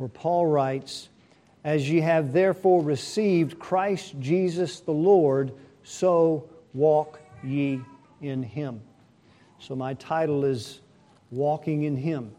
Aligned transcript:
where 0.00 0.08
Paul 0.08 0.46
writes, 0.46 1.10
As 1.62 1.90
ye 1.90 2.00
have 2.00 2.32
therefore 2.32 2.82
received 2.82 3.58
Christ 3.58 4.18
Jesus 4.18 4.80
the 4.80 4.92
Lord, 4.92 5.52
so 5.82 6.48
walk 6.72 7.20
ye 7.44 7.82
in 8.22 8.42
him. 8.42 8.80
So 9.58 9.76
my 9.76 9.92
title 9.92 10.46
is 10.46 10.80
Walking 11.30 11.82
in 11.82 11.96
Him. 11.96 12.32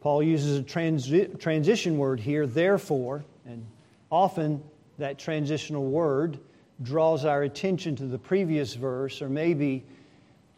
Paul 0.00 0.22
uses 0.22 0.60
a 0.60 0.62
transi- 0.62 1.38
transition 1.40 1.98
word 1.98 2.20
here, 2.20 2.46
therefore, 2.46 3.24
and 3.44 3.66
often 4.08 4.62
that 4.98 5.18
transitional 5.18 5.84
word 5.84 6.38
draws 6.82 7.24
our 7.24 7.42
attention 7.42 7.96
to 7.96 8.06
the 8.06 8.16
previous 8.16 8.74
verse 8.74 9.20
or 9.20 9.28
maybe 9.28 9.84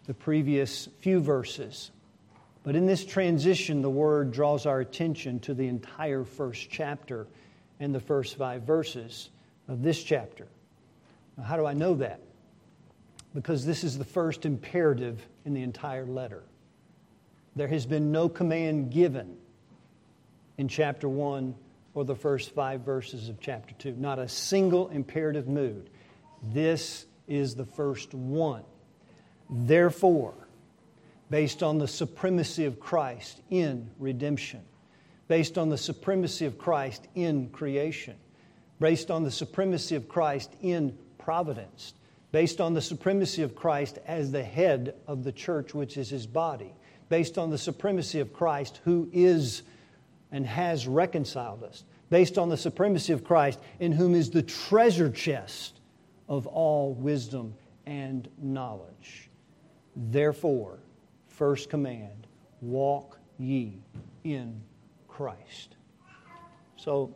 the 0.06 0.14
previous 0.14 0.88
few 1.00 1.20
verses. 1.20 1.90
But 2.68 2.76
in 2.76 2.84
this 2.84 3.06
transition, 3.06 3.80
the 3.80 3.88
word 3.88 4.30
draws 4.30 4.66
our 4.66 4.80
attention 4.80 5.40
to 5.40 5.54
the 5.54 5.68
entire 5.68 6.22
first 6.22 6.68
chapter 6.68 7.26
and 7.80 7.94
the 7.94 8.00
first 8.00 8.36
five 8.36 8.64
verses 8.64 9.30
of 9.68 9.82
this 9.82 10.04
chapter. 10.04 10.46
Now, 11.38 11.44
how 11.44 11.56
do 11.56 11.64
I 11.64 11.72
know 11.72 11.94
that? 11.94 12.20
Because 13.32 13.64
this 13.64 13.84
is 13.84 13.96
the 13.96 14.04
first 14.04 14.44
imperative 14.44 15.26
in 15.46 15.54
the 15.54 15.62
entire 15.62 16.04
letter. 16.04 16.42
There 17.56 17.68
has 17.68 17.86
been 17.86 18.12
no 18.12 18.28
command 18.28 18.90
given 18.92 19.38
in 20.58 20.68
chapter 20.68 21.08
1 21.08 21.54
or 21.94 22.04
the 22.04 22.16
first 22.16 22.54
five 22.54 22.82
verses 22.82 23.30
of 23.30 23.40
chapter 23.40 23.72
2. 23.78 23.94
Not 23.94 24.18
a 24.18 24.28
single 24.28 24.90
imperative 24.90 25.48
mood. 25.48 25.88
This 26.42 27.06
is 27.26 27.54
the 27.54 27.64
first 27.64 28.12
one. 28.12 28.64
Therefore, 29.48 30.34
based 31.30 31.62
on 31.62 31.78
the 31.78 31.88
supremacy 31.88 32.64
of 32.64 32.80
Christ 32.80 33.40
in 33.50 33.90
redemption, 33.98 34.60
based 35.26 35.58
on 35.58 35.68
the 35.68 35.78
supremacy 35.78 36.46
of 36.46 36.58
Christ 36.58 37.06
in 37.14 37.50
creation, 37.50 38.16
based 38.80 39.10
on 39.10 39.24
the 39.24 39.30
supremacy 39.30 39.94
of 39.94 40.08
Christ 40.08 40.54
in 40.62 40.96
providence, 41.18 41.94
based 42.32 42.60
on 42.60 42.74
the 42.74 42.80
supremacy 42.80 43.42
of 43.42 43.54
Christ 43.54 43.98
as 44.06 44.32
the 44.32 44.42
head 44.42 44.94
of 45.06 45.24
the 45.24 45.32
church, 45.32 45.74
which 45.74 45.96
is 45.96 46.08
his 46.08 46.26
body, 46.26 46.72
based 47.08 47.38
on 47.38 47.50
the 47.50 47.58
supremacy 47.58 48.20
of 48.20 48.32
Christ 48.32 48.80
who 48.84 49.08
is 49.12 49.62
and 50.30 50.46
has 50.46 50.86
reconciled 50.86 51.62
us, 51.62 51.84
based 52.10 52.38
on 52.38 52.48
the 52.48 52.56
supremacy 52.56 53.12
of 53.12 53.24
Christ 53.24 53.58
in 53.80 53.92
whom 53.92 54.14
is 54.14 54.30
the 54.30 54.42
treasure 54.42 55.10
chest 55.10 55.80
of 56.28 56.46
all 56.46 56.94
wisdom 56.94 57.54
and 57.86 58.28
knowledge. 58.38 59.30
Therefore, 59.96 60.78
first 61.38 61.70
command 61.70 62.26
walk 62.60 63.16
ye 63.38 63.78
in 64.24 64.60
Christ. 65.06 65.76
So, 66.76 67.14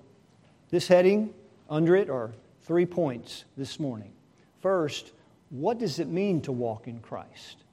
this 0.71 0.87
heading, 0.87 1.35
under 1.69 1.97
it, 1.97 2.09
are 2.09 2.31
three 2.63 2.87
points 2.87 3.45
this 3.57 3.81
morning. 3.81 4.13
First, 4.61 5.11
what 5.51 5.81
does 5.81 5.99
it 5.99 6.07
mean 6.07 6.41
to 6.43 6.53
walk 6.53 6.87
in 6.87 7.01
Christ? 7.01 7.65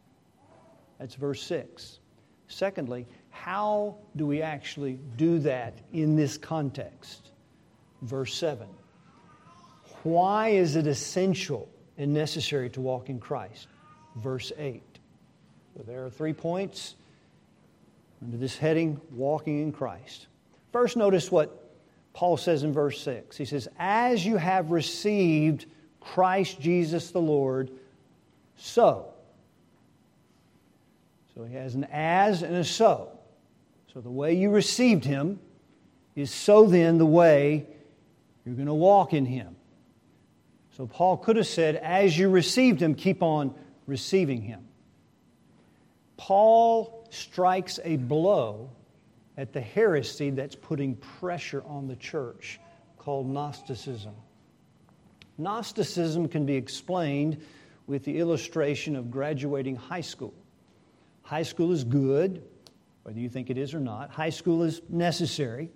That's 0.97 1.13
verse 1.13 1.43
6. 1.43 1.99
Secondly, 2.47 3.05
how 3.29 3.97
do 4.15 4.25
we 4.25 4.41
actually 4.41 4.99
do 5.17 5.37
that 5.39 5.75
in 5.93 6.15
this 6.15 6.35
context? 6.35 7.29
Verse 8.01 8.33
7. 8.33 8.67
Why 10.01 10.49
is 10.49 10.75
it 10.75 10.87
essential 10.87 11.69
and 11.99 12.11
necessary 12.11 12.71
to 12.71 12.81
walk 12.81 13.09
in 13.09 13.19
Christ? 13.19 13.67
Verse 14.15 14.51
8. 14.57 14.88
There 15.85 16.05
are 16.05 16.09
three 16.09 16.33
points 16.33 16.95
under 18.21 18.37
this 18.37 18.57
heading 18.57 18.99
walking 19.11 19.61
in 19.61 19.71
Christ. 19.71 20.27
First, 20.71 20.97
notice 20.97 21.31
what 21.31 21.71
Paul 22.13 22.37
says 22.37 22.63
in 22.63 22.73
verse 22.73 23.01
6. 23.01 23.37
He 23.37 23.45
says, 23.45 23.67
As 23.77 24.25
you 24.25 24.37
have 24.37 24.71
received 24.71 25.65
Christ 25.99 26.59
Jesus 26.59 27.11
the 27.11 27.21
Lord, 27.21 27.71
so. 28.57 29.13
So 31.33 31.45
he 31.45 31.55
has 31.55 31.75
an 31.75 31.85
as 31.91 32.43
and 32.43 32.55
a 32.55 32.63
so. 32.63 33.09
So 33.93 34.01
the 34.01 34.09
way 34.09 34.33
you 34.33 34.49
received 34.49 35.05
him 35.05 35.39
is 36.15 36.31
so 36.31 36.65
then 36.65 36.97
the 36.97 37.05
way 37.05 37.65
you're 38.45 38.55
going 38.55 38.67
to 38.67 38.73
walk 38.73 39.13
in 39.13 39.25
him. 39.25 39.55
So 40.75 40.85
Paul 40.87 41.17
could 41.17 41.37
have 41.37 41.47
said, 41.47 41.75
as 41.77 42.17
you 42.17 42.29
received 42.29 42.81
him, 42.81 42.95
keep 42.95 43.23
on 43.23 43.53
receiving 43.87 44.41
him. 44.41 44.68
Paul 46.19 47.07
strikes 47.11 47.79
a 47.85 47.95
blow 47.95 48.69
at 49.37 49.53
the 49.53 49.61
heresy 49.61 50.31
that's 50.31 50.53
putting 50.53 50.97
pressure 50.97 51.63
on 51.65 51.87
the 51.87 51.95
church 51.95 52.59
called 52.97 53.25
Gnosticism. 53.29 54.13
Gnosticism 55.37 56.27
can 56.27 56.45
be 56.45 56.55
explained 56.55 57.41
with 57.87 58.03
the 58.03 58.19
illustration 58.19 58.97
of 58.97 59.09
graduating 59.09 59.77
high 59.77 60.01
school. 60.01 60.33
High 61.21 61.43
school 61.43 61.71
is 61.71 61.85
good, 61.85 62.43
whether 63.03 63.17
you 63.17 63.29
think 63.29 63.49
it 63.49 63.57
is 63.57 63.73
or 63.73 63.79
not. 63.79 64.09
High 64.09 64.29
school 64.29 64.63
is 64.63 64.81
necessary. 64.89 65.69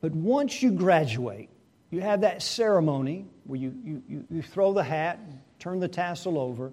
But 0.00 0.10
once 0.10 0.60
you 0.60 0.72
graduate, 0.72 1.50
you 1.90 2.00
have 2.00 2.22
that 2.22 2.42
ceremony 2.42 3.26
where 3.44 3.60
you, 3.60 4.02
you, 4.08 4.24
you 4.28 4.42
throw 4.42 4.72
the 4.72 4.82
hat, 4.82 5.20
turn 5.60 5.78
the 5.78 5.86
tassel 5.86 6.36
over, 6.36 6.72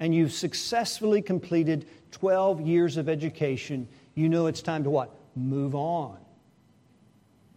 and 0.00 0.14
you've 0.14 0.32
successfully 0.32 1.22
completed 1.22 1.86
12 2.16 2.62
years 2.62 2.96
of 2.96 3.10
education. 3.10 3.86
You 4.14 4.30
know 4.30 4.46
it's 4.46 4.62
time 4.62 4.84
to 4.84 4.90
what? 4.90 5.10
Move 5.34 5.74
on 5.74 6.16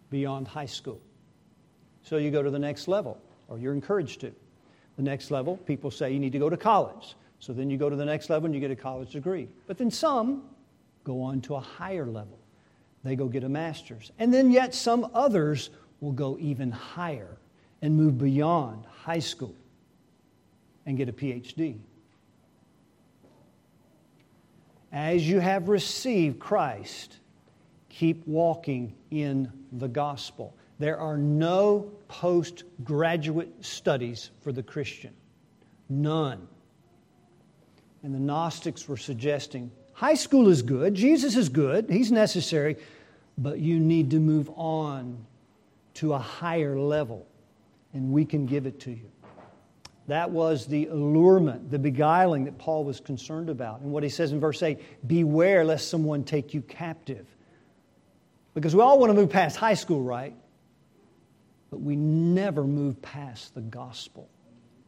beyond 0.09 0.49
high 0.49 0.65
school. 0.65 0.99
So 2.03 2.17
you 2.17 2.29
go 2.29 2.43
to 2.43 2.49
the 2.49 2.59
next 2.59 2.89
level, 2.89 3.17
or 3.47 3.57
you're 3.57 3.71
encouraged 3.71 4.19
to. 4.19 4.33
The 4.97 5.03
next 5.03 5.31
level, 5.31 5.55
people 5.55 5.91
say 5.91 6.11
you 6.11 6.19
need 6.19 6.33
to 6.33 6.39
go 6.39 6.49
to 6.49 6.57
college. 6.57 7.15
So 7.39 7.53
then 7.53 7.69
you 7.69 7.77
go 7.77 7.89
to 7.89 7.95
the 7.95 8.03
next 8.03 8.29
level 8.29 8.47
and 8.47 8.53
you 8.53 8.59
get 8.59 8.69
a 8.69 8.75
college 8.75 9.11
degree. 9.11 9.47
But 9.65 9.77
then 9.77 9.89
some 9.89 10.43
go 11.05 11.21
on 11.21 11.39
to 11.41 11.55
a 11.55 11.61
higher 11.61 12.05
level. 12.05 12.37
They 13.05 13.15
go 13.15 13.27
get 13.27 13.45
a 13.45 13.49
master's. 13.49 14.11
And 14.19 14.33
then 14.33 14.51
yet 14.51 14.75
some 14.75 15.09
others 15.13 15.69
will 16.01 16.11
go 16.11 16.37
even 16.37 16.69
higher 16.71 17.37
and 17.81 17.95
move 17.95 18.17
beyond 18.17 18.83
high 19.03 19.19
school 19.19 19.55
and 20.85 20.97
get 20.97 21.07
a 21.07 21.13
PhD. 21.13 21.77
As 24.91 25.27
you 25.27 25.39
have 25.39 25.69
received 25.69 26.39
Christ, 26.39 27.17
keep 27.89 28.25
walking 28.27 28.95
in 29.11 29.51
the 29.71 29.87
gospel. 29.87 30.55
There 30.79 30.97
are 30.97 31.17
no 31.17 31.91
postgraduate 32.07 33.53
studies 33.63 34.31
for 34.41 34.51
the 34.51 34.63
Christian. 34.63 35.13
None. 35.89 36.47
And 38.03 38.15
the 38.15 38.19
Gnostics 38.19 38.87
were 38.87 38.97
suggesting 38.97 39.71
high 39.93 40.15
school 40.15 40.47
is 40.47 40.61
good, 40.61 40.95
Jesus 40.95 41.35
is 41.35 41.49
good, 41.49 41.89
he's 41.89 42.09
necessary, 42.09 42.77
but 43.37 43.59
you 43.59 43.77
need 43.79 44.11
to 44.11 44.19
move 44.19 44.49
on 44.55 45.25
to 45.95 46.13
a 46.13 46.17
higher 46.17 46.79
level, 46.79 47.27
and 47.93 48.13
we 48.13 48.23
can 48.23 48.45
give 48.45 48.65
it 48.65 48.79
to 48.79 48.91
you. 48.91 49.11
That 50.09 50.31
was 50.31 50.65
the 50.65 50.87
allurement, 50.87 51.69
the 51.69 51.77
beguiling 51.77 52.45
that 52.45 52.57
Paul 52.57 52.83
was 52.83 52.99
concerned 52.99 53.47
about. 53.47 53.81
And 53.81 53.91
what 53.91 54.01
he 54.01 54.09
says 54.09 54.31
in 54.31 54.39
verse 54.39 54.61
8 54.63 55.07
Beware 55.07 55.63
lest 55.63 55.87
someone 55.87 56.23
take 56.23 56.55
you 56.55 56.61
captive. 56.63 57.27
Because 58.55 58.75
we 58.75 58.81
all 58.81 58.97
want 58.97 59.11
to 59.11 59.13
move 59.13 59.29
past 59.29 59.55
high 59.55 59.75
school, 59.75 60.01
right? 60.01 60.33
But 61.69 61.81
we 61.81 61.95
never 61.95 62.63
move 62.63 62.99
past 63.03 63.53
the 63.53 63.61
gospel. 63.61 64.27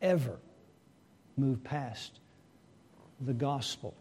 Ever 0.02 0.40
move 1.38 1.64
past 1.64 2.20
the 3.20 3.34
gospel. 3.34 3.94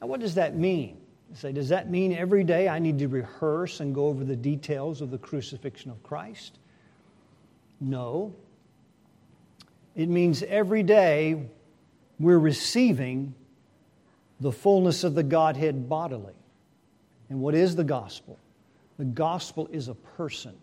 Now, 0.00 0.06
what 0.06 0.20
does 0.20 0.36
that 0.36 0.56
mean? 0.56 0.98
Say, 1.34 1.50
does 1.50 1.70
that 1.70 1.90
mean 1.90 2.12
every 2.12 2.44
day 2.44 2.68
I 2.68 2.78
need 2.78 3.00
to 3.00 3.08
rehearse 3.08 3.80
and 3.80 3.92
go 3.92 4.06
over 4.06 4.22
the 4.22 4.36
details 4.36 5.00
of 5.00 5.10
the 5.10 5.18
crucifixion 5.18 5.90
of 5.90 6.00
Christ? 6.04 6.56
No. 7.80 8.32
It 9.94 10.08
means 10.08 10.42
every 10.42 10.82
day 10.82 11.48
we're 12.18 12.38
receiving 12.38 13.34
the 14.40 14.52
fullness 14.52 15.04
of 15.04 15.14
the 15.14 15.22
Godhead 15.22 15.88
bodily. 15.88 16.34
And 17.30 17.40
what 17.40 17.54
is 17.54 17.76
the 17.76 17.84
gospel? 17.84 18.38
The 18.98 19.04
gospel 19.04 19.68
is 19.72 19.88
a 19.88 19.94
person. 19.94 20.54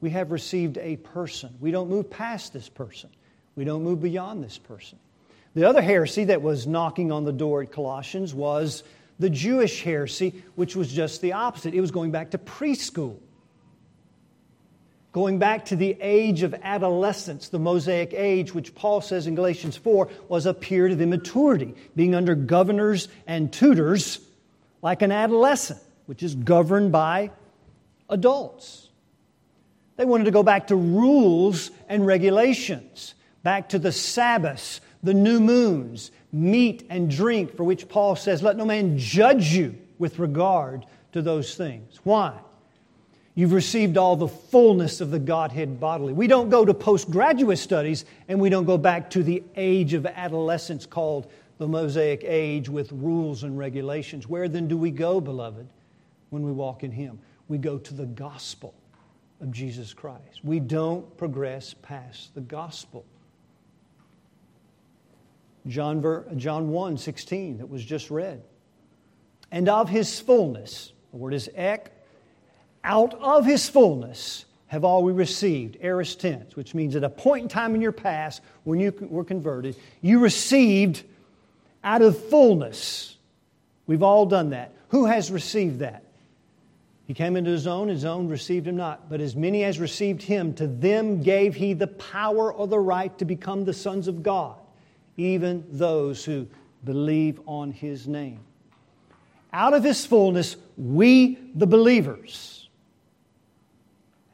We 0.00 0.10
have 0.10 0.30
received 0.30 0.78
a 0.78 0.96
person. 0.96 1.54
We 1.60 1.70
don't 1.70 1.88
move 1.88 2.10
past 2.10 2.52
this 2.52 2.68
person, 2.68 3.10
we 3.56 3.64
don't 3.64 3.82
move 3.82 4.02
beyond 4.02 4.44
this 4.44 4.58
person. 4.58 4.98
The 5.54 5.64
other 5.64 5.82
heresy 5.82 6.24
that 6.24 6.42
was 6.42 6.66
knocking 6.66 7.10
on 7.10 7.24
the 7.24 7.32
door 7.32 7.62
at 7.62 7.72
Colossians 7.72 8.34
was 8.34 8.84
the 9.18 9.30
Jewish 9.30 9.82
heresy, 9.82 10.44
which 10.54 10.76
was 10.76 10.92
just 10.92 11.20
the 11.20 11.32
opposite. 11.32 11.74
It 11.74 11.80
was 11.80 11.90
going 11.90 12.12
back 12.12 12.30
to 12.32 12.38
preschool 12.38 13.16
going 15.12 15.38
back 15.38 15.66
to 15.66 15.76
the 15.76 15.96
age 16.00 16.42
of 16.42 16.54
adolescence, 16.62 17.48
the 17.48 17.58
Mosaic 17.58 18.12
age, 18.12 18.54
which 18.54 18.74
Paul 18.74 19.00
says 19.00 19.26
in 19.26 19.34
Galatians 19.34 19.76
4 19.76 20.08
was 20.28 20.46
a 20.46 20.54
period 20.54 20.92
of 20.92 21.00
immaturity, 21.00 21.74
being 21.96 22.14
under 22.14 22.34
governors 22.34 23.08
and 23.26 23.52
tutors 23.52 24.20
like 24.82 25.02
an 25.02 25.12
adolescent, 25.12 25.80
which 26.06 26.22
is 26.22 26.34
governed 26.34 26.92
by 26.92 27.30
adults. 28.08 28.88
They 29.96 30.04
wanted 30.04 30.24
to 30.24 30.30
go 30.30 30.42
back 30.42 30.68
to 30.68 30.76
rules 30.76 31.70
and 31.88 32.06
regulations, 32.06 33.14
back 33.42 33.70
to 33.70 33.78
the 33.78 33.92
Sabbaths, 33.92 34.80
the 35.02 35.14
new 35.14 35.40
moons, 35.40 36.10
meat 36.32 36.86
and 36.90 37.10
drink, 37.10 37.56
for 37.56 37.64
which 37.64 37.88
Paul 37.88 38.14
says, 38.14 38.42
Let 38.42 38.56
no 38.56 38.64
man 38.64 38.98
judge 38.98 39.52
you 39.52 39.76
with 39.98 40.18
regard 40.18 40.86
to 41.12 41.22
those 41.22 41.54
things. 41.54 41.98
Why? 42.04 42.38
You've 43.38 43.52
received 43.52 43.96
all 43.96 44.16
the 44.16 44.26
fullness 44.26 45.00
of 45.00 45.12
the 45.12 45.20
Godhead 45.20 45.78
bodily. 45.78 46.12
We 46.12 46.26
don't 46.26 46.50
go 46.50 46.64
to 46.64 46.74
postgraduate 46.74 47.60
studies 47.60 48.04
and 48.26 48.40
we 48.40 48.50
don't 48.50 48.64
go 48.64 48.76
back 48.76 49.10
to 49.10 49.22
the 49.22 49.44
age 49.54 49.94
of 49.94 50.06
adolescence 50.06 50.86
called 50.86 51.30
the 51.58 51.68
Mosaic 51.68 52.24
age 52.24 52.68
with 52.68 52.90
rules 52.90 53.44
and 53.44 53.56
regulations. 53.56 54.26
Where 54.26 54.48
then 54.48 54.66
do 54.66 54.76
we 54.76 54.90
go, 54.90 55.20
beloved, 55.20 55.68
when 56.30 56.42
we 56.42 56.50
walk 56.50 56.82
in 56.82 56.90
Him? 56.90 57.20
We 57.46 57.58
go 57.58 57.78
to 57.78 57.94
the 57.94 58.06
gospel 58.06 58.74
of 59.40 59.52
Jesus 59.52 59.94
Christ. 59.94 60.40
We 60.42 60.58
don't 60.58 61.16
progress 61.16 61.76
past 61.80 62.34
the 62.34 62.40
gospel. 62.40 63.04
John, 65.68 66.00
ver, 66.00 66.26
John 66.34 66.70
1 66.70 66.98
16, 66.98 67.58
that 67.58 67.70
was 67.70 67.84
just 67.84 68.10
read. 68.10 68.42
And 69.52 69.68
of 69.68 69.88
his 69.88 70.18
fullness, 70.18 70.92
the 71.12 71.18
word 71.18 71.34
is 71.34 71.48
ek, 71.54 71.92
out 72.88 73.14
of 73.20 73.46
his 73.46 73.68
fullness 73.68 74.46
have 74.66 74.84
all 74.84 75.04
we 75.04 75.12
received, 75.12 75.76
aorist 75.80 76.20
tense, 76.20 76.56
which 76.56 76.74
means 76.74 76.96
at 76.96 77.04
a 77.04 77.08
point 77.08 77.42
in 77.42 77.48
time 77.48 77.74
in 77.74 77.80
your 77.80 77.92
past 77.92 78.42
when 78.64 78.80
you 78.80 78.92
were 79.08 79.24
converted, 79.24 79.76
you 80.02 80.18
received 80.18 81.04
out 81.84 82.02
of 82.02 82.18
fullness. 82.28 83.16
We've 83.86 84.02
all 84.02 84.26
done 84.26 84.50
that. 84.50 84.72
Who 84.88 85.06
has 85.06 85.30
received 85.30 85.78
that? 85.78 86.02
He 87.06 87.14
came 87.14 87.36
into 87.36 87.50
his 87.50 87.66
own, 87.66 87.88
his 87.88 88.04
own 88.04 88.28
received 88.28 88.66
him 88.66 88.76
not. 88.76 89.08
But 89.08 89.20
as 89.20 89.36
many 89.36 89.64
as 89.64 89.78
received 89.78 90.22
him, 90.22 90.52
to 90.54 90.66
them 90.66 91.22
gave 91.22 91.54
he 91.54 91.74
the 91.74 91.86
power 91.86 92.52
or 92.52 92.66
the 92.66 92.80
right 92.80 93.16
to 93.18 93.24
become 93.24 93.64
the 93.64 93.72
sons 93.72 94.08
of 94.08 94.22
God 94.22 94.56
even 95.18 95.64
those 95.70 96.24
who 96.24 96.46
believe 96.84 97.40
on 97.46 97.72
his 97.72 98.08
name. 98.08 98.40
Out 99.52 99.74
of 99.74 99.84
his 99.84 100.06
fullness, 100.06 100.56
we, 100.76 101.38
the 101.54 101.66
believers, 101.66 102.57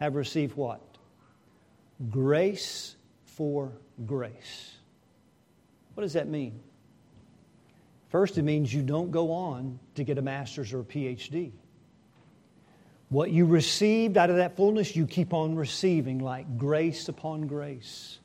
have 0.01 0.15
received 0.15 0.57
what? 0.57 0.81
Grace 2.11 2.97
for 3.25 3.73
grace. 4.07 4.73
What 5.95 6.03
does 6.03 6.15
that 6.15 6.29
mean? 6.29 6.61
First, 8.11 8.39
it 8.39 8.43
means 8.43 8.73
you 8.73 8.83
don't 8.83 9.11
go 9.11 9.33
on 9.33 9.79
to 9.97 10.05
get 10.05 10.19
a 10.19 10.23
master's 10.23 10.73
or 10.73 10.81
a 10.81 10.85
PhD. 10.85 11.53
What 13.09 13.31
you 13.31 13.47
received 13.47 14.17
out 14.17 14.31
of 14.31 14.37
that 14.37 14.57
fullness, 14.57 14.97
you 14.97 15.07
keep 15.07 15.33
on 15.33 15.57
receiving 15.57 16.19
like 16.19 16.59
grace 16.59 17.09
upon 17.09 17.47
grace. 17.47 18.19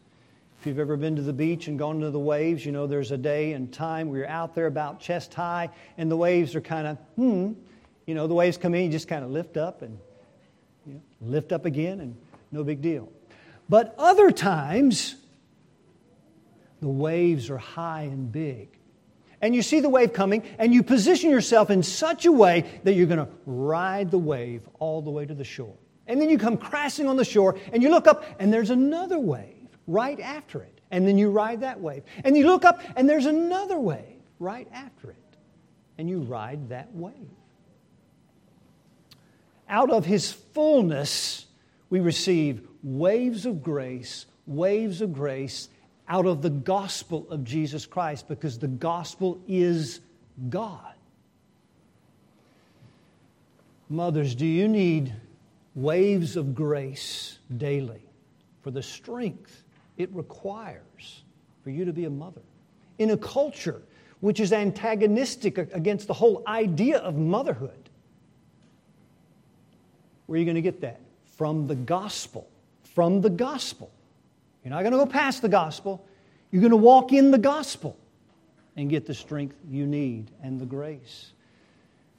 If 0.59 0.67
you've 0.67 0.79
ever 0.79 0.97
been 0.97 1.15
to 1.15 1.21
the 1.21 1.33
beach 1.33 1.67
and 1.67 1.79
gone 1.79 2.01
to 2.01 2.11
the 2.11 2.19
waves, 2.19 2.65
you 2.65 2.71
know 2.71 2.85
there's 2.85 3.11
a 3.11 3.17
day 3.17 3.53
and 3.53 3.71
time 3.71 4.09
where 4.09 4.19
you're 4.19 4.27
out 4.27 4.55
there 4.55 4.67
about 4.67 4.99
chest 4.99 5.33
high 5.33 5.69
and 5.97 6.11
the 6.11 6.17
waves 6.17 6.53
are 6.55 6.61
kind 6.61 6.87
of, 6.87 6.97
hmm, 7.15 7.53
you 8.05 8.15
know, 8.15 8.27
the 8.27 8.33
waves 8.33 8.57
come 8.57 8.75
in, 8.75 8.85
you 8.85 8.91
just 8.91 9.07
kind 9.07 9.23
of 9.23 9.31
lift 9.31 9.57
up 9.57 9.81
and 9.81 9.97
lift 11.21 11.51
up 11.51 11.65
again 11.65 11.99
and 11.99 12.15
no 12.51 12.63
big 12.63 12.81
deal. 12.81 13.09
But 13.67 13.95
other 13.97 14.31
times, 14.31 15.15
the 16.81 16.87
waves 16.87 17.49
are 17.49 17.57
high 17.57 18.03
and 18.03 18.31
big. 18.31 18.69
And 19.41 19.55
you 19.55 19.61
see 19.61 19.79
the 19.79 19.89
wave 19.89 20.11
coming, 20.11 20.43
and 20.57 20.73
you 20.73 20.83
position 20.83 21.29
yourself 21.29 21.69
in 21.69 21.81
such 21.81 22.25
a 22.25 22.31
way 22.31 22.65
that 22.83 22.93
you're 22.93 23.07
going 23.07 23.25
to 23.25 23.31
ride 23.45 24.11
the 24.11 24.17
wave 24.17 24.67
all 24.79 25.01
the 25.01 25.11
way 25.11 25.25
to 25.25 25.33
the 25.33 25.45
shore. 25.45 25.75
And 26.07 26.19
then 26.19 26.29
you 26.29 26.37
come 26.37 26.57
crashing 26.57 27.07
on 27.07 27.15
the 27.15 27.23
shore, 27.23 27.57
and 27.71 27.81
you 27.81 27.89
look 27.89 28.07
up, 28.07 28.25
and 28.39 28.51
there's 28.51 28.69
another 28.69 29.19
wave 29.19 29.67
right 29.87 30.19
after 30.19 30.61
it. 30.61 30.81
And 30.91 31.07
then 31.07 31.17
you 31.17 31.29
ride 31.29 31.61
that 31.61 31.79
wave. 31.79 32.03
And 32.23 32.35
you 32.35 32.47
look 32.47 32.65
up, 32.65 32.81
and 32.95 33.07
there's 33.07 33.27
another 33.27 33.79
wave 33.79 34.17
right 34.39 34.67
after 34.73 35.11
it. 35.11 35.17
And 35.97 36.09
you 36.09 36.19
ride 36.19 36.69
that 36.69 36.93
wave. 36.93 37.13
Out 39.69 39.91
of 39.91 40.05
his 40.05 40.31
fullness, 40.31 41.45
we 41.89 41.99
receive 41.99 42.67
waves 42.83 43.45
of 43.45 43.61
grace, 43.61 44.25
waves 44.47 45.01
of 45.01 45.13
grace 45.13 45.69
out 46.07 46.25
of 46.25 46.41
the 46.41 46.49
gospel 46.49 47.27
of 47.29 47.43
Jesus 47.43 47.85
Christ 47.85 48.27
because 48.27 48.57
the 48.57 48.67
gospel 48.67 49.39
is 49.47 50.01
God. 50.49 50.95
Mothers, 53.89 54.35
do 54.35 54.45
you 54.45 54.67
need 54.67 55.13
waves 55.75 56.35
of 56.35 56.55
grace 56.55 57.39
daily 57.57 58.01
for 58.61 58.71
the 58.71 58.83
strength 58.83 59.63
it 59.97 60.09
requires 60.13 61.23
for 61.63 61.69
you 61.69 61.85
to 61.85 61.93
be 61.93 62.05
a 62.05 62.09
mother. 62.09 62.41
In 62.97 63.11
a 63.11 63.17
culture 63.17 63.81
which 64.21 64.39
is 64.39 64.51
antagonistic 64.51 65.57
against 65.57 66.07
the 66.07 66.13
whole 66.13 66.43
idea 66.47 66.97
of 66.99 67.15
motherhood, 67.15 67.88
where 70.29 70.37
are 70.37 70.39
you 70.39 70.45
going 70.45 70.55
to 70.55 70.61
get 70.61 70.81
that? 70.81 71.01
From 71.37 71.67
the 71.67 71.75
gospel. 71.75 72.47
From 72.95 73.21
the 73.21 73.29
gospel. 73.29 73.91
You're 74.63 74.71
not 74.71 74.81
going 74.81 74.91
to 74.91 74.97
go 74.97 75.05
past 75.05 75.41
the 75.41 75.49
gospel. 75.49 76.05
You're 76.51 76.61
going 76.61 76.71
to 76.71 76.77
walk 76.77 77.13
in 77.13 77.31
the 77.31 77.37
gospel 77.37 77.97
and 78.75 78.89
get 78.89 79.05
the 79.05 79.13
strength 79.13 79.55
you 79.69 79.85
need 79.85 80.31
and 80.43 80.59
the 80.59 80.65
grace. 80.65 81.33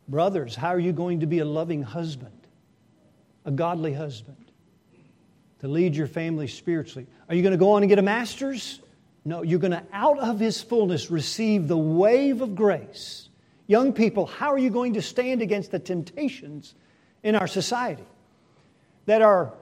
Brothers, 0.08 0.54
how 0.54 0.68
are 0.68 0.78
you 0.78 0.92
going 0.92 1.20
to 1.20 1.26
be 1.26 1.38
a 1.38 1.44
loving 1.44 1.82
husband, 1.82 2.46
a 3.44 3.50
godly 3.50 3.92
husband? 3.92 4.36
to 5.60 5.68
lead 5.68 5.94
your 5.94 6.06
family 6.06 6.46
spiritually. 6.46 7.06
Are 7.28 7.34
you 7.34 7.42
going 7.42 7.52
to 7.52 7.58
go 7.58 7.72
on 7.72 7.82
and 7.82 7.88
get 7.88 7.98
a 7.98 8.02
master's? 8.02 8.80
No, 9.24 9.42
you're 9.42 9.58
going 9.58 9.72
to, 9.72 9.82
out 9.92 10.18
of 10.18 10.40
His 10.40 10.62
fullness, 10.62 11.10
receive 11.10 11.68
the 11.68 11.76
wave 11.76 12.40
of 12.40 12.54
grace. 12.54 13.28
Young 13.66 13.92
people, 13.92 14.26
how 14.26 14.52
are 14.52 14.58
you 14.58 14.70
going 14.70 14.94
to 14.94 15.02
stand 15.02 15.42
against 15.42 15.70
the 15.70 15.78
temptations 15.78 16.74
in 17.22 17.34
our 17.34 17.46
society 17.46 18.04
that 19.06 19.22
are 19.22 19.52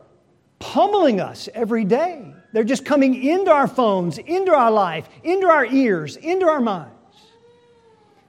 pummeling 0.59 1.21
us 1.21 1.49
every 1.55 1.85
day? 1.85 2.35
They're 2.53 2.65
just 2.65 2.85
coming 2.85 3.23
into 3.23 3.51
our 3.51 3.69
phones, 3.69 4.19
into 4.19 4.53
our 4.53 4.71
life, 4.71 5.09
into 5.23 5.47
our 5.47 5.67
ears, 5.67 6.17
into 6.17 6.47
our 6.47 6.61
minds 6.61 6.99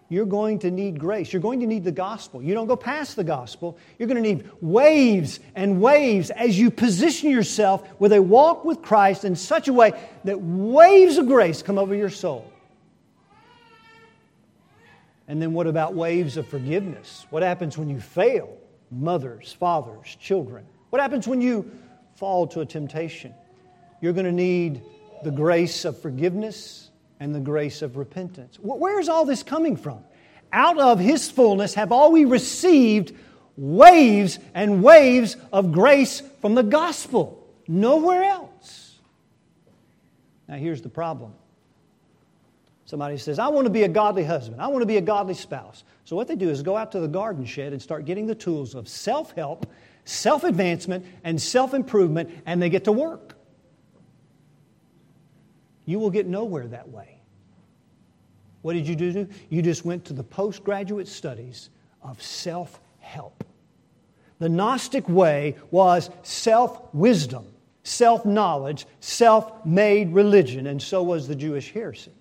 you're 0.09 0.25
going 0.25 0.57
to 0.59 0.71
need 0.71 0.99
grace. 0.99 1.31
You're 1.31 1.41
going 1.41 1.59
to 1.59 1.67
need 1.67 1.83
the 1.83 1.91
gospel. 1.91 2.41
You 2.41 2.55
don't 2.55 2.65
go 2.65 2.75
past 2.75 3.15
the 3.15 3.23
gospel. 3.23 3.77
You're 3.97 4.07
going 4.07 4.21
to 4.21 4.27
need 4.27 4.49
waves 4.59 5.39
and 5.55 5.79
waves 5.79 6.31
as 6.31 6.57
you 6.57 6.71
position 6.71 7.29
yourself 7.29 7.87
with 7.99 8.11
a 8.13 8.21
walk 8.21 8.65
with 8.65 8.81
Christ 8.81 9.23
in 9.23 9.35
such 9.35 9.67
a 9.67 9.73
way 9.73 9.91
that 10.23 10.41
waves 10.41 11.17
of 11.19 11.27
grace 11.27 11.61
come 11.61 11.77
over 11.77 11.93
your 11.93 12.09
soul. 12.09 12.51
And 15.27 15.39
then 15.39 15.53
what 15.53 15.67
about 15.67 15.93
waves 15.93 16.37
of 16.37 16.47
forgiveness? 16.47 17.27
What 17.29 17.43
happens 17.43 17.77
when 17.77 17.87
you 17.87 17.99
fail? 17.99 18.57
Mothers, 18.91 19.53
fathers, 19.53 20.17
children. 20.19 20.65
What 20.89 21.01
happens 21.01 21.27
when 21.27 21.41
you 21.41 21.71
fall 22.15 22.47
to 22.47 22.61
a 22.61 22.65
temptation? 22.65 23.33
You're 24.01 24.13
going 24.13 24.25
to 24.25 24.31
need 24.31 24.81
the 25.23 25.31
grace 25.31 25.85
of 25.85 26.01
forgiveness 26.01 26.89
and 27.19 27.35
the 27.35 27.39
grace 27.39 27.81
of 27.81 27.97
repentance. 27.97 28.57
Where 28.61 28.99
is 28.99 29.09
all 29.09 29.25
this 29.25 29.43
coming 29.43 29.75
from? 29.75 30.03
Out 30.51 30.79
of 30.79 30.99
His 30.99 31.29
fullness 31.29 31.75
have 31.75 31.91
all 31.91 32.11
we 32.11 32.25
received 32.25 33.13
waves 33.57 34.39
and 34.53 34.81
waves 34.81 35.35
of 35.51 35.71
grace 35.71 36.21
from 36.41 36.55
the 36.55 36.63
gospel. 36.63 37.47
Nowhere 37.67 38.23
else. 38.23 38.97
Now, 40.47 40.55
here's 40.55 40.81
the 40.81 40.89
problem. 40.89 41.33
Somebody 42.89 43.17
says, 43.17 43.37
I 43.37 43.49
want 43.49 43.65
to 43.65 43.71
be 43.71 43.83
a 43.83 43.87
godly 43.87 44.23
husband. 44.23 44.61
I 44.61 44.67
want 44.67 44.81
to 44.81 44.87
be 44.87 44.97
a 44.97 45.01
godly 45.01 45.35
spouse. 45.35 45.83
So, 46.05 46.15
what 46.15 46.27
they 46.27 46.35
do 46.35 46.49
is 46.49 46.63
go 46.63 46.75
out 46.75 46.91
to 46.93 46.99
the 46.99 47.07
garden 47.07 47.45
shed 47.45 47.71
and 47.71 47.79
start 47.79 48.05
getting 48.05 48.25
the 48.25 48.33
tools 48.33 48.73
of 48.73 48.87
self 48.87 49.31
help, 49.33 49.71
self 50.05 50.43
advancement, 50.43 51.05
and 51.23 51.39
self 51.39 51.75
improvement, 51.75 52.31
and 52.47 52.59
they 52.59 52.69
get 52.69 52.85
to 52.85 52.91
work 52.91 53.35
you 55.89 55.97
will 55.97 56.11
get 56.11 56.27
nowhere 56.27 56.67
that 56.67 56.87
way. 56.89 57.19
What 58.61 58.73
did 58.73 58.87
you 58.87 58.95
do? 58.95 59.27
You 59.49 59.63
just 59.63 59.85
went 59.85 60.05
to 60.05 60.13
the 60.13 60.23
postgraduate 60.23 61.07
studies 61.07 61.71
of 62.03 62.21
self 62.21 62.79
help. 62.99 63.43
The 64.37 64.49
Gnostic 64.49 65.09
way 65.09 65.55
was 65.71 66.11
self 66.21 66.93
wisdom, 66.93 67.47
self 67.81 68.23
knowledge, 68.23 68.85
self 68.99 69.65
made 69.65 70.13
religion, 70.13 70.67
and 70.67 70.79
so 70.79 71.01
was 71.01 71.27
the 71.27 71.35
Jewish 71.35 71.71
heresy. 71.71 72.13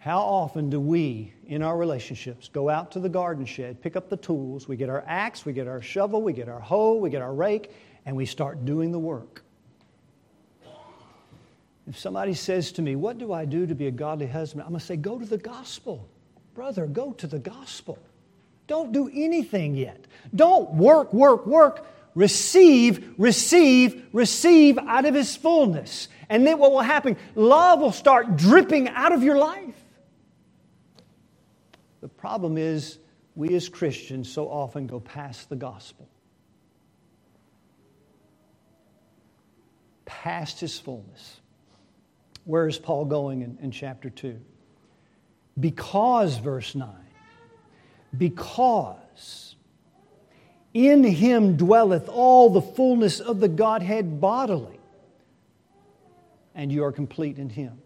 How 0.00 0.20
often 0.20 0.70
do 0.70 0.80
we, 0.80 1.34
in 1.46 1.62
our 1.62 1.76
relationships, 1.76 2.48
go 2.48 2.70
out 2.70 2.92
to 2.92 3.00
the 3.00 3.08
garden 3.10 3.44
shed, 3.44 3.82
pick 3.82 3.96
up 3.96 4.08
the 4.08 4.16
tools, 4.16 4.66
we 4.66 4.76
get 4.76 4.88
our 4.88 5.04
axe, 5.06 5.44
we 5.44 5.52
get 5.52 5.68
our 5.68 5.82
shovel, 5.82 6.22
we 6.22 6.32
get 6.32 6.48
our 6.48 6.58
hoe, 6.58 6.94
we 6.94 7.10
get 7.10 7.20
our 7.20 7.34
rake, 7.34 7.70
and 8.06 8.16
we 8.16 8.24
start 8.24 8.64
doing 8.64 8.92
the 8.92 8.98
work? 8.98 9.44
If 11.86 11.98
somebody 11.98 12.32
says 12.32 12.72
to 12.72 12.82
me, 12.82 12.96
What 12.96 13.18
do 13.18 13.32
I 13.34 13.44
do 13.44 13.66
to 13.66 13.74
be 13.74 13.88
a 13.88 13.90
godly 13.90 14.26
husband? 14.26 14.62
I'm 14.62 14.70
going 14.70 14.80
to 14.80 14.86
say, 14.86 14.96
Go 14.96 15.18
to 15.18 15.26
the 15.26 15.36
gospel. 15.36 16.08
Brother, 16.54 16.86
go 16.86 17.12
to 17.12 17.26
the 17.26 17.38
gospel. 17.38 17.98
Don't 18.68 18.92
do 18.92 19.10
anything 19.12 19.74
yet. 19.74 20.06
Don't 20.34 20.72
work, 20.74 21.12
work, 21.12 21.46
work. 21.46 21.86
Receive, 22.14 23.14
receive, 23.18 24.06
receive 24.12 24.78
out 24.78 25.04
of 25.04 25.14
His 25.14 25.36
fullness. 25.36 26.08
And 26.30 26.46
then 26.46 26.58
what 26.58 26.72
will 26.72 26.80
happen? 26.80 27.18
Love 27.34 27.80
will 27.80 27.92
start 27.92 28.36
dripping 28.36 28.88
out 28.88 29.12
of 29.12 29.22
your 29.22 29.36
life. 29.36 29.79
The 32.00 32.08
problem 32.08 32.56
is, 32.58 32.98
we 33.34 33.54
as 33.54 33.68
Christians 33.68 34.30
so 34.30 34.48
often 34.48 34.86
go 34.86 35.00
past 35.00 35.48
the 35.48 35.56
gospel, 35.56 36.08
past 40.04 40.60
His 40.60 40.78
fullness. 40.78 41.40
Where 42.44 42.66
is 42.66 42.78
Paul 42.78 43.04
going 43.04 43.42
in, 43.42 43.58
in 43.60 43.70
chapter 43.70 44.10
2? 44.10 44.40
Because, 45.58 46.38
verse 46.38 46.74
9, 46.74 46.88
because 48.16 49.54
in 50.72 51.02
him 51.04 51.56
dwelleth 51.56 52.08
all 52.08 52.50
the 52.50 52.62
fullness 52.62 53.20
of 53.20 53.40
the 53.40 53.48
Godhead 53.48 54.20
bodily, 54.20 54.78
and 56.54 56.70
you 56.70 56.84
are 56.84 56.92
complete 56.92 57.38
in 57.38 57.50
him. 57.50 57.82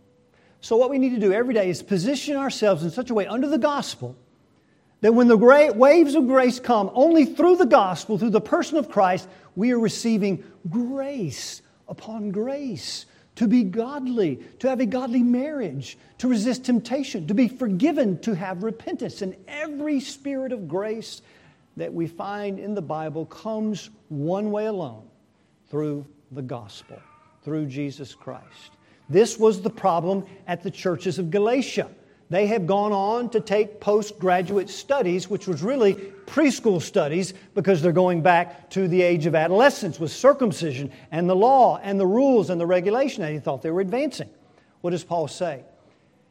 So, 0.65 0.79
what 0.79 0.89
we 0.89 0.99
need 0.99 1.11
to 1.11 1.21
do 1.21 1.31
every 1.31 1.53
day 1.53 1.69
is 1.69 1.83
position 1.83 2.39
ourselves 2.39 2.85
in 2.85 2.91
such 2.91 3.11
a 3.11 3.15
way 3.15 3.27
under 3.27 3.49
the 3.49 3.59
gospel 3.59 4.17
that 5.03 5.13
when 5.13 5.29
the 5.29 5.37
great 5.37 5.77
waves 5.77 6.15
of 6.15 6.27
grace 6.27 6.59
come, 6.59 6.91
only 6.95 7.27
through 7.27 7.57
the 7.57 7.67
gospel, 7.67 8.17
through 8.17 8.31
the 8.31 8.41
person 8.41 8.79
of 8.79 8.89
Christ, 8.89 9.29
we 9.57 9.73
are 9.73 9.79
receiving 9.79 10.43
grace 10.71 11.61
upon 11.87 12.31
grace 12.31 13.05
to 13.37 13.47
be 13.47 13.63
godly, 13.63 14.41
to 14.61 14.71
have 14.71 14.81
a 14.81 14.87
godly 14.87 15.23
marriage, 15.23 15.99
to 16.17 16.29
resist 16.29 16.65
temptation, 16.65 17.27
to 17.27 17.35
be 17.35 17.47
forgiven, 17.47 18.19
to 18.21 18.35
have 18.35 18.63
repentance. 18.63 19.21
And 19.21 19.37
every 19.47 20.01
spirit 20.01 20.51
of 20.51 20.67
grace 20.67 21.21
that 21.77 21.93
we 21.93 22.07
find 22.07 22.59
in 22.59 22.75
the 22.75 22.81
Bible 22.81 23.27
comes 23.27 23.91
one 24.09 24.51
way 24.51 24.65
alone 24.65 25.07
through 25.69 26.07
the 26.33 26.41
gospel, 26.41 26.99
through 27.43 27.67
Jesus 27.67 28.15
Christ. 28.15 28.74
This 29.09 29.39
was 29.39 29.61
the 29.61 29.71
problem 29.71 30.25
at 30.47 30.63
the 30.63 30.71
churches 30.71 31.19
of 31.19 31.31
Galatia. 31.31 31.91
They 32.31 32.47
have 32.47 32.67
gone 32.67 32.93
on 32.93 33.29
to 33.31 33.41
take 33.41 33.81
postgraduate 33.81 34.71
studies, 34.71 35.29
which 35.29 35.47
was 35.47 35.63
really 35.63 35.95
preschool 36.27 36.81
studies 36.81 37.35
because 37.55 37.83
they're 37.83 37.93
going 37.93 38.23
back 38.23 38.71
to 38.71 38.89
the 38.89 39.03
age 39.03 39.27
of 39.27 39.35
adolescence 39.35 40.01
with 40.01 40.11
circumcision 40.11 40.91
and 41.11 41.29
the 41.29 41.37
law 41.37 41.79
and 41.83 42.01
the 42.01 42.07
rules 42.07 42.49
and 42.49 42.61
the 42.61 42.67
regulation. 42.67 43.23
And 43.23 43.35
he 43.35 43.41
thought 43.41 43.61
they 43.63 43.71
were 43.71 43.83
advancing. 43.83 44.31
What 44.81 44.91
does 44.91 45.05
Paul 45.05 45.29
say? 45.29 45.65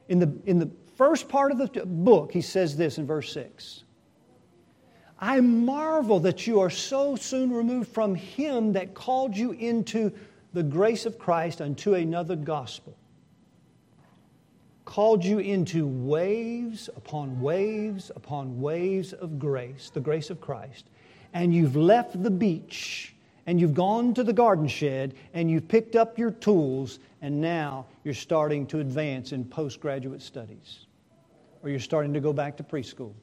In 0.09 0.19
the, 0.19 0.33
in 0.45 0.59
the 0.59 0.69
first 0.95 1.29
part 1.29 1.51
of 1.51 1.57
the 1.57 1.85
book, 1.85 2.31
he 2.31 2.41
says 2.41 2.75
this 2.75 2.97
in 2.97 3.05
verse 3.05 3.31
6 3.31 3.83
I 5.19 5.39
marvel 5.39 6.19
that 6.21 6.47
you 6.47 6.59
are 6.59 6.69
so 6.69 7.15
soon 7.15 7.53
removed 7.53 7.87
from 7.87 8.15
him 8.15 8.73
that 8.73 8.93
called 8.93 9.37
you 9.37 9.51
into 9.51 10.11
the 10.53 10.63
grace 10.63 11.05
of 11.05 11.17
Christ 11.17 11.62
unto 11.62 11.95
another 11.95 12.36
gospel 12.36 12.95
called 14.86 15.24
you 15.25 15.39
into 15.39 15.88
waves 15.88 16.89
upon 16.95 17.41
waves 17.41 18.12
upon 18.15 18.62
waves 18.62 19.13
of 19.13 19.39
grace, 19.39 19.89
the 19.89 20.00
grace 20.00 20.29
of 20.29 20.39
Christ, 20.39 20.86
and 21.33 21.53
you've 21.53 21.75
left 21.75 22.22
the 22.22 22.29
beach 22.29 23.15
and 23.45 23.60
you've 23.60 23.74
gone 23.74 24.13
to 24.13 24.24
the 24.24 24.33
garden 24.33 24.67
shed 24.67 25.15
and 25.33 25.50
you've 25.50 25.67
picked 25.67 25.95
up 25.95 26.17
your 26.17 26.31
tools 26.31 27.00
and 27.22 27.41
now 27.41 27.86
you're 28.03 28.13
starting 28.13 28.65
to 28.67 28.79
advance 28.79 29.31
in 29.31 29.43
postgraduate 29.43 30.22
studies 30.22 30.86
or 31.62 31.69
you're 31.69 31.79
starting 31.79 32.13
to 32.13 32.19
go 32.19 32.33
back 32.33 32.55
to 32.57 32.63
preschool. 32.63 33.13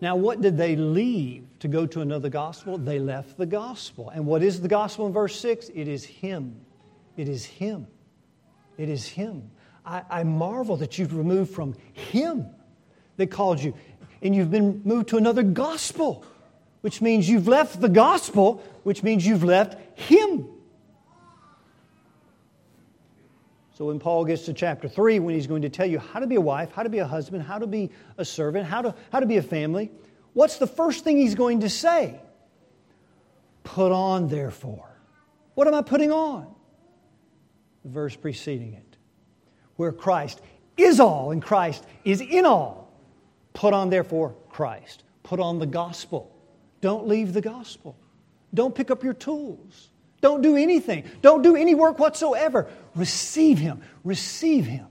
Now, 0.00 0.16
what 0.16 0.40
did 0.40 0.56
they 0.56 0.76
leave 0.76 1.44
to 1.60 1.68
go 1.68 1.86
to 1.86 2.00
another 2.00 2.28
gospel? 2.28 2.78
They 2.78 2.98
left 2.98 3.36
the 3.36 3.46
gospel. 3.46 4.10
And 4.10 4.26
what 4.26 4.42
is 4.42 4.60
the 4.60 4.68
gospel 4.68 5.06
in 5.06 5.12
verse 5.12 5.38
6? 5.40 5.70
It 5.74 5.88
is 5.88 6.04
Him. 6.04 6.60
It 7.16 7.28
is 7.28 7.44
Him. 7.44 7.86
It 8.76 8.88
is 8.88 9.06
Him. 9.06 9.50
I, 9.84 10.02
I 10.08 10.22
marvel 10.22 10.76
that 10.76 10.98
you've 10.98 11.14
removed 11.14 11.52
from 11.52 11.74
Him 11.92 12.46
that 13.16 13.28
called 13.28 13.60
you, 13.60 13.74
and 14.22 14.34
you've 14.34 14.50
been 14.50 14.82
moved 14.84 15.08
to 15.08 15.16
another 15.16 15.42
gospel, 15.42 16.24
which 16.82 17.00
means 17.00 17.28
you've 17.28 17.48
left 17.48 17.80
the 17.80 17.88
gospel, 17.88 18.62
which 18.84 19.02
means 19.02 19.26
you've 19.26 19.44
left 19.44 19.98
Him. 19.98 20.48
So 23.78 23.84
when 23.84 24.00
Paul 24.00 24.24
gets 24.24 24.46
to 24.46 24.52
chapter 24.52 24.88
3, 24.88 25.20
when 25.20 25.36
he's 25.36 25.46
going 25.46 25.62
to 25.62 25.68
tell 25.68 25.86
you 25.86 26.00
how 26.00 26.18
to 26.18 26.26
be 26.26 26.34
a 26.34 26.40
wife, 26.40 26.72
how 26.72 26.82
to 26.82 26.88
be 26.88 26.98
a 26.98 27.06
husband, 27.06 27.44
how 27.44 27.60
to 27.60 27.66
be 27.68 27.92
a 28.16 28.24
servant, 28.24 28.66
how 28.66 28.82
to, 28.82 28.92
how 29.12 29.20
to 29.20 29.26
be 29.26 29.36
a 29.36 29.42
family, 29.42 29.92
what's 30.32 30.56
the 30.56 30.66
first 30.66 31.04
thing 31.04 31.16
he's 31.16 31.36
going 31.36 31.60
to 31.60 31.68
say? 31.70 32.20
Put 33.62 33.92
on, 33.92 34.26
therefore. 34.26 34.90
What 35.54 35.68
am 35.68 35.74
I 35.74 35.82
putting 35.82 36.10
on? 36.10 36.52
The 37.84 37.90
verse 37.90 38.16
preceding 38.16 38.74
it, 38.74 38.96
where 39.76 39.92
Christ 39.92 40.40
is 40.76 40.98
all 40.98 41.30
and 41.30 41.40
Christ 41.40 41.84
is 42.04 42.20
in 42.20 42.46
all. 42.46 42.92
Put 43.52 43.74
on, 43.74 43.90
therefore, 43.90 44.34
Christ. 44.48 45.04
Put 45.22 45.38
on 45.38 45.60
the 45.60 45.66
gospel. 45.66 46.36
Don't 46.80 47.06
leave 47.06 47.32
the 47.32 47.40
gospel. 47.40 47.96
Don't 48.52 48.74
pick 48.74 48.90
up 48.90 49.04
your 49.04 49.14
tools. 49.14 49.90
Don't 50.20 50.42
do 50.42 50.56
anything. 50.56 51.04
Don't 51.22 51.42
do 51.42 51.56
any 51.56 51.74
work 51.74 51.98
whatsoever. 51.98 52.68
Receive 52.94 53.58
Him. 53.58 53.82
Receive 54.04 54.66
Him. 54.66 54.86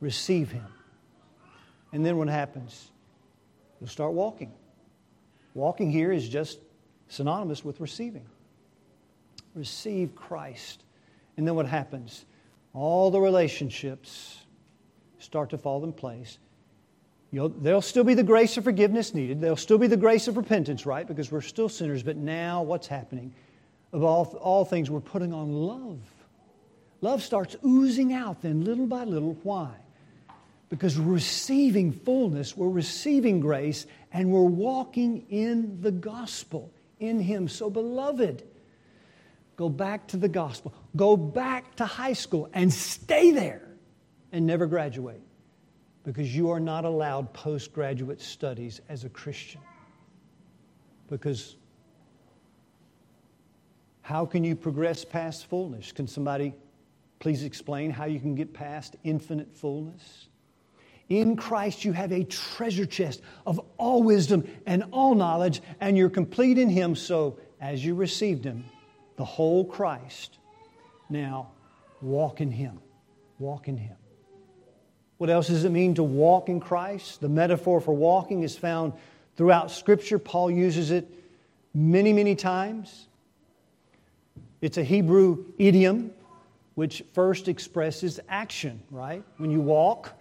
Receive 0.00 0.50
Him. 0.50 0.66
And 1.92 2.04
then 2.04 2.18
what 2.18 2.28
happens? 2.28 2.90
You'll 3.80 3.88
start 3.88 4.12
walking. 4.12 4.52
Walking 5.54 5.90
here 5.90 6.12
is 6.12 6.28
just 6.28 6.58
synonymous 7.08 7.64
with 7.64 7.80
receiving. 7.80 8.26
Receive 9.54 10.14
Christ. 10.14 10.82
And 11.36 11.46
then 11.46 11.54
what 11.54 11.66
happens? 11.66 12.26
All 12.72 13.10
the 13.10 13.20
relationships 13.20 14.38
start 15.18 15.50
to 15.50 15.58
fall 15.58 15.84
in 15.84 15.92
place. 15.92 16.38
You 17.30 17.52
there'll 17.60 17.82
still 17.82 18.04
be 18.04 18.14
the 18.14 18.22
grace 18.22 18.56
of 18.56 18.64
forgiveness 18.64 19.14
needed. 19.14 19.40
There'll 19.40 19.56
still 19.56 19.78
be 19.78 19.86
the 19.86 19.96
grace 19.96 20.28
of 20.28 20.36
repentance, 20.36 20.86
right? 20.86 21.06
Because 21.06 21.32
we're 21.32 21.40
still 21.40 21.68
sinners. 21.68 22.02
But 22.02 22.16
now 22.16 22.62
what's 22.62 22.86
happening? 22.86 23.34
Of 23.94 24.02
all, 24.02 24.24
all 24.40 24.64
things, 24.64 24.90
we're 24.90 25.00
putting 25.00 25.32
on 25.32 25.52
love. 25.52 26.00
Love 27.00 27.22
starts 27.22 27.54
oozing 27.64 28.12
out 28.12 28.42
then, 28.42 28.64
little 28.64 28.88
by 28.88 29.04
little. 29.04 29.38
Why? 29.44 29.70
Because 30.68 30.98
we're 30.98 31.14
receiving 31.14 31.92
fullness, 31.92 32.56
we're 32.56 32.68
receiving 32.68 33.38
grace, 33.38 33.86
and 34.12 34.32
we're 34.32 34.40
walking 34.42 35.24
in 35.30 35.80
the 35.80 35.92
gospel, 35.92 36.72
in 36.98 37.20
Him. 37.20 37.46
So, 37.46 37.70
beloved, 37.70 38.42
go 39.54 39.68
back 39.68 40.08
to 40.08 40.16
the 40.16 40.28
gospel. 40.28 40.74
Go 40.96 41.16
back 41.16 41.76
to 41.76 41.84
high 41.84 42.14
school 42.14 42.48
and 42.52 42.72
stay 42.72 43.30
there 43.30 43.68
and 44.32 44.44
never 44.44 44.66
graduate 44.66 45.22
because 46.02 46.34
you 46.34 46.50
are 46.50 46.60
not 46.60 46.84
allowed 46.84 47.32
postgraduate 47.32 48.20
studies 48.20 48.80
as 48.88 49.04
a 49.04 49.08
Christian. 49.08 49.60
Because 51.08 51.54
how 54.04 54.26
can 54.26 54.44
you 54.44 54.54
progress 54.54 55.02
past 55.02 55.46
fullness? 55.46 55.90
Can 55.90 56.06
somebody 56.06 56.52
please 57.20 57.42
explain 57.42 57.90
how 57.90 58.04
you 58.04 58.20
can 58.20 58.34
get 58.34 58.52
past 58.52 58.96
infinite 59.02 59.56
fullness? 59.56 60.28
In 61.08 61.36
Christ, 61.36 61.86
you 61.86 61.92
have 61.92 62.12
a 62.12 62.22
treasure 62.24 62.84
chest 62.84 63.22
of 63.46 63.58
all 63.78 64.02
wisdom 64.02 64.46
and 64.66 64.84
all 64.92 65.14
knowledge, 65.14 65.62
and 65.80 65.96
you're 65.96 66.10
complete 66.10 66.58
in 66.58 66.68
Him. 66.68 66.96
So, 66.96 67.38
as 67.62 67.82
you 67.82 67.94
received 67.94 68.44
Him, 68.44 68.66
the 69.16 69.24
whole 69.24 69.64
Christ, 69.64 70.36
now 71.08 71.52
walk 72.02 72.42
in 72.42 72.50
Him. 72.50 72.80
Walk 73.38 73.68
in 73.68 73.78
Him. 73.78 73.96
What 75.16 75.30
else 75.30 75.46
does 75.46 75.64
it 75.64 75.70
mean 75.70 75.94
to 75.94 76.02
walk 76.02 76.50
in 76.50 76.60
Christ? 76.60 77.22
The 77.22 77.30
metaphor 77.30 77.80
for 77.80 77.94
walking 77.94 78.42
is 78.42 78.54
found 78.54 78.92
throughout 79.38 79.70
Scripture. 79.70 80.18
Paul 80.18 80.50
uses 80.50 80.90
it 80.90 81.10
many, 81.72 82.12
many 82.12 82.34
times. 82.34 83.08
It's 84.64 84.78
a 84.78 84.82
Hebrew 84.82 85.44
idiom 85.58 86.10
which 86.74 87.04
first 87.12 87.48
expresses 87.48 88.18
action, 88.30 88.82
right? 88.90 89.22
When 89.36 89.50
you 89.50 89.60
walk, 89.60 90.14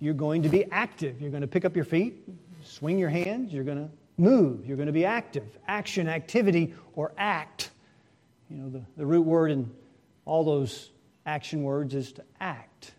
you're 0.00 0.12
going 0.12 0.42
to 0.42 0.50
be 0.50 0.70
active. 0.70 1.18
You're 1.18 1.30
going 1.30 1.40
to 1.40 1.46
pick 1.46 1.64
up 1.64 1.74
your 1.74 1.86
feet, 1.86 2.28
swing 2.62 2.98
your 2.98 3.08
hands, 3.08 3.54
you're 3.54 3.64
going 3.64 3.78
to 3.78 3.90
move, 4.18 4.66
you're 4.66 4.76
going 4.76 4.88
to 4.88 4.92
be 4.92 5.06
active. 5.06 5.44
Action, 5.66 6.10
activity, 6.10 6.74
or 6.94 7.12
act. 7.16 7.70
You 8.50 8.58
know, 8.58 8.68
the, 8.68 8.82
the 8.98 9.06
root 9.06 9.24
word 9.24 9.50
in 9.50 9.72
all 10.26 10.44
those 10.44 10.90
action 11.24 11.62
words 11.62 11.94
is 11.94 12.12
to 12.12 12.24
act. 12.38 12.92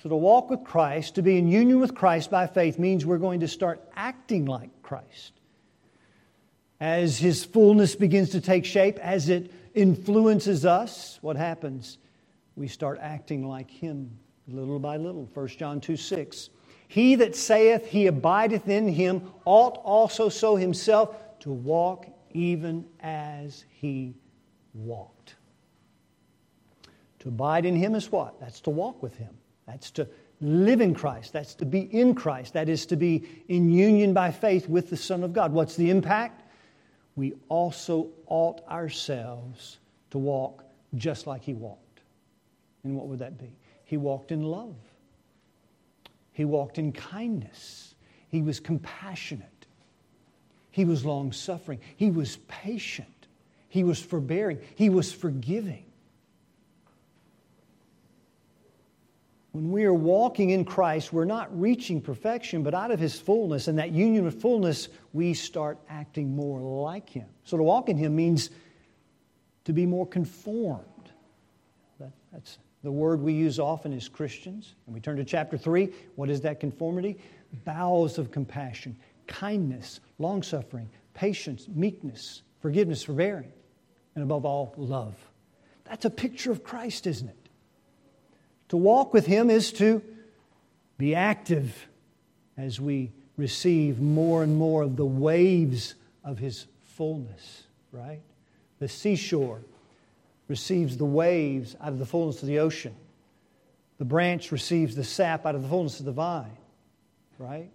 So 0.00 0.08
to 0.08 0.16
walk 0.16 0.48
with 0.48 0.62
Christ, 0.62 1.16
to 1.16 1.22
be 1.22 1.38
in 1.38 1.48
union 1.48 1.80
with 1.80 1.96
Christ 1.96 2.30
by 2.30 2.46
faith, 2.46 2.78
means 2.78 3.04
we're 3.04 3.18
going 3.18 3.40
to 3.40 3.48
start 3.48 3.82
acting 3.96 4.44
like 4.44 4.70
Christ. 4.80 5.32
As 6.78 7.18
his 7.18 7.44
fullness 7.44 7.96
begins 7.96 8.30
to 8.30 8.40
take 8.40 8.64
shape, 8.64 9.00
as 9.00 9.28
it 9.28 9.50
influences 9.74 10.64
us, 10.64 11.18
what 11.20 11.36
happens? 11.36 11.98
We 12.56 12.68
start 12.68 12.98
acting 13.00 13.46
like 13.46 13.70
Him. 13.70 14.18
little 14.48 14.78
by 14.78 14.96
little. 14.96 15.28
1 15.34 15.48
John 15.48 15.80
2 15.80 15.96
6. 15.96 16.50
He 16.88 17.16
that 17.16 17.34
saith 17.34 17.86
he 17.86 18.06
abideth 18.06 18.68
in 18.68 18.86
him 18.86 19.32
ought 19.44 19.78
also 19.78 20.28
so 20.28 20.54
himself 20.54 21.16
to 21.40 21.50
walk 21.50 22.06
even 22.32 22.84
as 23.00 23.64
he 23.68 24.14
walked. 24.74 25.34
To 27.20 27.28
abide 27.28 27.64
in 27.64 27.74
him 27.74 27.94
is 27.94 28.12
what? 28.12 28.38
That's 28.38 28.60
to 28.60 28.70
walk 28.70 29.02
with 29.02 29.16
him. 29.16 29.34
That's 29.66 29.90
to 29.92 30.06
live 30.40 30.80
in 30.80 30.94
Christ. 30.94 31.32
That's 31.32 31.54
to 31.56 31.64
be 31.64 31.80
in 31.80 32.14
Christ. 32.14 32.52
That 32.52 32.68
is 32.68 32.86
to 32.86 32.96
be 32.96 33.24
in 33.48 33.70
union 33.70 34.12
by 34.12 34.30
faith 34.30 34.68
with 34.68 34.90
the 34.90 34.96
Son 34.96 35.24
of 35.24 35.32
God. 35.32 35.52
What's 35.52 35.74
the 35.74 35.90
impact? 35.90 36.42
We 37.16 37.34
also 37.48 38.08
ought 38.26 38.66
ourselves 38.68 39.78
to 40.10 40.18
walk 40.18 40.64
just 40.96 41.26
like 41.26 41.42
he 41.42 41.54
walked. 41.54 42.00
And 42.82 42.96
what 42.96 43.06
would 43.08 43.20
that 43.20 43.38
be? 43.38 43.56
He 43.84 43.96
walked 43.96 44.32
in 44.32 44.42
love, 44.42 44.76
he 46.32 46.44
walked 46.44 46.78
in 46.78 46.92
kindness, 46.92 47.94
he 48.28 48.42
was 48.42 48.60
compassionate, 48.60 49.66
he 50.70 50.84
was 50.84 51.04
long 51.04 51.32
suffering, 51.32 51.80
he 51.96 52.10
was 52.10 52.38
patient, 52.48 53.28
he 53.68 53.84
was 53.84 54.00
forbearing, 54.00 54.58
he 54.74 54.90
was 54.90 55.12
forgiving. 55.12 55.84
When 59.54 59.70
we 59.70 59.84
are 59.84 59.94
walking 59.94 60.50
in 60.50 60.64
Christ, 60.64 61.12
we're 61.12 61.24
not 61.24 61.48
reaching 61.56 62.00
perfection, 62.00 62.64
but 62.64 62.74
out 62.74 62.90
of 62.90 62.98
His 62.98 63.20
fullness. 63.20 63.68
And 63.68 63.78
that 63.78 63.92
union 63.92 64.24
with 64.24 64.42
fullness, 64.42 64.88
we 65.12 65.32
start 65.32 65.78
acting 65.88 66.34
more 66.34 66.58
like 66.58 67.08
Him. 67.08 67.28
So 67.44 67.56
to 67.56 67.62
walk 67.62 67.88
in 67.88 67.96
Him 67.96 68.16
means 68.16 68.50
to 69.62 69.72
be 69.72 69.86
more 69.86 70.08
conformed. 70.08 70.82
That, 72.00 72.10
that's 72.32 72.58
the 72.82 72.90
word 72.90 73.20
we 73.20 73.32
use 73.32 73.60
often 73.60 73.92
as 73.92 74.08
Christians. 74.08 74.74
And 74.86 74.94
we 74.94 75.00
turn 75.00 75.18
to 75.18 75.24
chapter 75.24 75.56
3. 75.56 75.88
What 76.16 76.30
is 76.30 76.40
that 76.40 76.58
conformity? 76.58 77.16
Bowels 77.64 78.18
of 78.18 78.32
compassion, 78.32 78.96
kindness, 79.28 80.00
long 80.18 80.42
suffering, 80.42 80.90
patience, 81.14 81.68
meekness, 81.72 82.42
forgiveness, 82.58 83.04
forbearing, 83.04 83.52
and 84.16 84.24
above 84.24 84.44
all, 84.44 84.74
love. 84.76 85.14
That's 85.84 86.06
a 86.06 86.10
picture 86.10 86.50
of 86.50 86.64
Christ, 86.64 87.06
isn't 87.06 87.28
it? 87.28 87.43
To 88.74 88.78
walk 88.78 89.14
with 89.14 89.24
Him 89.24 89.50
is 89.50 89.70
to 89.74 90.02
be 90.98 91.14
active 91.14 91.86
as 92.56 92.80
we 92.80 93.12
receive 93.36 94.00
more 94.00 94.42
and 94.42 94.56
more 94.56 94.82
of 94.82 94.96
the 94.96 95.06
waves 95.06 95.94
of 96.24 96.38
His 96.38 96.66
fullness, 96.82 97.68
right? 97.92 98.20
The 98.80 98.88
seashore 98.88 99.60
receives 100.48 100.96
the 100.96 101.04
waves 101.04 101.76
out 101.80 101.90
of 101.90 102.00
the 102.00 102.04
fullness 102.04 102.42
of 102.42 102.48
the 102.48 102.58
ocean. 102.58 102.96
The 103.98 104.04
branch 104.04 104.50
receives 104.50 104.96
the 104.96 105.04
sap 105.04 105.46
out 105.46 105.54
of 105.54 105.62
the 105.62 105.68
fullness 105.68 106.00
of 106.00 106.06
the 106.06 106.10
vine, 106.10 106.56
right? 107.38 107.70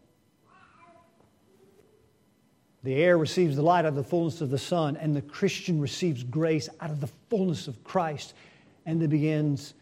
The 2.84 2.96
air 2.96 3.18
receives 3.18 3.56
the 3.56 3.62
light 3.62 3.86
out 3.86 3.90
of 3.90 3.96
the 3.96 4.04
fullness 4.04 4.42
of 4.42 4.50
the 4.50 4.58
sun, 4.58 4.98
and 4.98 5.16
the 5.16 5.22
Christian 5.22 5.80
receives 5.80 6.24
grace 6.24 6.68
out 6.82 6.90
of 6.90 7.00
the 7.00 7.10
fullness 7.30 7.70
of 7.70 7.86
Christ 7.86 8.34
and 8.86 9.10
begins 9.10 9.76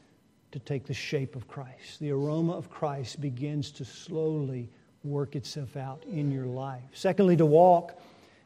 to 0.51 0.59
take 0.59 0.85
the 0.85 0.93
shape 0.93 1.35
of 1.35 1.47
Christ. 1.47 1.99
The 1.99 2.11
aroma 2.11 2.53
of 2.53 2.69
Christ 2.69 3.19
begins 3.21 3.71
to 3.71 3.85
slowly 3.85 4.69
work 5.03 5.35
itself 5.35 5.75
out 5.77 6.03
in 6.09 6.31
your 6.31 6.45
life. 6.45 6.83
Secondly, 6.93 7.35
to 7.37 7.45
walk 7.45 7.99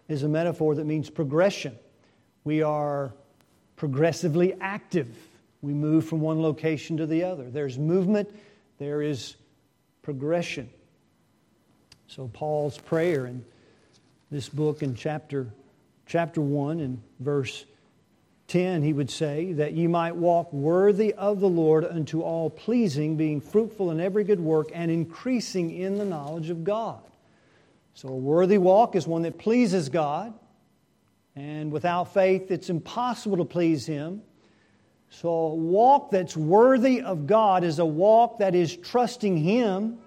is 0.07 0.23
a 0.23 0.27
metaphor 0.27 0.75
that 0.75 0.85
means 0.85 1.09
progression. 1.09 1.77
We 2.43 2.61
are 2.63 3.13
progressively 3.75 4.53
active. 4.59 5.15
We 5.61 5.73
move 5.73 6.05
from 6.05 6.21
one 6.21 6.41
location 6.41 6.97
to 6.97 7.05
the 7.05 7.23
other. 7.23 7.49
There's 7.49 7.77
movement, 7.77 8.29
there 8.77 9.01
is 9.01 9.35
progression. 10.01 10.69
So, 12.07 12.29
Paul's 12.33 12.77
prayer 12.77 13.27
in 13.27 13.45
this 14.31 14.49
book 14.49 14.83
in 14.83 14.95
chapter, 14.95 15.47
chapter 16.05 16.41
1 16.41 16.79
and 16.79 17.01
verse 17.19 17.65
10, 18.51 18.83
he 18.83 18.91
would 18.91 19.09
say, 19.09 19.53
that 19.53 19.71
ye 19.71 19.87
might 19.87 20.13
walk 20.13 20.51
worthy 20.51 21.13
of 21.13 21.39
the 21.39 21.47
Lord 21.47 21.85
unto 21.85 22.19
all 22.19 22.49
pleasing, 22.49 23.15
being 23.15 23.39
fruitful 23.39 23.91
in 23.91 24.01
every 24.01 24.25
good 24.25 24.41
work 24.41 24.67
and 24.73 24.91
increasing 24.91 25.71
in 25.71 25.97
the 25.97 26.03
knowledge 26.03 26.49
of 26.49 26.65
God. 26.65 26.99
So, 27.93 28.09
a 28.09 28.15
worthy 28.15 28.57
walk 28.57 28.97
is 28.97 29.07
one 29.07 29.21
that 29.21 29.37
pleases 29.37 29.87
God, 29.87 30.33
and 31.33 31.71
without 31.71 32.13
faith, 32.13 32.51
it's 32.51 32.69
impossible 32.69 33.37
to 33.37 33.45
please 33.45 33.85
Him. 33.85 34.21
So, 35.09 35.29
a 35.29 35.55
walk 35.55 36.11
that's 36.11 36.35
worthy 36.35 37.01
of 37.01 37.27
God 37.27 37.63
is 37.63 37.79
a 37.79 37.85
walk 37.85 38.39
that 38.39 38.53
is 38.53 38.75
trusting 38.75 39.37
Him, 39.37 39.97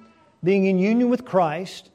being 0.43 0.67
in 0.67 0.79
union 0.79 1.09
with 1.09 1.25
Christ, 1.25 1.89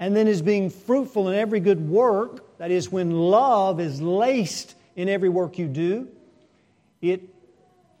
and 0.00 0.16
then 0.16 0.26
is 0.26 0.40
being 0.40 0.70
fruitful 0.70 1.28
in 1.28 1.34
every 1.34 1.60
good 1.60 1.86
work. 1.86 2.56
That 2.56 2.70
is, 2.70 2.90
when 2.90 3.10
love 3.10 3.78
is 3.78 4.00
laced 4.00 4.76
in 4.96 5.08
every 5.08 5.28
work 5.28 5.58
you 5.58 5.68
do. 5.68 6.08
It 7.00 7.22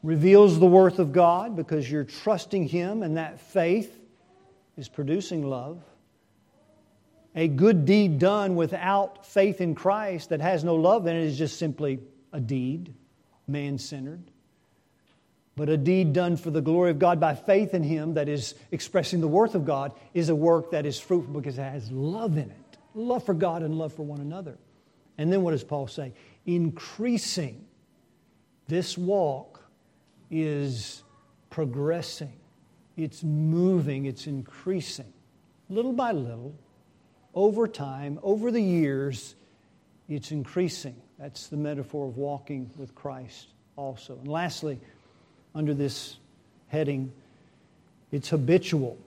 reveals 0.02 0.58
the 0.58 0.66
worth 0.66 0.98
of 0.98 1.12
God 1.12 1.56
because 1.56 1.90
you're 1.90 2.04
trusting 2.04 2.68
Him, 2.68 3.02
and 3.02 3.16
that 3.16 3.40
faith 3.40 3.98
is 4.76 4.88
producing 4.88 5.48
love. 5.48 5.82
A 7.34 7.48
good 7.48 7.86
deed 7.86 8.18
done 8.18 8.56
without 8.56 9.26
faith 9.26 9.60
in 9.60 9.74
Christ 9.74 10.30
that 10.30 10.40
has 10.40 10.64
no 10.64 10.74
love 10.74 11.06
in 11.06 11.16
it 11.16 11.24
is 11.24 11.38
just 11.38 11.58
simply 11.58 12.00
a 12.32 12.40
deed, 12.40 12.92
man 13.46 13.78
centered. 13.78 14.22
But 15.56 15.68
a 15.68 15.76
deed 15.76 16.12
done 16.12 16.36
for 16.36 16.50
the 16.50 16.60
glory 16.60 16.90
of 16.90 16.98
God 16.98 17.20
by 17.20 17.34
faith 17.34 17.74
in 17.74 17.82
Him 17.82 18.14
that 18.14 18.28
is 18.28 18.54
expressing 18.70 19.20
the 19.20 19.28
worth 19.28 19.54
of 19.54 19.64
God 19.64 19.92
is 20.14 20.28
a 20.28 20.34
work 20.34 20.72
that 20.72 20.86
is 20.86 20.98
fruitful 20.98 21.34
because 21.34 21.58
it 21.58 21.62
has 21.62 21.90
love 21.90 22.36
in 22.36 22.50
it 22.50 22.56
love 22.94 23.24
for 23.24 23.34
God 23.34 23.62
and 23.62 23.76
love 23.76 23.92
for 23.92 24.02
one 24.02 24.20
another. 24.20 24.58
And 25.18 25.32
then 25.32 25.42
what 25.42 25.52
does 25.52 25.64
Paul 25.64 25.86
say? 25.86 26.12
Increasing. 26.46 27.64
This 28.68 28.96
walk 28.96 29.62
is 30.30 31.02
progressing, 31.50 32.32
it's 32.96 33.22
moving, 33.22 34.06
it's 34.06 34.26
increasing. 34.26 35.12
Little 35.68 35.92
by 35.92 36.12
little, 36.12 36.54
over 37.34 37.66
time, 37.66 38.18
over 38.22 38.50
the 38.50 38.62
years, 38.62 39.34
it's 40.08 40.32
increasing. 40.32 40.96
That's 41.18 41.46
the 41.48 41.56
metaphor 41.56 42.08
of 42.08 42.16
walking 42.16 42.70
with 42.76 42.94
Christ 42.94 43.48
also. 43.76 44.18
And 44.18 44.28
lastly, 44.28 44.78
under 45.54 45.74
this 45.74 46.16
heading, 46.68 47.12
it's 48.10 48.28
habitual. 48.28 48.98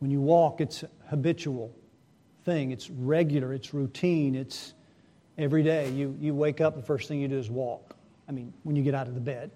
When 0.00 0.10
you 0.10 0.20
walk, 0.20 0.60
it's 0.60 0.84
habitual 1.08 1.72
thing. 2.44 2.70
It's 2.70 2.90
regular, 2.90 3.52
it's 3.52 3.74
routine, 3.74 4.34
it's 4.34 4.74
every 5.42 5.62
day. 5.62 5.90
You, 5.90 6.16
you 6.20 6.34
wake 6.34 6.60
up, 6.60 6.76
the 6.76 6.82
first 6.82 7.08
thing 7.08 7.20
you 7.20 7.28
do 7.28 7.38
is 7.38 7.50
walk. 7.50 7.94
I 8.28 8.32
mean, 8.32 8.52
when 8.62 8.76
you 8.76 8.82
get 8.82 8.94
out 8.94 9.08
of 9.08 9.14
the 9.14 9.20
bed. 9.20 9.50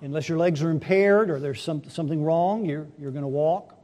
Unless 0.00 0.28
your 0.28 0.38
legs 0.38 0.62
are 0.62 0.70
impaired 0.70 1.30
or 1.30 1.40
there's 1.40 1.60
some, 1.60 1.82
something 1.88 2.22
wrong, 2.22 2.64
you're, 2.64 2.86
you're 2.98 3.10
going 3.10 3.22
to 3.22 3.28
walk. 3.28 3.74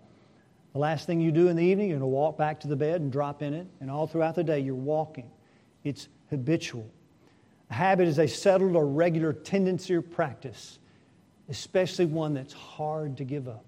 The 0.73 0.79
last 0.79 1.07
thing 1.07 1.21
you 1.21 1.33
do 1.33 1.49
in 1.49 1.57
the 1.57 1.65
evening, 1.65 1.89
you're 1.89 1.99
going 1.99 2.11
to 2.11 2.15
walk 2.15 2.37
back 2.39 2.61
to 2.61 2.69
the 2.69 2.77
bed 2.77 3.01
and 3.01 3.11
drop 3.11 3.43
in 3.43 3.55
it. 3.55 3.67
And 3.81 3.91
all 3.91 4.07
throughout 4.07 4.35
the 4.35 4.45
day, 4.45 4.61
you're 4.61 4.75
walking. 4.75 5.31
It's 5.83 6.09
habitual. 6.31 6.89
A 7.71 7.75
habit 7.75 8.07
is 8.07 8.19
a 8.19 8.29
settled 8.29 8.77
or 8.77 8.87
regular 8.87 9.33
tendency 9.33 9.95
or 9.95 10.03
practice, 10.03 10.79
especially 11.49 12.07
one 12.07 12.35
that's 12.35 12.53
hard 12.53 13.17
to 13.17 13.25
give 13.25 13.49
up. 13.49 13.65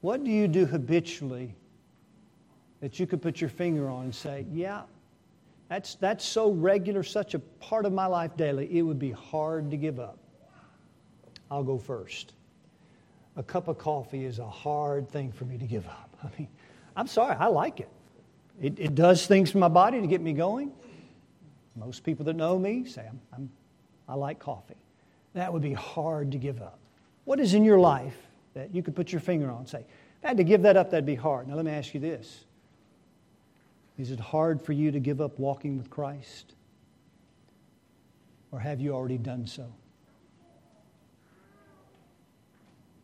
What 0.00 0.24
do 0.24 0.30
you 0.30 0.48
do 0.48 0.64
habitually 0.64 1.54
that 2.80 3.00
you 3.00 3.06
could 3.06 3.20
put 3.20 3.40
your 3.40 3.50
finger 3.50 3.88
on 3.88 4.04
and 4.04 4.14
say, 4.14 4.46
yeah, 4.52 4.82
that's, 5.68 5.96
that's 5.96 6.24
so 6.24 6.50
regular, 6.50 7.02
such 7.02 7.34
a 7.34 7.38
part 7.38 7.84
of 7.84 7.92
my 7.92 8.06
life 8.06 8.36
daily, 8.36 8.68
it 8.76 8.82
would 8.82 8.98
be 8.98 9.10
hard 9.10 9.70
to 9.70 9.76
give 9.76 10.00
up. 10.00 10.18
I'll 11.50 11.64
go 11.64 11.78
first. 11.78 12.32
A 13.36 13.42
cup 13.42 13.68
of 13.68 13.78
coffee 13.78 14.24
is 14.24 14.38
a 14.38 14.48
hard 14.48 15.08
thing 15.10 15.30
for 15.32 15.44
me 15.44 15.58
to 15.58 15.66
give 15.66 15.86
up. 15.86 16.16
I 16.24 16.28
mean, 16.38 16.48
I'm 16.96 17.06
sorry, 17.06 17.36
I 17.38 17.46
like 17.46 17.80
it. 17.80 17.88
It, 18.60 18.78
it 18.78 18.94
does 18.94 19.26
things 19.26 19.50
for 19.50 19.58
my 19.58 19.68
body 19.68 20.00
to 20.00 20.06
get 20.06 20.20
me 20.20 20.32
going. 20.32 20.72
Most 21.76 22.02
people 22.02 22.24
that 22.24 22.34
know 22.34 22.58
me 22.58 22.84
say 22.84 23.06
I'm, 23.08 23.20
I'm, 23.32 23.50
I 24.08 24.14
like 24.14 24.40
coffee. 24.40 24.74
That 25.34 25.52
would 25.52 25.62
be 25.62 25.74
hard 25.74 26.32
to 26.32 26.38
give 26.38 26.60
up. 26.60 26.78
What 27.24 27.38
is 27.38 27.54
in 27.54 27.64
your 27.64 27.78
life 27.78 28.16
that 28.54 28.74
you 28.74 28.82
could 28.82 28.96
put 28.96 29.12
your 29.12 29.20
finger 29.20 29.50
on 29.50 29.58
and 29.58 29.68
say, 29.68 29.80
if 29.80 30.24
I 30.24 30.28
had 30.28 30.38
to 30.38 30.44
give 30.44 30.62
that 30.62 30.76
up, 30.76 30.90
that'd 30.90 31.06
be 31.06 31.14
hard. 31.14 31.46
Now, 31.46 31.54
let 31.54 31.64
me 31.64 31.70
ask 31.70 31.94
you 31.94 32.00
this 32.00 32.44
is 33.98 34.12
it 34.12 34.20
hard 34.20 34.62
for 34.62 34.72
you 34.72 34.92
to 34.92 35.00
give 35.00 35.20
up 35.20 35.38
walking 35.38 35.76
with 35.76 35.90
Christ? 35.90 36.54
Or 38.52 38.60
have 38.60 38.80
you 38.80 38.94
already 38.94 39.18
done 39.18 39.46
so? 39.46 39.66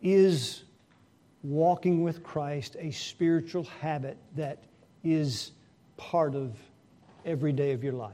Is 0.00 0.62
walking 1.42 2.02
with 2.02 2.22
Christ 2.22 2.76
a 2.78 2.90
spiritual 2.92 3.64
habit 3.64 4.16
that 4.36 4.64
is 5.02 5.52
part 5.96 6.34
of 6.34 6.56
every 7.26 7.52
day 7.52 7.72
of 7.72 7.82
your 7.82 7.92
life? 7.92 8.12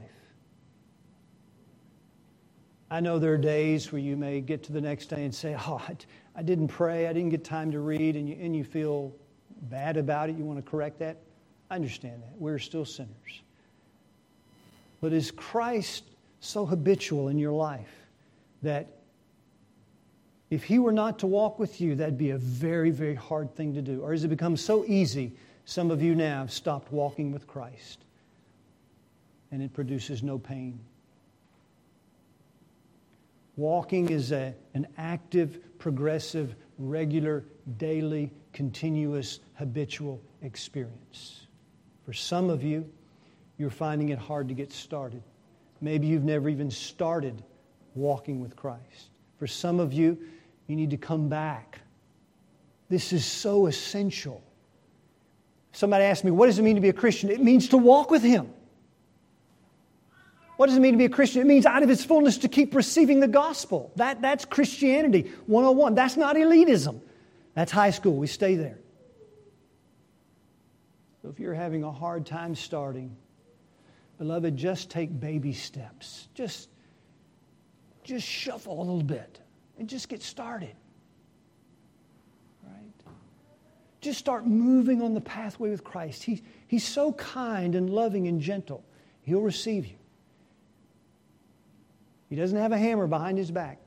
I 2.89 2.99
know 2.99 3.19
there 3.19 3.33
are 3.33 3.37
days 3.37 3.91
where 3.91 4.01
you 4.01 4.17
may 4.17 4.41
get 4.41 4.63
to 4.63 4.73
the 4.73 4.81
next 4.81 5.05
day 5.05 5.23
and 5.23 5.33
say, 5.33 5.55
Oh, 5.57 5.81
I, 6.35 6.43
didn't 6.43 6.67
pray, 6.67 7.07
I 7.07 7.13
didn't 7.13 7.29
get 7.29 7.45
time 7.45 7.71
to 7.71 7.79
read, 7.79 8.17
and 8.17 8.27
you, 8.27 8.35
and 8.41 8.53
you 8.53 8.65
feel 8.65 9.13
bad 9.63 9.95
about 9.95 10.29
it. 10.29 10.35
You 10.35 10.43
want 10.43 10.63
to 10.63 10.69
correct 10.69 10.99
that. 10.99 11.17
I 11.71 11.75
understand 11.75 12.21
that. 12.21 12.33
We're 12.37 12.59
still 12.59 12.83
sinners. 12.83 13.41
But 14.99 15.13
is 15.13 15.31
Christ 15.31 16.03
so 16.41 16.65
habitual 16.65 17.29
in 17.29 17.39
your 17.39 17.53
life 17.53 17.93
that 18.61 18.89
if 20.49 20.65
he 20.65 20.79
were 20.79 20.91
not 20.91 21.17
to 21.19 21.27
walk 21.27 21.59
with 21.59 21.79
you, 21.79 21.95
that'd 21.95 22.17
be 22.17 22.31
a 22.31 22.37
very, 22.37 22.91
very 22.91 23.15
hard 23.15 23.55
thing 23.55 23.73
to 23.75 23.81
do? 23.81 24.01
Or 24.01 24.11
has 24.11 24.25
it 24.25 24.27
become 24.27 24.57
so 24.57 24.83
easy, 24.85 25.31
some 25.63 25.91
of 25.91 26.01
you 26.01 26.13
now 26.13 26.39
have 26.39 26.51
stopped 26.51 26.91
walking 26.91 27.31
with 27.31 27.47
Christ 27.47 28.03
and 29.49 29.63
it 29.63 29.71
produces 29.71 30.21
no 30.21 30.37
pain? 30.37 30.77
Walking 33.55 34.09
is 34.09 34.33
a, 34.33 34.53
an 34.73 34.87
active, 34.97 35.59
progressive, 35.79 36.53
regular, 36.77 37.45
daily, 37.77 38.29
continuous, 38.51 39.39
habitual 39.53 40.21
experience. 40.41 41.47
For 42.11 42.15
some 42.15 42.49
of 42.49 42.61
you, 42.61 42.91
you're 43.57 43.69
finding 43.69 44.09
it 44.09 44.19
hard 44.19 44.49
to 44.49 44.53
get 44.53 44.73
started. 44.73 45.23
Maybe 45.79 46.07
you've 46.07 46.25
never 46.25 46.49
even 46.49 46.69
started 46.69 47.41
walking 47.95 48.41
with 48.41 48.57
Christ. 48.57 49.11
For 49.39 49.47
some 49.47 49.79
of 49.79 49.93
you, 49.93 50.17
you 50.67 50.75
need 50.75 50.89
to 50.89 50.97
come 50.97 51.29
back. 51.29 51.79
This 52.89 53.13
is 53.13 53.23
so 53.23 53.67
essential. 53.67 54.43
Somebody 55.71 56.03
asked 56.03 56.25
me, 56.25 56.31
What 56.31 56.47
does 56.47 56.59
it 56.59 56.63
mean 56.63 56.75
to 56.75 56.81
be 56.81 56.89
a 56.89 56.93
Christian? 56.93 57.29
It 57.29 57.41
means 57.41 57.69
to 57.69 57.77
walk 57.77 58.11
with 58.11 58.23
Him. 58.23 58.49
What 60.57 60.67
does 60.67 60.75
it 60.75 60.81
mean 60.81 60.91
to 60.91 60.97
be 60.97 61.05
a 61.05 61.09
Christian? 61.09 61.39
It 61.39 61.47
means 61.47 61.65
out 61.65 61.81
of 61.81 61.87
His 61.87 62.03
fullness 62.03 62.39
to 62.39 62.49
keep 62.49 62.75
receiving 62.75 63.21
the 63.21 63.29
gospel. 63.29 63.89
That, 63.95 64.21
that's 64.21 64.43
Christianity 64.43 65.31
101. 65.45 65.95
That's 65.95 66.17
not 66.17 66.35
elitism. 66.35 66.99
That's 67.53 67.71
high 67.71 67.91
school. 67.91 68.17
We 68.17 68.27
stay 68.27 68.55
there. 68.55 68.80
So 71.21 71.29
if 71.29 71.39
you're 71.39 71.53
having 71.53 71.83
a 71.83 71.91
hard 71.91 72.25
time 72.25 72.55
starting, 72.55 73.15
beloved, 74.17 74.57
just 74.57 74.89
take 74.89 75.19
baby 75.19 75.53
steps. 75.53 76.27
Just, 76.33 76.69
just 78.03 78.27
shuffle 78.27 78.79
a 78.79 78.83
little 78.83 79.03
bit 79.03 79.39
and 79.77 79.87
just 79.87 80.09
get 80.09 80.23
started. 80.23 80.73
Right? 82.63 83.13
Just 83.99 84.17
start 84.17 84.47
moving 84.47 85.01
on 85.01 85.13
the 85.13 85.21
pathway 85.21 85.69
with 85.69 85.83
Christ. 85.83 86.23
He, 86.23 86.41
he's 86.67 86.87
so 86.87 87.13
kind 87.13 87.75
and 87.75 87.89
loving 87.89 88.27
and 88.27 88.41
gentle. 88.41 88.83
He'll 89.23 89.41
receive 89.41 89.85
you. 89.85 89.95
He 92.29 92.35
doesn't 92.35 92.57
have 92.57 92.71
a 92.71 92.77
hammer 92.77 93.07
behind 93.07 93.37
his 93.37 93.51
back. 93.51 93.77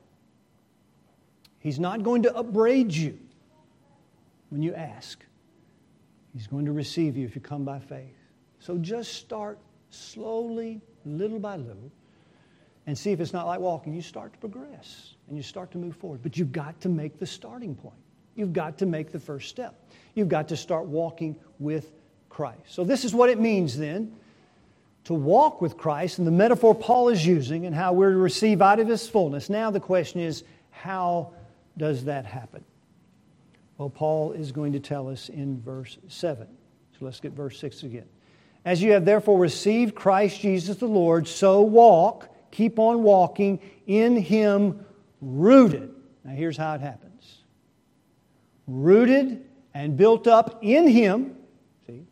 He's 1.58 1.80
not 1.80 2.02
going 2.02 2.24
to 2.24 2.36
upbraid 2.36 2.92
you 2.92 3.18
when 4.50 4.62
you 4.62 4.74
ask. 4.74 5.24
He's 6.34 6.46
going 6.46 6.66
to 6.66 6.72
receive 6.72 7.16
you 7.16 7.24
if 7.24 7.34
you 7.34 7.40
come 7.40 7.64
by 7.64 7.78
faith. 7.78 8.16
So 8.58 8.76
just 8.76 9.14
start 9.14 9.58
slowly, 9.90 10.80
little 11.06 11.38
by 11.38 11.56
little, 11.56 11.92
and 12.86 12.98
see 12.98 13.12
if 13.12 13.20
it's 13.20 13.32
not 13.32 13.46
like 13.46 13.60
walking. 13.60 13.94
You 13.94 14.02
start 14.02 14.32
to 14.32 14.38
progress 14.38 15.14
and 15.28 15.36
you 15.36 15.42
start 15.42 15.70
to 15.72 15.78
move 15.78 15.96
forward. 15.96 16.20
But 16.22 16.36
you've 16.36 16.52
got 16.52 16.80
to 16.80 16.88
make 16.88 17.18
the 17.18 17.26
starting 17.26 17.74
point. 17.74 17.94
You've 18.34 18.52
got 18.52 18.78
to 18.78 18.86
make 18.86 19.12
the 19.12 19.20
first 19.20 19.48
step. 19.48 19.74
You've 20.14 20.28
got 20.28 20.48
to 20.48 20.56
start 20.56 20.86
walking 20.86 21.36
with 21.60 21.92
Christ. 22.28 22.58
So, 22.66 22.82
this 22.82 23.04
is 23.04 23.14
what 23.14 23.30
it 23.30 23.38
means 23.38 23.78
then 23.78 24.12
to 25.04 25.14
walk 25.14 25.60
with 25.60 25.76
Christ 25.76 26.18
and 26.18 26.26
the 26.26 26.32
metaphor 26.32 26.74
Paul 26.74 27.10
is 27.10 27.24
using 27.24 27.66
and 27.66 27.74
how 27.74 27.92
we're 27.92 28.10
to 28.10 28.16
receive 28.16 28.60
out 28.60 28.80
of 28.80 28.88
his 28.88 29.08
fullness. 29.08 29.50
Now 29.50 29.70
the 29.70 29.80
question 29.80 30.20
is, 30.20 30.44
how 30.70 31.32
does 31.76 32.04
that 32.04 32.24
happen? 32.24 32.64
Well, 33.78 33.90
Paul 33.90 34.32
is 34.32 34.52
going 34.52 34.72
to 34.72 34.80
tell 34.80 35.08
us 35.08 35.28
in 35.28 35.60
verse 35.60 35.98
7. 36.08 36.46
So 36.98 37.04
let's 37.04 37.20
get 37.20 37.32
verse 37.32 37.58
6 37.58 37.82
again. 37.82 38.06
As 38.64 38.82
you 38.82 38.92
have 38.92 39.04
therefore 39.04 39.38
received 39.38 39.94
Christ 39.94 40.40
Jesus 40.40 40.76
the 40.76 40.86
Lord, 40.86 41.28
so 41.28 41.60
walk, 41.62 42.28
keep 42.50 42.78
on 42.78 43.02
walking 43.02 43.60
in 43.86 44.16
him, 44.16 44.84
rooted. 45.20 45.94
Now 46.24 46.32
here's 46.32 46.56
how 46.56 46.74
it 46.74 46.80
happens 46.80 47.10
rooted 48.66 49.44
and 49.74 49.96
built 49.96 50.26
up 50.26 50.60
in 50.62 50.88
him. 50.88 51.36
See? 51.86 52.06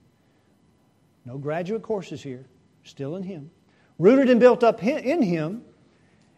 No 1.25 1.39
graduate 1.39 1.83
courses 1.83 2.23
here 2.23 2.45
still 2.85 3.17
in 3.17 3.23
Him, 3.23 3.51
rooted 3.99 4.31
and 4.31 4.41
built 4.41 4.65
up 4.65 4.83
in 4.83 5.23
Him, 5.23 5.63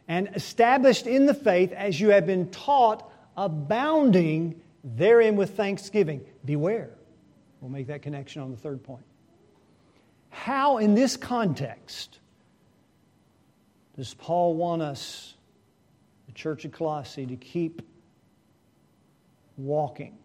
and 0.08 0.28
established 0.34 1.06
in 1.06 1.26
the 1.26 1.34
faith 1.34 1.72
as 1.72 2.00
you 2.00 2.10
have 2.10 2.26
been 2.26 2.50
taught, 2.50 3.10
abounding 3.36 4.60
therein 4.84 5.34
with 5.34 5.56
thanksgiving. 5.56 6.20
Beware. 6.44 6.90
We'll 7.60 7.70
make 7.70 7.86
that 7.86 8.02
connection 8.02 8.42
on 8.42 8.50
the 8.50 8.56
third 8.56 8.82
point. 8.82 9.04
How, 10.28 10.78
in 10.78 10.94
this 10.94 11.16
context, 11.16 12.18
does 13.96 14.12
Paul 14.14 14.54
want 14.54 14.82
us, 14.82 15.34
the 16.26 16.32
church 16.32 16.64
of 16.64 16.72
Colossae, 16.72 17.24
to 17.26 17.36
keep 17.36 17.80
walking? 19.56 20.18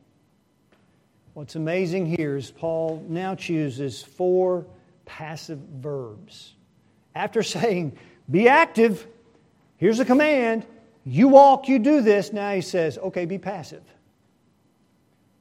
What's 1.34 1.56
amazing 1.56 2.08
here 2.08 2.36
is 2.36 2.52
Paul 2.52 3.06
now 3.08 3.36
chooses 3.36 4.02
four 4.02 4.66
passive 5.06 5.60
verbs. 5.60 6.56
After 7.16 7.44
saying, 7.44 7.98
be 8.30 8.50
active, 8.50 9.08
here's 9.78 10.00
a 10.00 10.06
command, 10.06 10.66
you 11.06 11.30
walk, 11.30 11.70
you 11.70 11.80
do 11.80 12.02
this, 12.02 12.34
now 12.34 12.54
he 12.54 12.62
says, 12.62 12.98
okay, 12.98 13.26
be 13.26 13.38
passive. 13.38 13.84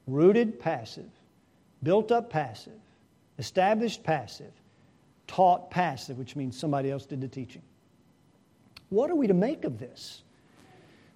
Rooted, 0.09 0.59
passive. 0.59 1.09
Built 1.85 2.11
up, 2.11 2.31
passive. 2.31 2.81
Established, 3.39 4.03
passive. 4.03 4.53
Taught, 5.29 5.71
passive, 5.71 6.19
which 6.19 6.35
means 6.35 6.59
somebody 6.59 6.91
else 6.91 7.07
did 7.07 7.21
the 7.21 7.29
teaching. 7.29 7.63
What 8.89 9.11
are 9.11 9.15
we 9.15 9.29
to 9.29 9.35
make 9.35 9.65
of 9.65 9.79
this? 9.79 10.23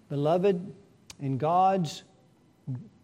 Beloved, 0.09 0.73
in 1.21 1.39
God's 1.39 2.05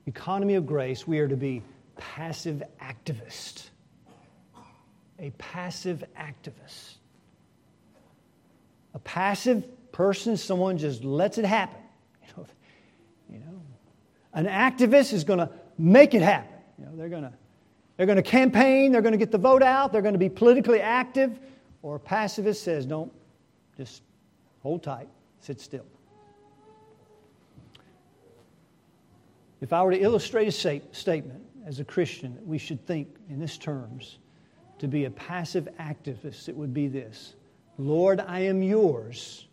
economy 0.07 0.55
of 0.55 0.67
grace, 0.67 1.09
we 1.09 1.19
are 1.19 1.29
to 1.29 1.37
be 1.37 1.63
passive 1.97 2.63
activists 2.81 3.71
a 5.19 5.31
passive 5.31 6.05
activist. 6.17 6.95
A 8.95 8.99
passive 9.01 9.65
person 9.93 10.37
someone 10.37 10.79
just 10.79 11.05
lets 11.05 11.39
it 11.39 11.45
happen. 11.45 11.81
You 12.23 12.29
know, 12.37 12.47
you 13.31 13.39
know. 13.41 13.63
An 14.33 14.47
activist 14.47 15.13
is 15.13 15.25
going 15.25 15.41
to 15.41 15.51
make 15.79 16.15
it 16.15 16.23
happen. 16.23 16.55
You 16.79 16.87
know, 16.87 16.97
they're 16.97 17.09
going 17.09 17.23
to 17.23 17.33
they're 17.97 18.07
going 18.07 18.17
to 18.17 18.23
campaign, 18.23 18.93
they're 18.93 19.03
going 19.03 19.13
to 19.13 19.19
get 19.19 19.33
the 19.33 19.39
vote 19.39 19.63
out, 19.63 19.93
they're 19.93 20.03
going 20.03 20.15
to 20.15 20.19
be 20.19 20.29
politically 20.29 20.81
active. 20.81 21.41
Or 21.83 21.97
a 21.97 22.01
pacifist 22.01 22.63
says, 22.63 22.87
don't, 22.87 23.13
just 23.77 24.03
hold 24.63 24.83
tight, 24.83 25.09
sit 25.41 25.61
still. 25.61 25.85
If 29.61 29.73
I 29.73 29.83
were 29.83 29.91
to 29.91 30.01
illustrate 30.01 30.47
a 30.47 30.81
statement 30.93 31.43
as 31.67 31.81
a 31.81 31.85
Christian, 31.85 32.35
that 32.37 32.47
we 32.47 32.59
should 32.59 32.85
think 32.87 33.09
in 33.29 33.41
this 33.41 33.59
terms 33.59 34.19
to 34.79 34.87
be 34.87 35.07
a 35.07 35.11
passive 35.11 35.69
activist, 35.81 36.49
it 36.49 36.57
would 36.57 36.73
be 36.73 36.87
this 36.87 37.35
Lord, 37.79 38.21
I 38.21 38.41
am 38.41 38.63
yours. 38.63 39.47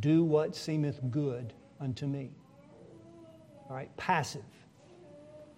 Do 0.00 0.24
what 0.24 0.56
seemeth 0.56 1.00
good 1.10 1.52
unto 1.80 2.06
me. 2.06 2.30
All 3.68 3.76
right, 3.76 3.94
passive. 3.98 4.42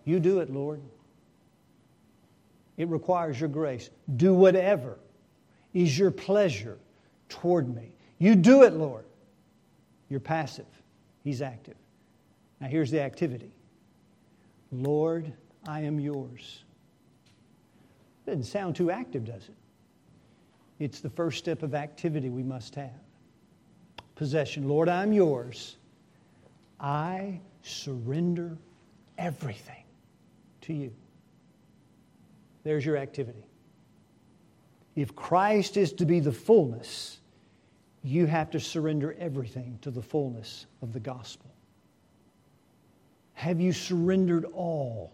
You 0.05 0.21
do 0.21 0.40
it, 0.40 0.51
Lord. 0.51 0.81
It 2.77 2.88
requires 2.88 3.38
your 3.38 3.49
grace. 3.49 3.90
Do 4.17 4.35
whatever 4.35 4.99
is 5.73 5.99
your 5.99 6.11
pleasure 6.11 6.79
toward 7.29 7.75
me. 7.75 7.95
You 8.19 8.35
do 8.35 8.62
it, 8.62 8.75
Lord. 8.75 9.05
You're 10.09 10.21
passive. 10.21 10.67
He's 11.23 11.40
active. 11.40 11.77
Now, 12.61 12.69
here's 12.69 12.90
the 12.90 13.01
activity 13.01 13.51
Lord, 14.73 15.33
I 15.67 15.81
am 15.81 16.01
yours. 16.01 16.64
Doesn't 18.27 18.45
sound 18.45 18.75
too 18.77 18.90
active, 18.90 19.25
does 19.25 19.49
it? 19.49 19.55
It's 20.79 21.01
the 21.01 21.11
first 21.11 21.38
step 21.38 21.62
of 21.62 21.75
activity 21.75 22.31
we 22.31 22.43
must 22.43 22.75
have. 22.75 22.90
Possession. 24.17 24.69
Lord, 24.69 24.88
I'm 24.88 25.12
yours. 25.12 25.77
I 26.81 27.40
surrender 27.62 28.57
everything 29.19 29.84
to 30.64 30.74
you. 30.74 30.92
There's 32.62 32.85
your 32.85 32.96
activity. 32.96 33.44
If 34.96 35.14
Christ 35.14 35.77
is 35.77 35.92
to 35.94 36.07
be 36.07 36.20
the 36.20 36.33
fullness, 36.33 37.18
you 38.03 38.27
have 38.27 38.50
to 38.50 38.61
surrender 38.61 39.14
everything 39.18 39.79
to 39.83 39.90
the 39.90 40.03
fullness 40.03 40.66
of 40.83 40.92
the 40.92 41.00
gospel. 41.00 41.50
Have 43.35 43.61
you 43.61 43.72
surrendered 43.72 44.44
all 44.55 45.12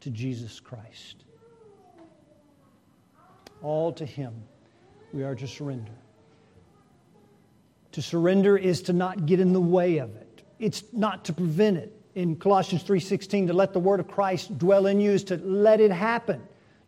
to 0.00 0.10
Jesus 0.10 0.60
Christ? 0.60 1.24
all 3.62 3.92
to 3.92 4.04
Him 4.04 4.34
we 5.12 5.22
are 5.22 5.34
to 5.34 5.46
surrender. 5.46 5.92
To 7.92 8.02
surrender 8.02 8.56
is 8.56 8.82
to 8.82 8.92
not 8.92 9.26
get 9.26 9.40
in 9.40 9.52
the 9.52 9.60
way 9.60 9.98
of 9.98 10.14
it. 10.16 10.42
It's 10.58 10.84
not 10.92 11.26
to 11.26 11.32
prevent 11.32 11.76
it. 11.76 11.92
In 12.14 12.36
Colossians 12.36 12.82
3:16 12.82 13.46
to 13.46 13.52
let 13.52 13.72
the 13.72 13.80
word 13.80 14.00
of 14.00 14.08
Christ 14.08 14.58
dwell 14.58 14.86
in 14.86 15.00
you 15.00 15.12
is 15.12 15.24
to 15.24 15.36
let 15.38 15.80
it 15.80 15.90
happen. 15.90 16.42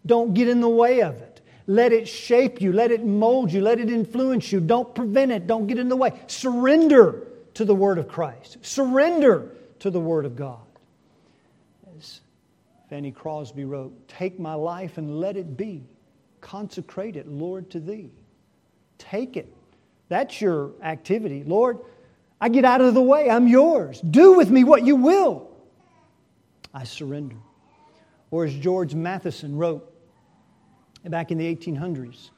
Don't 0.05 0.35
get 0.35 0.49
in 0.49 0.61
the 0.61 0.69
way 0.69 1.01
of 1.01 1.17
it. 1.17 1.41
Let 1.67 1.93
it 1.93 2.07
shape 2.07 2.61
you, 2.61 2.75
let 2.75 2.91
it 2.91 3.07
mold 3.07 3.51
you, 3.51 3.63
let 3.63 3.81
it 3.81 3.89
influence 3.89 4.53
you. 4.53 4.61
Don't 4.61 4.95
prevent 4.95 5.33
it, 5.33 5.47
don't 5.47 5.67
get 5.67 5.79
in 5.79 5.89
the 5.89 5.97
way. 5.97 6.13
Surrender 6.27 7.27
to 7.55 7.65
the 7.65 7.75
word 7.75 7.97
of 7.97 8.07
Christ. 8.07 8.59
Surrender 8.61 9.51
to 9.79 9.91
the 9.91 10.01
word 10.01 10.27
of 10.27 10.37
God. 10.37 10.59
As 11.97 12.21
Fanny 12.91 13.11
Crosby 13.11 13.65
wrote, 13.65 13.93
"Take 14.09 14.39
my 14.39 14.53
life 14.55 14.99
and 14.99 15.21
let 15.21 15.39
it 15.39 15.57
be. 15.57 15.85
Consecrate 16.43 17.17
it, 17.17 17.27
Lord, 17.27 17.71
to 17.71 17.81
thee." 17.81 18.11
Take 18.99 19.39
it. 19.39 19.51
That's 20.11 20.43
your 20.43 20.73
activity. 20.83 21.45
Lord, 21.45 21.79
I 22.41 22.49
get 22.49 22.65
out 22.65 22.81
of 22.81 22.95
the 22.95 23.03
way. 23.03 23.31
I'm 23.31 23.47
yours. 23.47 24.01
Do 24.01 24.35
with 24.35 24.51
me 24.51 24.65
what 24.65 24.85
you 24.85 24.97
will. 24.97 25.51
I 26.73 26.85
surrender. 26.85 27.37
Or 28.31 28.45
as 28.45 28.55
George 28.55 28.95
Matheson 28.95 29.57
wrote 29.57 29.91
back 31.05 31.31
in 31.31 31.39
the 31.39 31.55
1800s, 31.55 32.31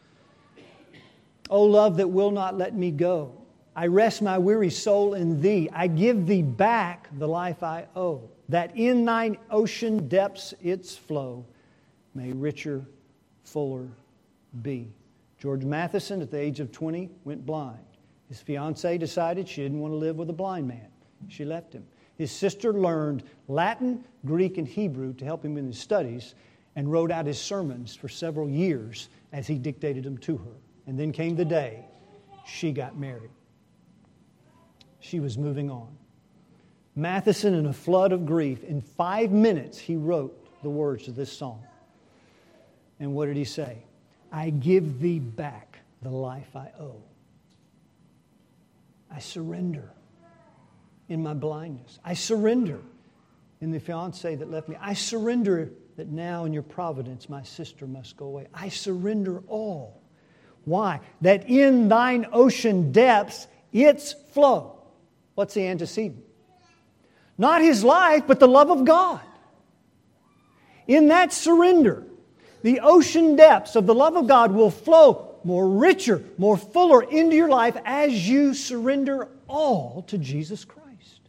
O 1.49 1.63
love 1.63 1.97
that 1.97 2.09
will 2.09 2.31
not 2.31 2.59
let 2.59 2.75
me 2.75 2.91
go, 2.91 3.33
I 3.75 3.87
rest 3.87 4.23
my 4.23 4.39
weary 4.39 4.71
soul 4.71 5.15
in 5.15 5.41
thee. 5.41 5.69
I 5.73 5.87
give 5.87 6.27
thee 6.27 6.43
back 6.43 7.09
the 7.19 7.29
life 7.29 7.63
I 7.63 7.87
owe, 7.95 8.29
that 8.49 8.77
in 8.77 9.05
thine 9.05 9.37
ocean 9.51 10.09
depths 10.09 10.55
its 10.63 10.97
flow 10.97 11.45
may 12.15 12.33
richer, 12.33 12.85
fuller 13.45 13.89
be. 14.63 14.89
George 15.39 15.65
Matheson, 15.65 16.23
at 16.23 16.31
the 16.31 16.39
age 16.39 16.61
of 16.61 16.73
20, 16.73 17.11
went 17.25 17.45
blind. 17.45 17.86
His 18.29 18.41
fiancee 18.41 18.99
decided 18.99 19.49
she 19.49 19.63
didn't 19.63 19.81
want 19.81 19.93
to 19.93 19.97
live 19.97 20.17
with 20.17 20.31
a 20.31 20.35
blind 20.35 20.67
man. 20.67 20.89
She 21.29 21.45
left 21.45 21.73
him. 21.73 21.85
His 22.17 22.33
sister 22.33 22.73
learned 22.73 23.23
Latin, 23.47 24.05
Greek, 24.25 24.59
and 24.59 24.67
Hebrew 24.67 25.13
to 25.15 25.25
help 25.25 25.45
him 25.45 25.57
in 25.57 25.67
his 25.67 25.79
studies 25.79 26.35
and 26.75 26.91
wrote 26.91 27.11
out 27.11 27.27
his 27.27 27.41
sermons 27.41 27.95
for 27.95 28.09
several 28.09 28.49
years 28.49 29.09
as 29.33 29.47
he 29.47 29.59
dictated 29.59 30.05
them 30.05 30.19
to 30.19 30.37
her. 30.37 30.53
And 30.87 30.99
then 30.99 31.13
came 31.13 31.37
the 31.37 31.45
day 31.45 31.85
she 32.47 32.73
got 32.73 32.97
married. 32.97 33.31
She 35.01 35.21
was 35.21 35.37
moving 35.37 35.71
on. 35.71 35.89
Matheson, 36.95 37.55
in 37.55 37.67
a 37.67 37.73
flood 37.73 38.13
of 38.13 38.25
grief, 38.25 38.65
in 38.65 38.81
five 38.81 39.31
minutes, 39.31 39.79
he 39.79 39.97
wrote 39.97 40.63
the 40.63 40.71
words 40.71 41.09
of 41.09 41.15
this 41.15 41.31
song. 41.31 41.63
And 42.99 43.15
what 43.15 43.27
did 43.27 43.37
he 43.37 43.45
say? 43.45 43.85
I 44.33 44.51
give 44.51 45.01
thee 45.01 45.19
back 45.19 45.79
the 46.03 46.11
life 46.11 46.57
I 46.57 46.71
owe. 46.81 47.03
I 49.11 49.21
surrender 49.21 49.93
in 51.09 51.23
my 51.23 51.35
blindness. 51.35 51.99
I 52.05 52.15
surrender 52.15 52.81
in 53.61 53.71
the 53.71 53.81
fiance 53.81 54.35
that 54.35 54.51
left 54.51 54.69
me. 54.69 54.77
I 54.81 54.95
surrender 54.95 55.71
that 55.97 56.09
now 56.09 56.45
in 56.45 56.53
your 56.53 56.63
providence 56.63 57.29
my 57.29 57.43
sister 57.43 57.87
must 57.87 58.17
go 58.17 58.27
away. 58.27 58.47
I 58.53 58.69
surrender 58.69 59.43
all. 59.49 60.03
Why? 60.65 61.01
That 61.21 61.49
in 61.49 61.89
thine 61.89 62.27
ocean 62.33 62.93
depths 62.93 63.47
its 63.73 64.13
flow. 64.13 64.79
What's 65.35 65.55
the 65.55 65.67
antecedent? 65.67 66.25
Not 67.39 67.61
his 67.61 67.85
life, 67.85 68.25
but 68.27 68.41
the 68.41 68.49
love 68.49 68.71
of 68.71 68.85
God. 68.85 69.21
In 70.87 71.09
that 71.09 71.33
surrender, 71.33 72.05
the 72.63 72.81
ocean 72.81 73.37
depths 73.37 73.77
of 73.77 73.87
the 73.87 73.95
love 73.95 74.17
of 74.17 74.27
God 74.27 74.53
will 74.53 74.71
flow 74.71 75.26
more 75.47 75.69
richer, 75.69 76.23
more 76.37 76.57
fuller 76.57 77.03
into 77.03 77.37
your 77.37 77.49
life 77.49 77.77
as 77.85 78.29
you 78.29 78.53
surrender 78.53 79.29
all 79.47 80.03
to 80.09 80.19
Jesus 80.19 80.65
Christ. 80.65 81.21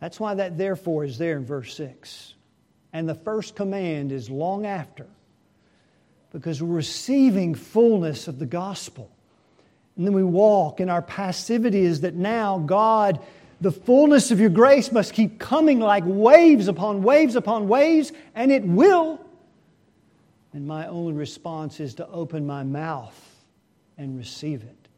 That's 0.00 0.20
why 0.20 0.34
that 0.34 0.56
therefore 0.56 1.04
is 1.04 1.18
there 1.18 1.36
in 1.36 1.44
verse 1.44 1.74
6. 1.74 2.34
And 2.92 3.08
the 3.08 3.16
first 3.16 3.56
command 3.56 4.12
is 4.12 4.30
long 4.30 4.64
after, 4.64 5.06
because 6.32 6.62
we're 6.62 6.76
receiving 6.76 7.54
fullness 7.54 8.28
of 8.28 8.38
the 8.38 8.46
gospel. 8.46 9.10
And 9.96 10.06
then 10.06 10.14
we 10.14 10.22
walk, 10.22 10.78
and 10.78 10.88
our 10.88 11.02
passivity 11.02 11.80
is 11.80 12.02
that 12.02 12.14
now 12.14 12.58
God 12.58 13.20
the 13.60 13.72
fullness 13.72 14.30
of 14.30 14.38
your 14.40 14.50
grace 14.50 14.92
must 14.92 15.12
keep 15.12 15.38
coming 15.38 15.80
like 15.80 16.04
waves 16.06 16.68
upon 16.68 17.02
waves 17.02 17.34
upon 17.34 17.68
waves, 17.68 18.12
and 18.34 18.52
it 18.52 18.64
will. 18.64 19.20
And 20.52 20.66
my 20.66 20.86
only 20.86 21.12
response 21.12 21.80
is 21.80 21.94
to 21.96 22.08
open 22.08 22.46
my 22.46 22.62
mouth 22.62 23.44
and 23.96 24.16
receive 24.16 24.62
it. 24.62 24.88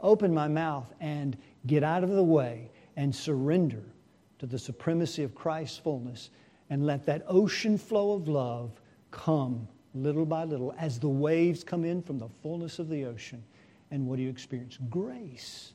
Open 0.00 0.32
my 0.32 0.48
mouth 0.48 0.92
and 1.00 1.36
get 1.66 1.82
out 1.82 2.04
of 2.04 2.10
the 2.10 2.22
way 2.22 2.70
and 2.96 3.14
surrender 3.14 3.82
to 4.38 4.46
the 4.46 4.58
supremacy 4.58 5.22
of 5.22 5.34
Christ's 5.34 5.78
fullness 5.78 6.30
and 6.70 6.86
let 6.86 7.06
that 7.06 7.24
ocean 7.26 7.78
flow 7.78 8.12
of 8.12 8.28
love 8.28 8.80
come 9.10 9.66
little 9.94 10.26
by 10.26 10.44
little 10.44 10.74
as 10.78 10.98
the 11.00 11.08
waves 11.08 11.64
come 11.64 11.84
in 11.84 12.02
from 12.02 12.18
the 12.18 12.28
fullness 12.42 12.78
of 12.78 12.88
the 12.88 13.04
ocean. 13.04 13.42
And 13.90 14.06
what 14.06 14.16
do 14.16 14.22
you 14.22 14.28
experience? 14.28 14.78
Grace 14.90 15.72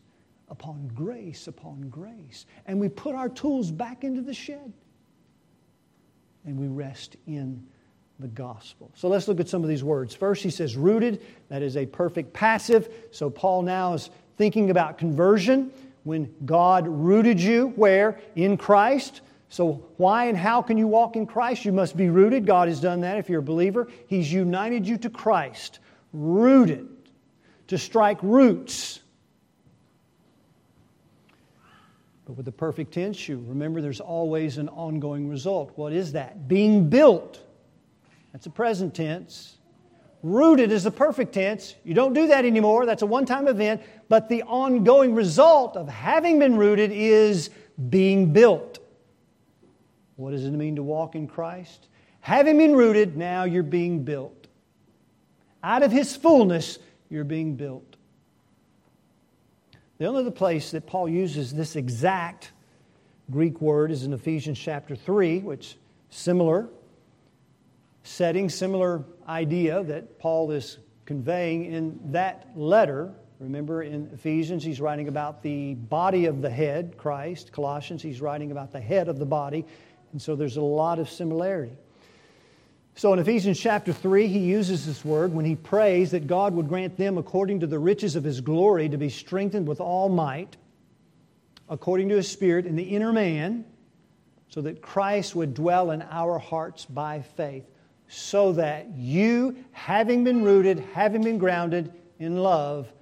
upon 0.54 0.88
grace 0.94 1.48
upon 1.48 1.90
grace. 1.90 2.46
And 2.68 2.80
we 2.80 2.88
put 2.88 3.16
our 3.16 3.28
tools 3.28 3.72
back 3.72 4.04
into 4.04 4.22
the 4.22 4.36
shed. 4.36 4.72
And 6.46 6.60
we 6.60 6.68
rest 6.68 7.18
in 7.26 7.66
the 8.20 8.28
gospel. 8.28 8.92
So 8.94 9.08
let's 9.08 9.28
look 9.28 9.40
at 9.40 9.50
some 9.50 9.64
of 9.64 9.70
these 9.70 9.84
words. 9.84 10.14
First, 10.14 10.44
he 10.44 10.52
says 10.52 10.78
rooted. 10.78 11.26
That 11.50 11.64
is 11.64 11.76
a 11.76 11.88
perfect 11.88 12.34
passive. 12.34 12.88
So 13.10 13.32
Paul 13.32 13.64
now 13.64 13.94
is 13.94 14.12
thinking 14.38 14.70
about 14.70 15.00
conversion 15.00 15.72
when 16.04 16.32
God 16.46 16.88
rooted 16.88 17.42
you 17.42 17.74
where? 17.76 18.20
In 18.36 18.56
Christ. 18.56 19.22
So, 19.50 19.84
why 19.98 20.26
and 20.26 20.38
how 20.38 20.62
can 20.62 20.78
you 20.78 20.88
walk 20.88 21.16
in 21.16 21.26
Christ? 21.26 21.64
You 21.64 21.72
must 21.72 21.96
be 21.96 22.10
rooted. 22.10 22.46
God 22.46 22.68
has 22.68 22.80
done 22.80 23.02
that 23.02 23.18
if 23.18 23.30
you're 23.30 23.40
a 23.40 23.44
believer. 23.44 23.88
He's 24.08 24.32
united 24.32 24.88
you 24.88 24.98
to 24.98 25.10
Christ, 25.10 25.80
rooted, 26.12 26.90
to 27.68 27.78
strike 27.78 28.22
roots 28.22 29.03
But 32.26 32.34
with 32.38 32.46
the 32.46 32.52
perfect 32.52 32.94
tense, 32.94 33.28
you 33.28 33.44
remember 33.48 33.82
there's 33.82 34.00
always 34.00 34.58
an 34.58 34.70
ongoing 34.70 35.28
result. 35.28 35.74
What 35.76 35.92
is 35.92 36.14
that? 36.14 36.48
Being 36.48 36.90
built. 36.90 37.42
That's 38.32 38.46
a 38.46 38.50
present 38.50 38.96
tense. 38.96 39.58
Rooted 40.22 40.72
is 40.72 40.86
the 40.86 40.92
perfect 40.92 41.34
tense. 41.34 41.76
You 41.84 41.94
don't 41.94 42.14
do 42.14 42.28
that 42.28 42.46
anymore. 42.46 42.86
That's 42.86 43.02
a 43.02 43.06
one 43.06 43.26
time 43.26 43.48
event. 43.48 43.82
But 44.08 44.30
the 44.30 44.44
ongoing 44.44 45.14
result 45.14 45.76
of 45.76 45.90
having 45.90 46.40
been 46.40 46.56
rooted 46.56 46.92
is 46.94 47.50
being 47.90 48.32
built. 48.32 48.80
What 50.16 50.32
does 50.32 50.46
it 50.46 50.52
mean 50.52 50.78
to 50.78 50.84
walk 50.84 51.16
in 51.16 51.28
Christ? 51.28 51.88
Having 52.22 52.58
been 52.58 52.74
rooted, 52.74 53.18
now 53.18 53.44
you're 53.44 53.64
being 53.64 54.04
built. 54.04 54.48
Out 55.62 55.84
of 55.84 55.92
His 55.92 56.16
fullness, 56.16 56.80
you're 57.10 57.26
being 57.26 57.56
built. 57.56 57.93
The 60.04 60.10
only 60.10 60.20
other 60.24 60.32
place 60.32 60.72
that 60.72 60.86
Paul 60.86 61.08
uses 61.08 61.54
this 61.54 61.78
exact 61.78 62.52
Greek 63.32 63.62
word 63.62 63.90
is 63.90 64.04
in 64.04 64.12
Ephesians 64.12 64.60
chapter 64.60 64.98
3, 64.98 65.40
which 65.40 65.78
similar 66.10 66.68
setting, 68.04 68.50
similar 68.50 69.06
idea 69.30 69.82
that 69.82 70.20
Paul 70.20 70.52
is 70.52 70.78
conveying 71.06 71.72
in 71.72 71.98
that 72.12 72.50
letter. 72.54 73.14
Remember, 73.40 73.82
in 73.82 74.10
Ephesians, 74.14 74.62
he's 74.62 74.82
writing 74.82 75.08
about 75.08 75.42
the 75.42 75.76
body 75.76 76.26
of 76.26 76.42
the 76.42 76.50
head, 76.50 76.98
Christ. 76.98 77.54
Colossians, 77.54 78.04
he's 78.04 78.20
writing 78.20 78.52
about 78.52 78.74
the 78.74 78.82
head 78.82 79.08
of 79.08 79.20
the 79.20 79.26
body. 79.26 79.66
And 80.12 80.22
so 80.22 80.36
there's 80.36 80.58
a 80.58 80.62
lot 80.62 81.00
of 81.00 81.10
similarity. 81.10 81.78
So 82.96 83.12
in 83.12 83.20
Ephesians 83.20 83.60
chapter 83.60 83.92
3, 83.92 84.28
he 84.28 84.40
uses 84.40 84.86
this 84.86 85.04
word 85.04 85.34
when 85.34 85.46
he 85.46 85.56
prays 85.56 86.12
that 86.12 86.28
God 86.28 86.54
would 86.54 86.70
grant 86.70 86.96
them, 86.96 87.18
according 87.18 87.60
to 87.62 87.68
the 87.68 87.80
riches 87.80 88.16
of 88.16 88.24
his 88.24 88.40
glory, 88.40 88.88
to 88.90 88.98
be 88.98 89.10
strengthened 89.10 89.68
with 89.68 89.82
all 89.82 90.10
might, 90.10 90.58
according 91.70 92.10
to 92.10 92.16
his 92.16 92.30
Spirit, 92.30 92.68
in 92.68 92.76
the 92.76 92.84
inner 92.84 93.12
man, 93.12 93.66
so 94.50 94.62
that 94.62 94.82
Christ 94.82 95.36
would 95.36 95.56
dwell 95.56 95.90
in 95.90 96.04
our 96.04 96.38
hearts 96.38 96.86
by 96.86 97.22
faith, 97.36 97.66
so 98.08 98.54
that 98.54 98.88
you, 98.96 99.58
having 99.72 100.24
been 100.24 100.44
rooted, 100.44 100.80
having 100.94 101.24
been 101.24 101.40
grounded 101.40 101.92
in 102.20 102.38
love, 102.38 102.94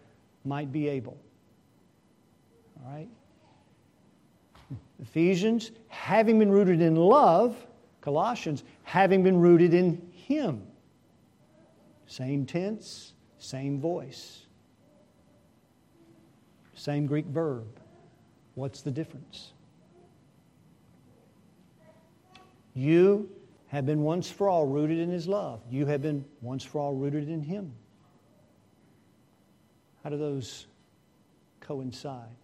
might 0.46 0.72
be 0.72 0.88
able. 0.88 1.18
All 2.82 2.94
right? 2.94 3.10
Ephesians, 5.02 5.72
having 5.90 6.40
been 6.40 6.50
rooted 6.52 6.80
in 6.80 6.96
love, 6.96 7.58
Colossians, 8.00 8.64
having 8.92 9.24
been 9.24 9.40
rooted 9.40 9.74
in 9.74 10.12
Him. 10.12 10.68
Same 12.08 12.46
tense, 12.46 13.14
same 13.38 13.80
voice, 13.80 14.48
same 16.74 17.06
Greek 17.06 17.26
verb. 17.28 17.68
What's 18.56 18.82
the 18.82 18.92
difference? 18.92 19.54
You, 22.74 23.30
have 23.68 23.86
been 23.86 24.02
once 24.02 24.30
for 24.30 24.50
all 24.50 24.68
rooted 24.68 25.00
in 25.00 25.10
his 25.10 25.26
love. 25.26 25.62
You 25.70 25.86
have 25.86 26.02
been 26.02 26.26
once 26.42 26.66
for 26.66 26.82
all 26.82 26.94
rooted 26.94 27.30
in 27.30 27.42
him. 27.42 27.72
How 30.04 30.10
do 30.10 30.18
those 30.18 30.68
coincide? 31.62 32.36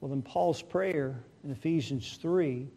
Well, 0.00 0.12
in 0.12 0.22
Paul's 0.22 0.62
prayer 0.62 1.20
in 1.42 1.50
Ephesians 1.50 2.16
3, 2.22 2.68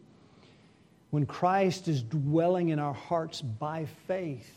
when 1.12 1.26
Christ 1.26 1.88
is 1.88 2.02
dwelling 2.02 2.70
in 2.70 2.78
our 2.78 2.94
hearts 2.94 3.42
by 3.42 3.84
faith, 4.06 4.50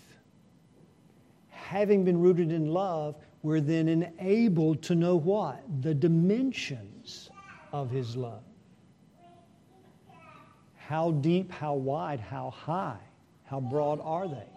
having 1.49 2.05
been 2.05 2.17
rooted 2.17 2.49
in 2.49 2.67
love, 2.67 3.17
we're 3.43 3.59
then 3.59 3.89
enabled 3.89 4.81
to 4.83 4.95
know 4.95 5.17
what? 5.17 5.61
The 5.81 5.93
dimensions 5.93 7.29
of 7.73 7.91
his 7.91 8.15
love. 8.15 8.41
How 10.77 11.11
deep, 11.11 11.51
how 11.51 11.73
wide, 11.73 12.21
how 12.21 12.51
high, 12.51 13.01
how 13.43 13.59
broad 13.59 13.99
are 14.01 14.29
they? 14.29 14.47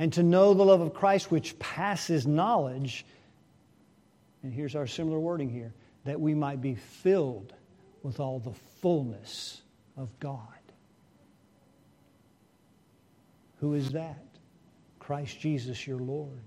And 0.00 0.12
to 0.14 0.24
know 0.24 0.54
the 0.54 0.64
love 0.64 0.80
of 0.80 0.92
Christ 0.92 1.30
which 1.30 1.56
passes 1.60 2.26
knowledge, 2.26 3.06
and 4.42 4.52
here's 4.52 4.74
our 4.74 4.88
similar 4.88 5.20
wording 5.20 5.50
here, 5.50 5.72
that 6.04 6.20
we 6.20 6.34
might 6.34 6.60
be 6.60 6.74
filled 6.74 7.52
with 8.02 8.18
all 8.18 8.40
the 8.40 8.54
fullness 8.80 9.62
of 9.98 10.08
God. 10.20 10.40
Who 13.60 13.74
is 13.74 13.90
that? 13.90 14.24
Christ 14.98 15.40
Jesus, 15.40 15.86
your 15.86 15.98
Lord. 15.98 16.40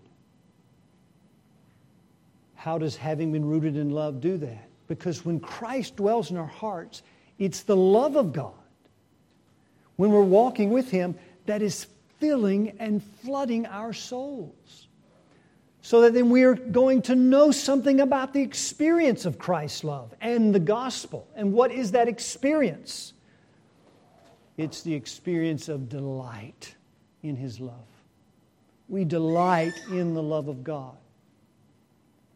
How 2.56 2.78
does 2.78 2.96
having 2.96 3.32
been 3.32 3.46
rooted 3.46 3.76
in 3.76 3.90
love 3.90 4.22
do 4.22 4.38
that? 4.38 4.70
Because 4.88 5.26
when 5.26 5.40
Christ 5.40 5.96
dwells 5.96 6.32
in 6.32 6.38
our 6.38 6.46
hearts, 6.46 7.04
it's 7.40 7.64
the 7.64 7.76
love 7.76 8.16
of 8.16 8.34
God. 8.34 8.54
When 9.96 10.12
we're 10.12 10.22
walking 10.22 10.70
with 10.70 10.90
Him, 10.90 11.16
that 11.48 11.62
is 11.62 11.88
filling 12.20 12.76
and 12.80 13.04
flooding 13.04 13.66
our 13.66 13.94
souls. 13.94 14.88
So 15.82 16.02
that 16.02 16.14
then 16.14 16.30
we 16.30 16.44
are 16.44 16.54
going 16.54 17.02
to 17.04 17.16
know 17.16 17.52
something 17.52 18.00
about 18.00 18.34
the 18.34 18.42
experience 18.42 19.26
of 19.26 19.40
Christ's 19.40 19.84
love 19.84 20.14
and 20.22 20.54
the 20.54 20.60
gospel. 20.60 21.28
And 21.36 21.52
what 21.54 21.72
is 21.72 21.92
that 21.92 22.08
experience? 22.08 23.14
It's 24.58 24.82
the 24.82 24.94
experience 24.94 25.70
of 25.70 25.90
delight 25.90 26.76
in 27.24 27.36
His 27.36 27.60
love. 27.60 27.76
We 28.90 29.06
delight 29.06 29.74
in 29.90 30.14
the 30.14 30.24
love 30.24 30.48
of 30.48 30.64
God. 30.64 30.96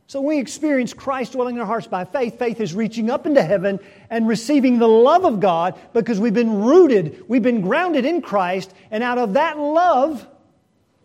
So 0.08 0.21
we 0.21 0.39
experience 0.39 0.93
Christ 0.93 1.34
dwelling 1.34 1.56
in 1.56 1.62
our 1.62 1.67
hearts 1.67 1.88
by 1.88 2.06
faith. 2.06 2.38
Faith 2.38 2.62
is 2.62 2.75
reaching 2.75 3.10
up 3.10 3.25
into 3.25 3.41
heaven 3.41 3.80
and 4.10 4.28
receiving 4.28 4.78
the 4.78 4.88
love 4.88 5.25
of 5.25 5.39
God 5.39 5.80
because 5.93 6.19
we've 6.19 6.34
been 6.34 6.62
rooted, 6.62 7.25
we've 7.28 7.41
been 7.41 7.62
grounded 7.62 8.06
in 8.06 8.21
Christ, 8.21 8.73
and 8.91 9.04
out 9.04 9.17
of 9.17 9.34
that 9.34 9.58
love 9.58 10.25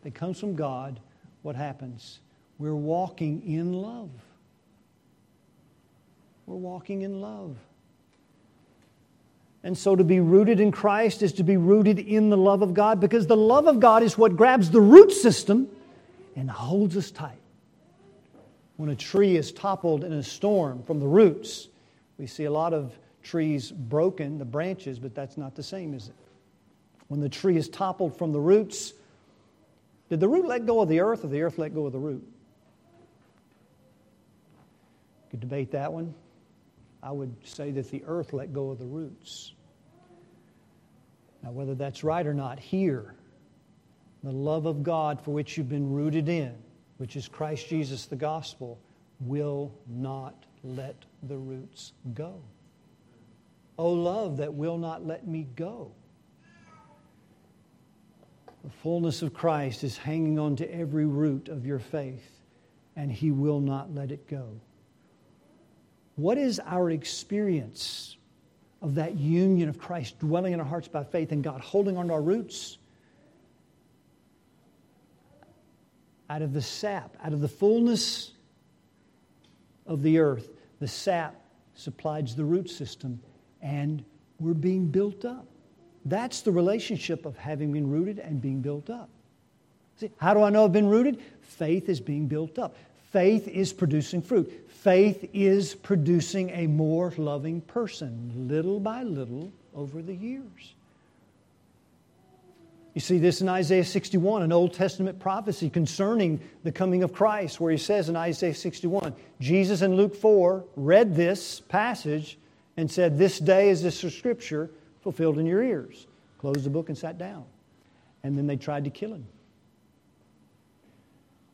that 0.02 0.14
comes 0.14 0.38
from 0.38 0.54
God, 0.54 1.00
what 1.42 1.56
happens? 1.56 2.20
We're 2.58 2.74
walking 2.74 3.42
in 3.46 3.72
love. 3.72 4.10
We're 6.46 6.56
walking 6.56 7.02
in 7.02 7.20
love. 7.20 7.56
And 9.62 9.76
so 9.76 9.94
to 9.94 10.04
be 10.04 10.20
rooted 10.20 10.58
in 10.58 10.72
Christ 10.72 11.22
is 11.22 11.34
to 11.34 11.42
be 11.42 11.56
rooted 11.56 11.98
in 11.98 12.30
the 12.30 12.36
love 12.36 12.62
of 12.62 12.72
God 12.72 12.98
because 12.98 13.26
the 13.26 13.36
love 13.36 13.66
of 13.66 13.78
God 13.78 14.02
is 14.02 14.16
what 14.16 14.36
grabs 14.36 14.70
the 14.70 14.80
root 14.80 15.12
system 15.12 15.68
and 16.34 16.50
holds 16.50 16.96
us 16.96 17.10
tight 17.10 17.36
when 18.76 18.88
a 18.88 18.96
tree 18.96 19.36
is 19.36 19.52
toppled 19.52 20.04
in 20.04 20.12
a 20.14 20.22
storm 20.22 20.82
from 20.82 20.98
the 20.98 21.06
roots. 21.06 21.68
We 22.16 22.26
see 22.26 22.44
a 22.44 22.50
lot 22.50 22.72
of 22.72 22.98
trees 23.22 23.70
broken, 23.70 24.38
the 24.38 24.46
branches, 24.46 24.98
but 24.98 25.14
that's 25.14 25.36
not 25.36 25.54
the 25.54 25.62
same, 25.62 25.92
is 25.92 26.08
it? 26.08 26.14
When 27.08 27.20
the 27.20 27.28
tree 27.28 27.58
is 27.58 27.68
toppled 27.68 28.16
from 28.16 28.32
the 28.32 28.40
roots, 28.40 28.94
did 30.08 30.20
the 30.20 30.28
root 30.28 30.46
let 30.46 30.64
go 30.64 30.80
of 30.80 30.88
the 30.88 31.00
earth 31.00 31.24
or 31.24 31.28
the 31.28 31.42
earth 31.42 31.58
let 31.58 31.74
go 31.74 31.84
of 31.84 31.92
the 31.92 31.98
root? 31.98 32.26
Could 35.30 35.40
debate 35.40 35.72
that 35.72 35.92
one. 35.92 36.14
I 37.02 37.12
would 37.12 37.34
say 37.44 37.70
that 37.72 37.90
the 37.90 38.02
earth 38.06 38.32
let 38.32 38.52
go 38.52 38.70
of 38.70 38.78
the 38.78 38.86
roots. 38.86 39.54
Now, 41.42 41.52
whether 41.52 41.74
that's 41.74 42.04
right 42.04 42.26
or 42.26 42.34
not, 42.34 42.58
here, 42.58 43.14
the 44.22 44.32
love 44.32 44.66
of 44.66 44.82
God 44.82 45.20
for 45.22 45.30
which 45.30 45.56
you've 45.56 45.70
been 45.70 45.90
rooted 45.90 46.28
in 46.28 46.54
which 47.00 47.16
is 47.16 47.28
Christ 47.28 47.66
Jesus, 47.66 48.04
the 48.04 48.14
gospel, 48.14 48.78
will 49.20 49.72
not 49.88 50.34
let 50.62 50.96
the 51.22 51.38
roots 51.38 51.94
go. 52.12 52.42
Oh, 53.78 53.92
love 53.92 54.36
that 54.36 54.52
will 54.52 54.76
not 54.76 55.06
let 55.06 55.26
me 55.26 55.48
go. 55.56 55.92
The 58.62 58.70
fullness 58.82 59.22
of 59.22 59.32
Christ 59.32 59.82
is 59.82 59.96
hanging 59.96 60.38
on 60.38 60.56
to 60.56 60.70
every 60.70 61.06
root 61.06 61.48
of 61.48 61.64
your 61.64 61.78
faith, 61.78 62.42
and 62.96 63.10
He 63.10 63.30
will 63.30 63.60
not 63.60 63.94
let 63.94 64.12
it 64.12 64.28
go. 64.28 64.60
What 66.20 66.38
is 66.38 66.60
our 66.66 66.90
experience 66.90 68.16
of 68.82 68.94
that 68.96 69.16
union 69.16 69.68
of 69.68 69.78
Christ 69.78 70.18
dwelling 70.18 70.52
in 70.52 70.60
our 70.60 70.66
hearts 70.66 70.88
by 70.88 71.04
faith 71.04 71.32
and 71.32 71.42
God 71.42 71.60
holding 71.60 71.96
on 71.96 72.08
to 72.08 72.14
our 72.14 72.22
roots? 72.22 72.78
out 76.30 76.42
of 76.42 76.52
the 76.52 76.62
sap, 76.62 77.16
out 77.22 77.32
of 77.32 77.40
the 77.40 77.48
fullness 77.48 78.32
of 79.84 80.00
the 80.02 80.20
earth, 80.20 80.48
the 80.78 80.86
sap 80.86 81.34
supplies 81.74 82.36
the 82.36 82.44
root 82.44 82.70
system, 82.70 83.20
and 83.60 84.04
we're 84.38 84.54
being 84.54 84.86
built 84.86 85.24
up. 85.24 85.44
That's 86.04 86.40
the 86.40 86.52
relationship 86.52 87.26
of 87.26 87.36
having 87.36 87.72
been 87.72 87.90
rooted 87.90 88.20
and 88.20 88.40
being 88.40 88.60
built 88.60 88.88
up. 88.88 89.10
See, 89.96 90.10
how 90.18 90.32
do 90.32 90.42
I 90.42 90.50
know 90.50 90.64
I've 90.64 90.72
been 90.72 90.88
rooted? 90.88 91.20
Faith 91.42 91.88
is 91.88 92.00
being 92.00 92.26
built 92.26 92.58
up. 92.58 92.76
Faith 93.10 93.48
is 93.48 93.72
producing 93.72 94.22
fruit. 94.22 94.68
Faith 94.68 95.28
is 95.32 95.74
producing 95.74 96.50
a 96.50 96.66
more 96.66 97.12
loving 97.16 97.60
person, 97.62 98.46
little 98.48 98.80
by 98.80 99.02
little 99.02 99.52
over 99.74 100.00
the 100.00 100.14
years. 100.14 100.74
You 102.94 103.00
see 103.00 103.18
this 103.18 103.40
in 103.40 103.48
Isaiah 103.48 103.84
61, 103.84 104.42
an 104.42 104.52
Old 104.52 104.74
Testament 104.74 105.18
prophecy 105.20 105.70
concerning 105.70 106.40
the 106.64 106.72
coming 106.72 107.02
of 107.02 107.12
Christ, 107.12 107.60
where 107.60 107.70
he 107.70 107.78
says 107.78 108.08
in 108.08 108.16
Isaiah 108.16 108.54
61, 108.54 109.14
Jesus 109.40 109.82
in 109.82 109.94
Luke 109.94 110.14
4 110.14 110.64
read 110.76 111.14
this 111.14 111.60
passage 111.60 112.36
and 112.76 112.90
said, 112.90 113.16
This 113.16 113.38
day 113.38 113.70
is 113.70 113.82
this 113.82 114.00
scripture 114.14 114.70
fulfilled 115.02 115.38
in 115.38 115.46
your 115.46 115.62
ears. 115.62 116.06
Closed 116.38 116.64
the 116.64 116.70
book 116.70 116.88
and 116.88 116.98
sat 116.98 117.18
down. 117.18 117.44
And 118.22 118.36
then 118.36 118.46
they 118.46 118.56
tried 118.56 118.84
to 118.84 118.90
kill 118.90 119.14
him. 119.14 119.26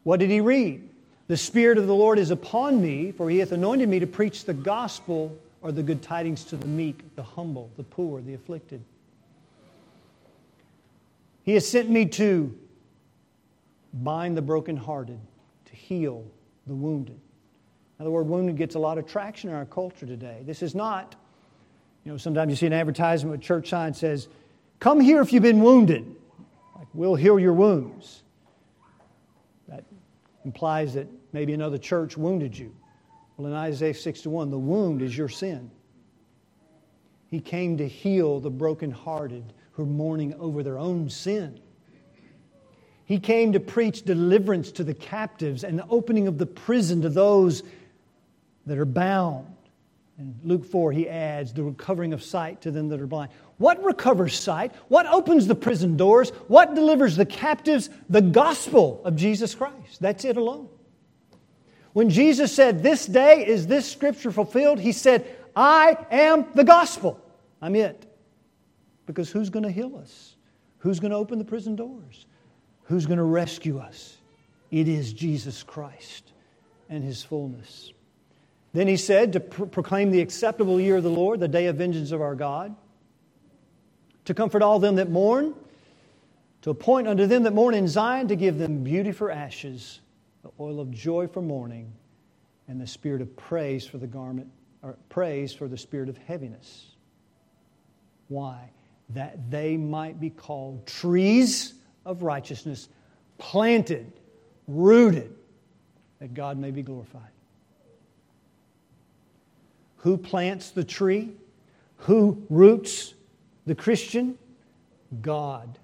What 0.04 0.20
did 0.20 0.30
he 0.30 0.40
read? 0.40 0.88
The 1.28 1.36
Spirit 1.36 1.78
of 1.78 1.86
the 1.86 1.94
Lord 1.94 2.18
is 2.18 2.30
upon 2.30 2.80
me, 2.80 3.10
for 3.12 3.28
he 3.28 3.38
hath 3.38 3.52
anointed 3.52 3.88
me 3.88 3.98
to 3.98 4.06
preach 4.06 4.44
the 4.44 4.54
gospel 4.54 5.36
or 5.60 5.72
the 5.72 5.82
good 5.82 6.02
tidings 6.02 6.44
to 6.44 6.56
the 6.56 6.66
meek, 6.66 7.16
the 7.16 7.22
humble, 7.22 7.70
the 7.76 7.82
poor, 7.82 8.20
the 8.20 8.34
afflicted. 8.34 8.82
He 11.42 11.54
has 11.54 11.68
sent 11.68 11.90
me 11.90 12.06
to 12.06 12.56
bind 13.92 14.36
the 14.36 14.42
brokenhearted, 14.42 15.18
to 15.64 15.74
heal 15.74 16.24
the 16.66 16.74
wounded. 16.74 17.18
Now, 17.98 18.04
the 18.04 18.10
word 18.10 18.28
wounded 18.28 18.56
gets 18.56 18.74
a 18.74 18.78
lot 18.78 18.98
of 18.98 19.06
traction 19.06 19.50
in 19.50 19.56
our 19.56 19.64
culture 19.64 20.06
today. 20.06 20.42
This 20.44 20.62
is 20.62 20.74
not, 20.74 21.16
you 22.04 22.12
know, 22.12 22.18
sometimes 22.18 22.50
you 22.50 22.56
see 22.56 22.66
an 22.66 22.72
advertisement 22.72 23.32
with 23.32 23.40
church 23.40 23.68
sign 23.68 23.94
says, 23.94 24.28
Come 24.78 25.00
here 25.00 25.22
if 25.22 25.32
you've 25.32 25.42
been 25.42 25.62
wounded. 25.62 26.04
Like, 26.76 26.88
we'll 26.92 27.14
heal 27.14 27.38
your 27.38 27.54
wounds. 27.54 28.22
Implies 30.46 30.94
that 30.94 31.08
maybe 31.32 31.52
another 31.54 31.76
church 31.76 32.16
wounded 32.16 32.56
you. 32.56 32.72
Well, 33.36 33.48
in 33.48 33.52
Isaiah 33.52 33.92
61, 33.92 34.48
the 34.48 34.56
wound 34.56 35.02
is 35.02 35.18
your 35.18 35.28
sin. 35.28 35.72
He 37.26 37.40
came 37.40 37.76
to 37.78 37.88
heal 37.88 38.38
the 38.38 38.48
brokenhearted 38.48 39.52
who 39.72 39.82
are 39.82 39.86
mourning 39.86 40.34
over 40.34 40.62
their 40.62 40.78
own 40.78 41.10
sin. 41.10 41.58
He 43.06 43.18
came 43.18 43.52
to 43.54 43.60
preach 43.60 44.04
deliverance 44.04 44.70
to 44.72 44.84
the 44.84 44.94
captives 44.94 45.64
and 45.64 45.76
the 45.76 45.86
opening 45.88 46.28
of 46.28 46.38
the 46.38 46.46
prison 46.46 47.02
to 47.02 47.08
those 47.08 47.64
that 48.66 48.78
are 48.78 48.84
bound. 48.84 49.52
In 50.16 50.32
Luke 50.44 50.64
4, 50.64 50.92
he 50.92 51.08
adds 51.08 51.52
the 51.52 51.64
recovering 51.64 52.12
of 52.12 52.22
sight 52.22 52.60
to 52.62 52.70
them 52.70 52.88
that 52.90 53.00
are 53.00 53.06
blind. 53.08 53.32
What 53.58 53.82
recovers 53.82 54.38
sight? 54.38 54.72
What 54.88 55.06
opens 55.06 55.46
the 55.46 55.54
prison 55.54 55.96
doors? 55.96 56.30
What 56.48 56.74
delivers 56.74 57.16
the 57.16 57.24
captives? 57.24 57.88
The 58.10 58.20
gospel 58.20 59.00
of 59.04 59.16
Jesus 59.16 59.54
Christ. 59.54 60.00
That's 60.00 60.24
it 60.24 60.36
alone. 60.36 60.68
When 61.94 62.10
Jesus 62.10 62.52
said, 62.54 62.82
This 62.82 63.06
day 63.06 63.46
is 63.46 63.66
this 63.66 63.90
scripture 63.90 64.30
fulfilled, 64.30 64.78
he 64.78 64.92
said, 64.92 65.26
I 65.54 65.96
am 66.10 66.44
the 66.54 66.64
gospel. 66.64 67.18
I'm 67.62 67.74
it. 67.74 68.04
Because 69.06 69.30
who's 69.30 69.48
going 69.48 69.62
to 69.62 69.70
heal 69.70 69.96
us? 69.96 70.36
Who's 70.78 71.00
going 71.00 71.12
to 71.12 71.16
open 71.16 71.38
the 71.38 71.44
prison 71.44 71.74
doors? 71.74 72.26
Who's 72.84 73.06
going 73.06 73.18
to 73.18 73.24
rescue 73.24 73.78
us? 73.78 74.18
It 74.70 74.88
is 74.88 75.12
Jesus 75.12 75.62
Christ 75.62 76.32
and 76.90 77.02
his 77.02 77.22
fullness. 77.22 77.92
Then 78.74 78.88
he 78.88 78.98
said 78.98 79.32
to 79.32 79.40
pro- 79.40 79.66
proclaim 79.66 80.10
the 80.10 80.20
acceptable 80.20 80.78
year 80.78 80.96
of 80.96 81.02
the 81.02 81.10
Lord, 81.10 81.40
the 81.40 81.48
day 81.48 81.66
of 81.66 81.76
vengeance 81.76 82.12
of 82.12 82.20
our 82.20 82.34
God, 82.34 82.76
to 84.26 84.34
comfort 84.34 84.62
all 84.62 84.78
them 84.78 84.96
that 84.96 85.10
mourn, 85.10 85.54
to 86.62 86.70
appoint 86.70 87.08
unto 87.08 87.26
them 87.26 87.44
that 87.44 87.54
mourn 87.54 87.74
in 87.74 87.88
Zion, 87.88 88.28
to 88.28 88.36
give 88.36 88.58
them 88.58 88.84
beauty 88.84 89.12
for 89.12 89.30
ashes, 89.30 90.00
the 90.42 90.50
oil 90.60 90.80
of 90.80 90.90
joy 90.90 91.26
for 91.26 91.40
mourning, 91.40 91.92
and 92.68 92.80
the 92.80 92.86
spirit 92.86 93.22
of 93.22 93.34
praise 93.36 93.86
for 93.86 93.98
the 93.98 94.06
garment, 94.06 94.48
or 94.82 94.96
praise 95.08 95.52
for 95.52 95.68
the 95.68 95.78
spirit 95.78 96.08
of 96.08 96.18
heaviness. 96.18 96.86
Why? 98.28 98.70
That 99.10 99.50
they 99.50 99.76
might 99.76 100.20
be 100.20 100.30
called 100.30 100.86
trees 100.86 101.74
of 102.04 102.22
righteousness, 102.22 102.88
planted, 103.38 104.12
rooted, 104.66 105.32
that 106.18 106.34
God 106.34 106.58
may 106.58 106.72
be 106.72 106.82
glorified. 106.82 107.22
Who 109.98 110.16
plants 110.16 110.70
the 110.70 110.84
tree? 110.84 111.32
Who 111.98 112.44
roots 112.50 113.14
the 113.66 113.74
Christian? 113.74 114.38
God. 115.20 115.78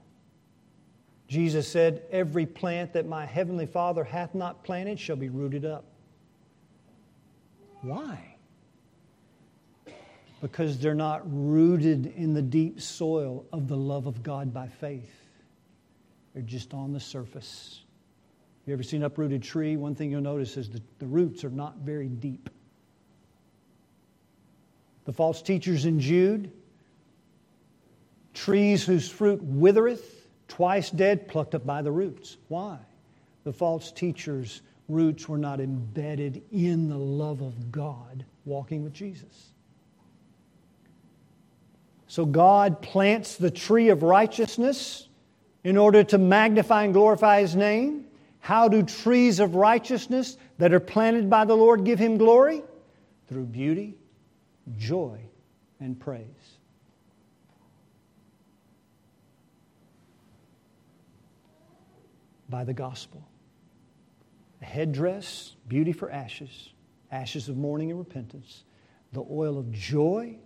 Jesus 1.28 1.66
said, 1.66 2.02
Every 2.10 2.46
plant 2.46 2.92
that 2.92 3.06
my 3.06 3.26
heavenly 3.26 3.66
Father 3.66 4.04
hath 4.04 4.34
not 4.34 4.62
planted 4.64 4.98
shall 4.98 5.16
be 5.16 5.28
rooted 5.28 5.64
up. 5.64 5.84
Why? 7.82 8.36
Because 10.40 10.78
they're 10.78 10.94
not 10.94 11.22
rooted 11.24 12.06
in 12.16 12.34
the 12.34 12.42
deep 12.42 12.80
soil 12.80 13.44
of 13.52 13.68
the 13.68 13.76
love 13.76 14.06
of 14.06 14.22
God 14.22 14.52
by 14.52 14.68
faith. 14.68 15.10
They're 16.34 16.42
just 16.42 16.74
on 16.74 16.92
the 16.92 17.00
surface. 17.00 17.82
You 18.66 18.72
ever 18.72 18.82
seen 18.82 19.00
an 19.00 19.06
uprooted 19.06 19.42
tree? 19.42 19.76
One 19.76 19.94
thing 19.94 20.10
you'll 20.10 20.20
notice 20.20 20.56
is 20.56 20.70
that 20.70 20.82
the 20.98 21.06
roots 21.06 21.44
are 21.44 21.50
not 21.50 21.78
very 21.78 22.08
deep. 22.08 22.48
The 25.04 25.12
false 25.12 25.42
teachers 25.42 25.84
in 25.84 25.98
Jude, 25.98 26.52
trees 28.34 28.84
whose 28.84 29.08
fruit 29.08 29.42
withereth, 29.42 30.28
twice 30.48 30.90
dead, 30.90 31.28
plucked 31.28 31.54
up 31.54 31.64
by 31.64 31.82
the 31.82 31.92
roots. 31.92 32.36
Why? 32.48 32.78
The 33.44 33.52
false 33.52 33.90
teachers' 33.92 34.62
roots 34.88 35.28
were 35.28 35.38
not 35.38 35.60
embedded 35.60 36.42
in 36.52 36.88
the 36.88 36.98
love 36.98 37.40
of 37.40 37.72
God, 37.72 38.24
walking 38.44 38.84
with 38.84 38.92
Jesus. 38.92 39.52
So 42.06 42.26
God 42.26 42.82
plants 42.82 43.36
the 43.36 43.50
tree 43.50 43.88
of 43.88 44.02
righteousness 44.02 45.08
in 45.64 45.76
order 45.76 46.04
to 46.04 46.18
magnify 46.18 46.84
and 46.84 46.92
glorify 46.92 47.40
His 47.40 47.56
name. 47.56 48.04
How 48.40 48.68
do 48.68 48.82
trees 48.82 49.40
of 49.40 49.54
righteousness 49.54 50.36
that 50.58 50.74
are 50.74 50.80
planted 50.80 51.30
by 51.30 51.44
the 51.44 51.56
Lord 51.56 51.84
give 51.84 51.98
Him 51.98 52.18
glory? 52.18 52.62
Through 53.28 53.44
beauty, 53.44 53.94
joy, 54.76 55.20
and 55.80 55.98
praise. 55.98 56.26
By 62.52 62.64
the 62.64 62.74
gospel. 62.74 63.26
A 64.60 64.66
headdress, 64.66 65.56
beauty 65.66 65.92
for 65.92 66.10
ashes, 66.10 66.68
ashes 67.10 67.48
of 67.48 67.56
mourning 67.56 67.90
and 67.90 67.98
repentance, 67.98 68.64
the 69.14 69.24
oil 69.30 69.58
of 69.58 69.72
joy, 69.72 70.36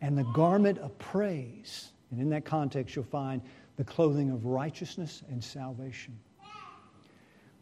and 0.00 0.16
the 0.16 0.24
garment 0.24 0.78
of 0.78 0.98
praise. 0.98 1.90
And 2.10 2.18
in 2.18 2.30
that 2.30 2.46
context, 2.46 2.96
you'll 2.96 3.04
find 3.04 3.42
the 3.76 3.84
clothing 3.84 4.30
of 4.30 4.46
righteousness 4.46 5.22
and 5.28 5.44
salvation. 5.44 6.18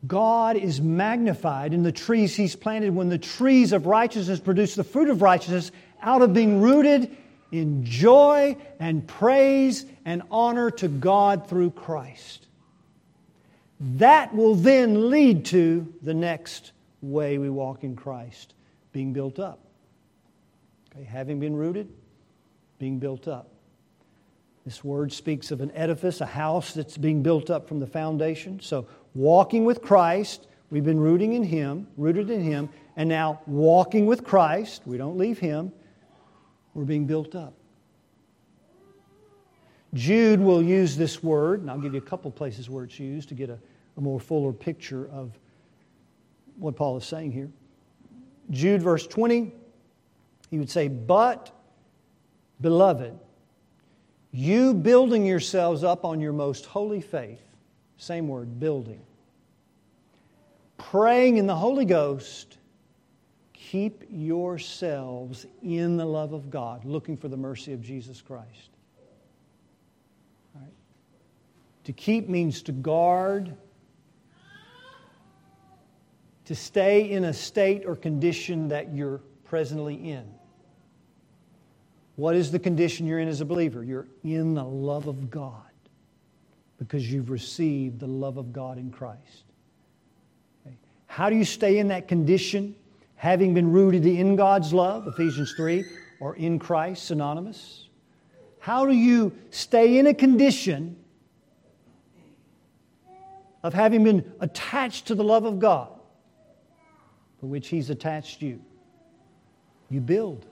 God 0.07 0.57
is 0.57 0.81
magnified 0.81 1.75
in 1.75 1.83
the 1.83 1.91
trees 1.91 2.37
He's 2.37 2.55
planted 2.55 2.95
when 2.95 3.09
the 3.09 3.19
trees 3.19 3.73
of 3.73 3.87
righteousness 3.87 4.39
produce 4.39 4.77
the 4.77 4.85
fruit 4.85 5.09
of 5.09 5.23
righteousness 5.23 5.73
out 6.01 6.23
of 6.23 6.33
being 6.33 6.61
rooted 6.61 7.17
in 7.53 7.85
joy 7.85 8.57
and 8.79 9.07
praise 9.07 9.85
and 10.05 10.23
honor 10.31 10.71
to 10.73 10.89
God 10.89 11.49
through 11.49 11.71
Christ. 11.71 12.47
That 13.81 14.35
will 14.35 14.55
then 14.55 15.11
lead 15.11 15.47
to 15.47 15.93
the 16.03 16.15
next 16.15 16.73
way 17.03 17.39
we 17.39 17.51
walk 17.51 17.85
in 17.85 17.97
Christ 17.97 18.55
being 18.93 19.13
built 19.13 19.39
up. 19.39 19.61
Okay, 20.91 21.05
having 21.05 21.39
been 21.39 21.55
rooted, 21.55 21.89
being 22.79 22.99
built 22.99 23.29
up. 23.29 23.49
This 24.65 24.83
word 24.83 25.13
speaks 25.13 25.51
of 25.51 25.61
an 25.61 25.71
edifice, 25.73 26.21
a 26.21 26.27
house 26.27 26.73
that's 26.73 26.97
being 26.97 27.23
built 27.23 27.51
up 27.51 27.69
from 27.69 27.79
the 27.79 27.87
foundation. 27.87 28.59
So, 28.61 28.87
walking 29.15 29.65
with 29.65 29.81
Christ, 29.81 30.49
we've 30.71 30.85
been 30.85 30.99
rooting 30.99 31.35
in 31.35 31.45
Him, 31.45 31.87
rooted 31.97 32.31
in 32.31 32.43
Him, 32.43 32.69
and 32.97 33.09
now 33.09 33.41
walking 33.47 34.07
with 34.07 34.25
Christ, 34.25 34.83
we 34.85 34.97
don't 34.97 35.19
leave 35.19 35.39
Him, 35.39 35.73
we're 36.77 36.85
being 36.85 37.07
built 37.07 37.35
up. 37.35 37.55
Jude 39.95 40.41
will 40.41 40.63
use 40.63 40.95
this 40.95 41.23
word, 41.23 41.63
and 41.63 41.71
I'll 41.71 41.79
give 41.79 41.95
you 41.95 41.99
a 41.99 42.03
couple 42.03 42.31
places 42.31 42.69
where 42.69 42.85
it's 42.85 43.01
used 43.01 43.31
to 43.31 43.35
get 43.35 43.49
a, 43.49 43.59
a 43.97 44.01
more 44.03 44.21
fuller 44.21 44.53
picture 44.53 45.09
of 45.09 45.33
what 46.59 46.77
Paul 46.77 46.99
is 46.99 47.07
saying 47.07 47.33
here. 47.33 47.49
Jude, 48.51 48.83
verse 48.83 49.07
20, 49.07 49.55
he 50.51 50.59
would 50.59 50.69
say, 50.69 50.89
But, 50.89 51.51
beloved, 52.61 53.19
you 54.31 54.75
building 54.75 55.25
yourselves 55.25 55.83
up 55.83 56.05
on 56.05 56.21
your 56.21 56.35
most 56.35 56.67
holy 56.67 57.01
faith, 57.01 57.41
same 57.97 58.29
word, 58.29 58.61
building. 58.61 59.01
Praying 60.77 61.39
in 61.39 61.47
the 61.47 61.57
Holy 61.57 61.87
Ghost, 61.87 62.59
keep 63.71 64.05
yourselves 64.11 65.47
in 65.63 65.97
the 65.97 66.05
love 66.05 66.33
of 66.33 66.51
God, 66.51 66.85
looking 66.85 67.17
for 67.17 67.29
the 67.29 67.37
mercy 67.37 67.73
of 67.73 67.83
Jesus 67.83 68.23
Christ. 68.23 68.71
To 71.85 71.93
keep 71.93 72.29
means 72.29 72.63
to 72.63 72.73
guard, 72.73 73.55
to 76.45 76.55
stay 76.55 77.11
in 77.11 77.25
a 77.25 77.33
state 77.33 77.85
or 77.87 77.95
condition 77.95 78.69
that 78.69 78.93
you're 78.93 79.21
presently 79.45 79.95
in. 80.11 80.25
What 82.17 82.35
is 82.35 82.51
the 82.51 82.59
condition 82.59 83.07
you're 83.07 83.21
in 83.21 83.29
as 83.29 83.41
a 83.41 83.45
believer? 83.45 83.85
You're 83.85 84.09
in 84.25 84.55
the 84.55 84.65
love 84.65 85.07
of 85.07 85.31
God 85.31 85.63
because 86.79 87.11
you've 87.13 87.31
received 87.31 88.01
the 88.01 88.07
love 88.07 88.37
of 88.37 88.53
God 88.53 88.79
in 88.79 88.91
Christ. 88.91 89.45
How 91.07 91.31
do 91.31 91.37
you 91.37 91.45
stay 91.45 91.79
in 91.79 91.89
that 91.89 92.09
condition? 92.09 92.75
Having 93.17 93.55
been 93.55 93.73
rooted 93.73 94.07
in 94.07 94.37
God's 94.37 94.73
love, 94.73 95.07
Ephesians 95.07 95.55
3, 95.57 95.85
or 96.21 96.37
in 96.37 96.59
Christ, 96.59 97.05
synonymous. 97.05 97.89
How 98.59 98.85
do 98.85 98.93
you 98.93 99.33
stay 99.51 99.99
in 99.99 100.07
a 100.07 100.15
condition 100.15 100.97
of 103.63 103.75
having 103.75 104.05
been 104.05 104.33
attached 104.41 105.07
to 105.07 105.15
the 105.15 105.25
love 105.25 105.45
of 105.45 105.59
God 105.59 105.89
for 107.41 107.47
which 107.47 107.69
He's 107.69 107.91
attached 107.91 108.43
you? 108.43 108.61
You 109.89 110.01
build. 110.01 110.47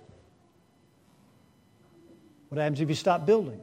What 2.49 2.61
happens 2.61 2.81
if 2.81 2.89
you 2.89 2.95
stop 2.95 3.27
building? 3.27 3.61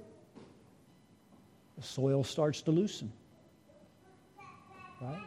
The 1.77 1.83
soil 1.83 2.23
starts 2.23 2.61
to 2.63 2.71
loosen. 2.71 3.11
Right? 5.01 5.21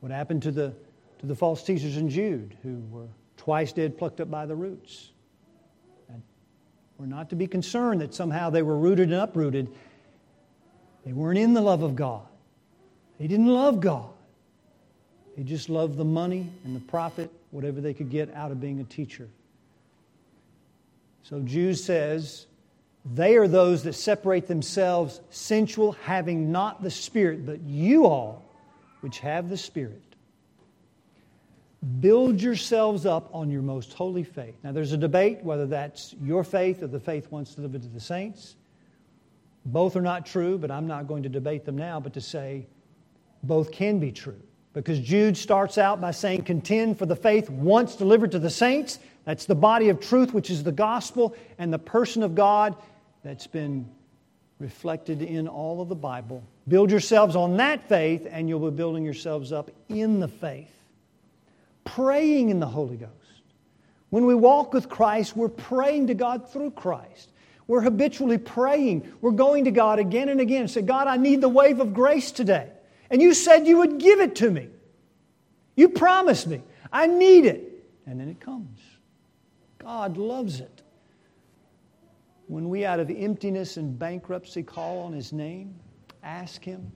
What 0.00 0.12
happened 0.12 0.42
to 0.42 0.50
the, 0.50 0.74
to 1.20 1.26
the 1.26 1.34
false 1.34 1.62
teachers 1.62 1.96
in 1.96 2.08
Jude 2.08 2.56
who 2.62 2.82
were 2.90 3.08
twice 3.36 3.72
dead, 3.72 3.96
plucked 3.96 4.20
up 4.20 4.30
by 4.30 4.46
the 4.46 4.56
roots? 4.56 5.10
And 6.08 6.22
we're 6.98 7.06
not 7.06 7.30
to 7.30 7.36
be 7.36 7.46
concerned 7.46 8.00
that 8.00 8.14
somehow 8.14 8.50
they 8.50 8.62
were 8.62 8.76
rooted 8.76 9.12
and 9.12 9.20
uprooted. 9.20 9.68
They 11.04 11.12
weren't 11.12 11.38
in 11.38 11.54
the 11.54 11.60
love 11.60 11.82
of 11.82 11.94
God. 11.94 12.22
They 13.18 13.26
didn't 13.26 13.48
love 13.48 13.80
God. 13.80 14.08
They 15.36 15.42
just 15.42 15.68
loved 15.68 15.96
the 15.96 16.04
money 16.04 16.50
and 16.64 16.74
the 16.74 16.80
profit, 16.80 17.30
whatever 17.50 17.80
they 17.80 17.94
could 17.94 18.10
get 18.10 18.34
out 18.34 18.50
of 18.50 18.60
being 18.60 18.80
a 18.80 18.84
teacher. 18.84 19.28
So 21.22 21.40
Jude 21.40 21.78
says, 21.78 22.46
they 23.14 23.36
are 23.36 23.48
those 23.48 23.82
that 23.84 23.94
separate 23.94 24.46
themselves 24.46 25.20
sensual, 25.30 25.92
having 25.92 26.50
not 26.50 26.82
the 26.82 26.90
Spirit, 26.90 27.46
but 27.46 27.60
you 27.60 28.06
all, 28.06 28.42
which 29.00 29.20
have 29.20 29.48
the 29.48 29.56
Spirit. 29.56 30.09
Build 32.00 32.42
yourselves 32.42 33.06
up 33.06 33.30
on 33.32 33.50
your 33.50 33.62
most 33.62 33.94
holy 33.94 34.22
faith. 34.22 34.54
Now, 34.62 34.72
there's 34.72 34.92
a 34.92 34.98
debate 34.98 35.42
whether 35.42 35.66
that's 35.66 36.14
your 36.22 36.44
faith 36.44 36.82
or 36.82 36.88
the 36.88 37.00
faith 37.00 37.30
once 37.30 37.54
delivered 37.54 37.82
to 37.82 37.88
the 37.88 38.00
saints. 38.00 38.56
Both 39.64 39.96
are 39.96 40.02
not 40.02 40.26
true, 40.26 40.58
but 40.58 40.70
I'm 40.70 40.86
not 40.86 41.06
going 41.06 41.22
to 41.22 41.28
debate 41.28 41.64
them 41.64 41.78
now, 41.78 41.98
but 41.98 42.12
to 42.14 42.20
say 42.20 42.66
both 43.42 43.72
can 43.72 43.98
be 43.98 44.12
true. 44.12 44.40
Because 44.72 45.00
Jude 45.00 45.36
starts 45.36 45.78
out 45.78 46.00
by 46.00 46.10
saying, 46.10 46.42
Contend 46.44 46.98
for 46.98 47.06
the 47.06 47.16
faith 47.16 47.48
once 47.50 47.96
delivered 47.96 48.32
to 48.32 48.38
the 48.38 48.50
saints, 48.50 48.98
that's 49.24 49.46
the 49.46 49.54
body 49.54 49.88
of 49.88 50.00
truth, 50.00 50.32
which 50.32 50.50
is 50.50 50.62
the 50.62 50.72
gospel 50.72 51.34
and 51.58 51.72
the 51.72 51.78
person 51.78 52.22
of 52.22 52.34
God 52.34 52.76
that's 53.24 53.46
been 53.46 53.88
reflected 54.58 55.22
in 55.22 55.48
all 55.48 55.80
of 55.80 55.88
the 55.88 55.96
Bible. 55.96 56.44
Build 56.68 56.90
yourselves 56.90 57.34
on 57.34 57.56
that 57.56 57.88
faith, 57.88 58.28
and 58.30 58.48
you'll 58.48 58.70
be 58.70 58.76
building 58.76 59.04
yourselves 59.04 59.50
up 59.50 59.70
in 59.88 60.20
the 60.20 60.28
faith. 60.28 60.79
Praying 61.94 62.50
in 62.50 62.60
the 62.60 62.66
Holy 62.66 62.96
Ghost. 62.96 63.12
When 64.10 64.26
we 64.26 64.34
walk 64.34 64.72
with 64.72 64.88
Christ, 64.88 65.36
we're 65.36 65.48
praying 65.48 66.08
to 66.08 66.14
God 66.14 66.50
through 66.50 66.72
Christ. 66.72 67.30
We're 67.66 67.80
habitually 67.80 68.38
praying. 68.38 69.12
We're 69.20 69.30
going 69.30 69.64
to 69.64 69.70
God 69.70 69.98
again 69.98 70.28
and 70.28 70.40
again 70.40 70.62
and 70.62 70.70
say, 70.70 70.82
God, 70.82 71.06
I 71.06 71.16
need 71.16 71.40
the 71.40 71.48
wave 71.48 71.80
of 71.80 71.94
grace 71.94 72.32
today. 72.32 72.68
And 73.10 73.22
you 73.22 73.34
said 73.34 73.66
you 73.66 73.78
would 73.78 73.98
give 73.98 74.20
it 74.20 74.36
to 74.36 74.50
me. 74.50 74.68
You 75.76 75.88
promised 75.88 76.46
me. 76.46 76.62
I 76.92 77.06
need 77.06 77.46
it. 77.46 77.84
And 78.06 78.20
then 78.20 78.28
it 78.28 78.40
comes. 78.40 78.78
God 79.78 80.16
loves 80.16 80.60
it. 80.60 80.82
When 82.48 82.68
we, 82.68 82.84
out 82.84 82.98
of 83.00 83.10
emptiness 83.10 83.76
and 83.76 83.98
bankruptcy, 83.98 84.62
call 84.62 84.98
on 84.98 85.12
His 85.12 85.32
name, 85.32 85.74
ask 86.22 86.64
Him, 86.64 86.90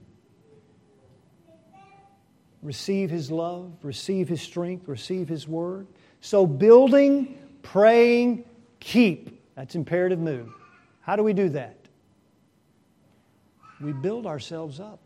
receive 2.65 3.09
His 3.09 3.31
love, 3.31 3.71
receive 3.83 4.27
His 4.27 4.41
strength, 4.41 4.87
receive 4.87 5.29
His 5.29 5.47
word. 5.47 5.87
So, 6.19 6.45
building, 6.47 7.37
praying, 7.61 8.43
keep. 8.79 9.41
That's 9.55 9.75
imperative 9.75 10.19
move. 10.19 10.49
How 11.01 11.15
do 11.15 11.23
we 11.23 11.33
do 11.33 11.49
that? 11.49 11.77
We 13.79 13.93
build 13.93 14.25
ourselves 14.25 14.79
up 14.79 14.99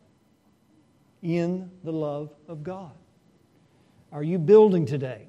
in 1.22 1.70
the 1.84 1.92
love 1.92 2.34
of 2.48 2.64
God. 2.64 2.94
Are 4.12 4.24
you 4.24 4.40
building 4.40 4.86
today? 4.86 5.28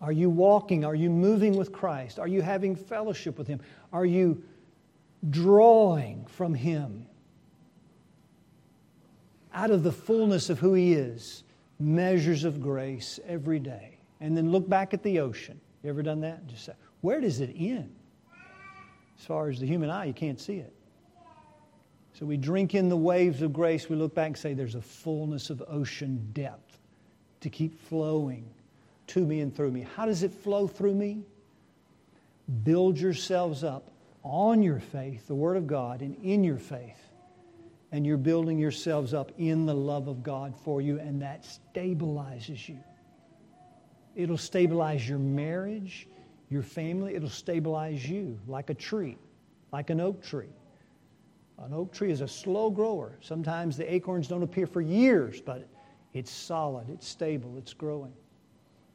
Are 0.00 0.12
you 0.12 0.30
walking? 0.30 0.84
Are 0.84 0.94
you 0.94 1.10
moving 1.10 1.56
with 1.56 1.72
Christ? 1.72 2.18
Are 2.18 2.28
you 2.28 2.42
having 2.42 2.76
fellowship 2.76 3.36
with 3.36 3.48
Him? 3.48 3.60
Are 3.92 4.04
you 4.06 4.42
drawing 5.28 6.26
from 6.26 6.54
Him? 6.54 7.06
Out 9.54 9.70
of 9.70 9.82
the 9.82 9.92
fullness 9.92 10.50
of 10.50 10.58
who 10.58 10.74
He 10.74 10.92
is, 10.92 11.44
measures 11.78 12.44
of 12.44 12.60
grace 12.60 13.18
every 13.26 13.58
day. 13.58 13.98
And 14.20 14.36
then 14.36 14.50
look 14.50 14.68
back 14.68 14.92
at 14.92 15.02
the 15.02 15.20
ocean. 15.20 15.60
You 15.82 15.90
ever 15.90 16.02
done 16.02 16.20
that? 16.20 16.46
Just 16.46 16.64
say, 16.64 16.72
where 17.00 17.20
does 17.20 17.40
it 17.40 17.54
end? 17.56 17.94
As 19.18 19.26
far 19.26 19.48
as 19.48 19.60
the 19.60 19.66
human 19.66 19.90
eye, 19.90 20.06
you 20.06 20.12
can't 20.12 20.40
see 20.40 20.56
it. 20.56 20.72
So 22.14 22.26
we 22.26 22.36
drink 22.36 22.74
in 22.74 22.88
the 22.88 22.96
waves 22.96 23.42
of 23.42 23.52
grace. 23.52 23.88
We 23.88 23.96
look 23.96 24.14
back 24.14 24.28
and 24.28 24.36
say, 24.36 24.54
there's 24.54 24.76
a 24.76 24.82
fullness 24.82 25.50
of 25.50 25.62
ocean 25.68 26.28
depth 26.32 26.78
to 27.40 27.50
keep 27.50 27.78
flowing 27.88 28.48
to 29.08 29.24
me 29.24 29.40
and 29.40 29.54
through 29.54 29.72
me. 29.72 29.86
How 29.94 30.06
does 30.06 30.22
it 30.22 30.32
flow 30.32 30.66
through 30.66 30.94
me? 30.94 31.22
Build 32.62 32.98
yourselves 32.98 33.64
up 33.64 33.90
on 34.22 34.62
your 34.62 34.80
faith, 34.80 35.26
the 35.26 35.34
Word 35.34 35.56
of 35.56 35.66
God, 35.66 36.00
and 36.00 36.16
in 36.24 36.44
your 36.44 36.56
faith. 36.56 37.03
And 37.94 38.04
you're 38.04 38.16
building 38.16 38.58
yourselves 38.58 39.14
up 39.14 39.30
in 39.38 39.66
the 39.66 39.74
love 39.74 40.08
of 40.08 40.24
God 40.24 40.56
for 40.64 40.80
you, 40.80 40.98
and 40.98 41.22
that 41.22 41.46
stabilizes 41.74 42.68
you. 42.68 42.78
It'll 44.16 44.36
stabilize 44.36 45.08
your 45.08 45.18
marriage 45.18 46.08
your 46.54 46.62
family, 46.62 47.14
it'll 47.14 47.28
stabilize 47.28 48.08
you 48.08 48.38
like 48.46 48.70
a 48.70 48.74
tree, 48.74 49.18
like 49.72 49.90
an 49.90 50.00
oak 50.00 50.22
tree. 50.22 50.52
An 51.58 51.72
oak 51.72 51.92
tree 51.92 52.10
is 52.10 52.20
a 52.20 52.28
slow 52.28 52.70
grower. 52.70 53.18
Sometimes 53.20 53.76
the 53.76 53.92
acorns 53.92 54.28
don't 54.28 54.42
appear 54.42 54.66
for 54.66 54.80
years, 54.80 55.40
but 55.40 55.68
it's 56.12 56.30
solid, 56.30 56.88
it's 56.90 57.08
stable, 57.08 57.56
it's 57.58 57.72
growing. 57.72 58.12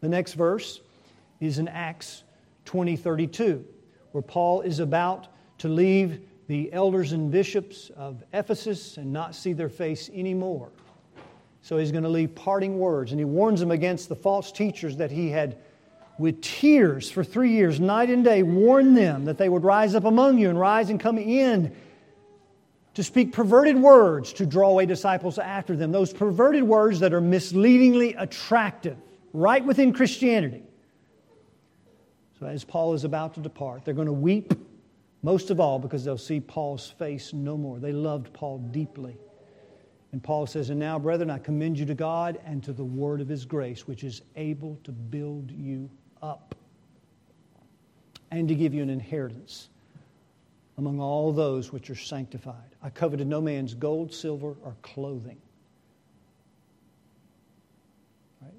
The 0.02 0.10
next 0.10 0.34
verse 0.34 0.82
is 1.40 1.60
in 1.60 1.68
Acts 1.68 2.24
20 2.66 2.96
32, 2.96 3.66
where 4.12 4.22
Paul 4.22 4.62
is 4.62 4.80
about 4.80 5.28
to 5.60 5.68
leave 5.68 6.22
the 6.50 6.74
elders 6.74 7.12
and 7.12 7.30
bishops 7.30 7.92
of 7.96 8.24
Ephesus 8.34 8.98
and 8.98 9.14
not 9.14 9.36
see 9.36 9.54
their 9.54 9.70
face 9.70 10.10
anymore. 10.12 10.72
So 11.62 11.78
he's 11.78 11.92
going 11.92 12.04
to 12.04 12.10
leave 12.10 12.34
parting 12.34 12.80
words, 12.80 13.12
and 13.12 13.20
he 13.20 13.26
warns 13.26 13.60
them 13.60 13.70
against 13.70 14.10
the 14.10 14.16
false 14.16 14.52
teachers 14.52 14.98
that 14.98 15.12
he 15.12 15.30
had 15.30 15.58
with 16.18 16.42
tears 16.42 17.12
for 17.12 17.24
three 17.24 17.52
years, 17.52 17.80
night 17.80 18.10
and 18.10 18.24
day, 18.24 18.42
warned 18.42 18.98
them 18.98 19.26
that 19.26 19.38
they 19.38 19.48
would 19.48 19.64
rise 19.64 19.94
up 19.94 20.06
among 20.06 20.40
you 20.40 20.50
and 20.50 20.60
rise 20.60 20.90
and 20.90 21.00
come 21.00 21.20
in 21.20 21.74
to 22.96 23.04
speak 23.04 23.32
perverted 23.32 23.78
words 23.78 24.34
to 24.34 24.46
draw 24.48 24.70
away 24.70 24.88
disciples 24.88 25.38
after 25.38 25.76
them. 25.76 25.92
Those 25.92 26.12
perverted 26.12 26.64
words 26.64 27.00
that 27.02 27.14
are 27.14 27.22
misleadingly 27.22 28.16
attractive, 28.16 28.98
right 29.34 29.64
within 29.64 29.94
Christianity. 29.94 30.64
So, 32.40 32.48
as 32.48 32.64
Paul 32.64 32.96
is 32.96 33.04
about 33.04 33.36
to 33.36 33.40
depart, 33.40 33.86
they're 33.86 33.94
going 33.94 34.08
to 34.08 34.14
weep 34.14 34.52
most 35.22 35.50
of 35.50 35.60
all 35.60 35.80
because 35.80 36.06
they'll 36.06 36.18
see 36.18 36.40
Paul's 36.40 36.90
face 36.90 37.34
no 37.34 37.58
more. 37.58 37.80
They 37.80 37.92
loved 37.92 38.32
Paul 38.34 38.60
deeply. 38.60 39.18
And 40.12 40.24
Paul 40.24 40.48
says, 40.48 40.70
And 40.70 40.80
now, 40.80 40.98
brethren, 40.98 41.30
I 41.30 41.38
commend 41.38 41.78
you 41.78 41.86
to 41.86 41.94
God 41.94 42.40
and 42.46 42.64
to 42.64 42.74
the 42.74 42.84
word 42.84 43.22
of 43.22 43.28
his 43.28 43.46
grace, 43.46 43.88
which 43.88 44.04
is 44.04 44.22
able 44.36 44.80
to 44.84 44.92
build 44.92 45.52
you 45.52 45.90
up 46.22 46.56
and 48.32 48.48
to 48.48 48.56
give 48.56 48.74
you 48.74 48.82
an 48.82 48.90
inheritance 48.90 49.70
among 50.78 51.00
all 51.00 51.32
those 51.32 51.72
which 51.72 51.90
are 51.90 51.96
sanctified. 51.96 52.76
I 52.82 52.90
coveted 52.90 53.28
no 53.28 53.42
man's 53.42 53.74
gold, 53.74 54.14
silver, 54.14 54.56
or 54.64 54.76
clothing. 54.82 55.38
Right? 58.42 58.54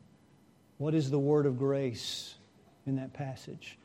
What 0.77 0.95
is 0.95 1.11
the 1.11 1.19
word 1.19 1.47
of 1.47 1.59
grace 1.59 2.35
in 2.87 2.97
that 2.97 3.13
passage? 3.13 3.79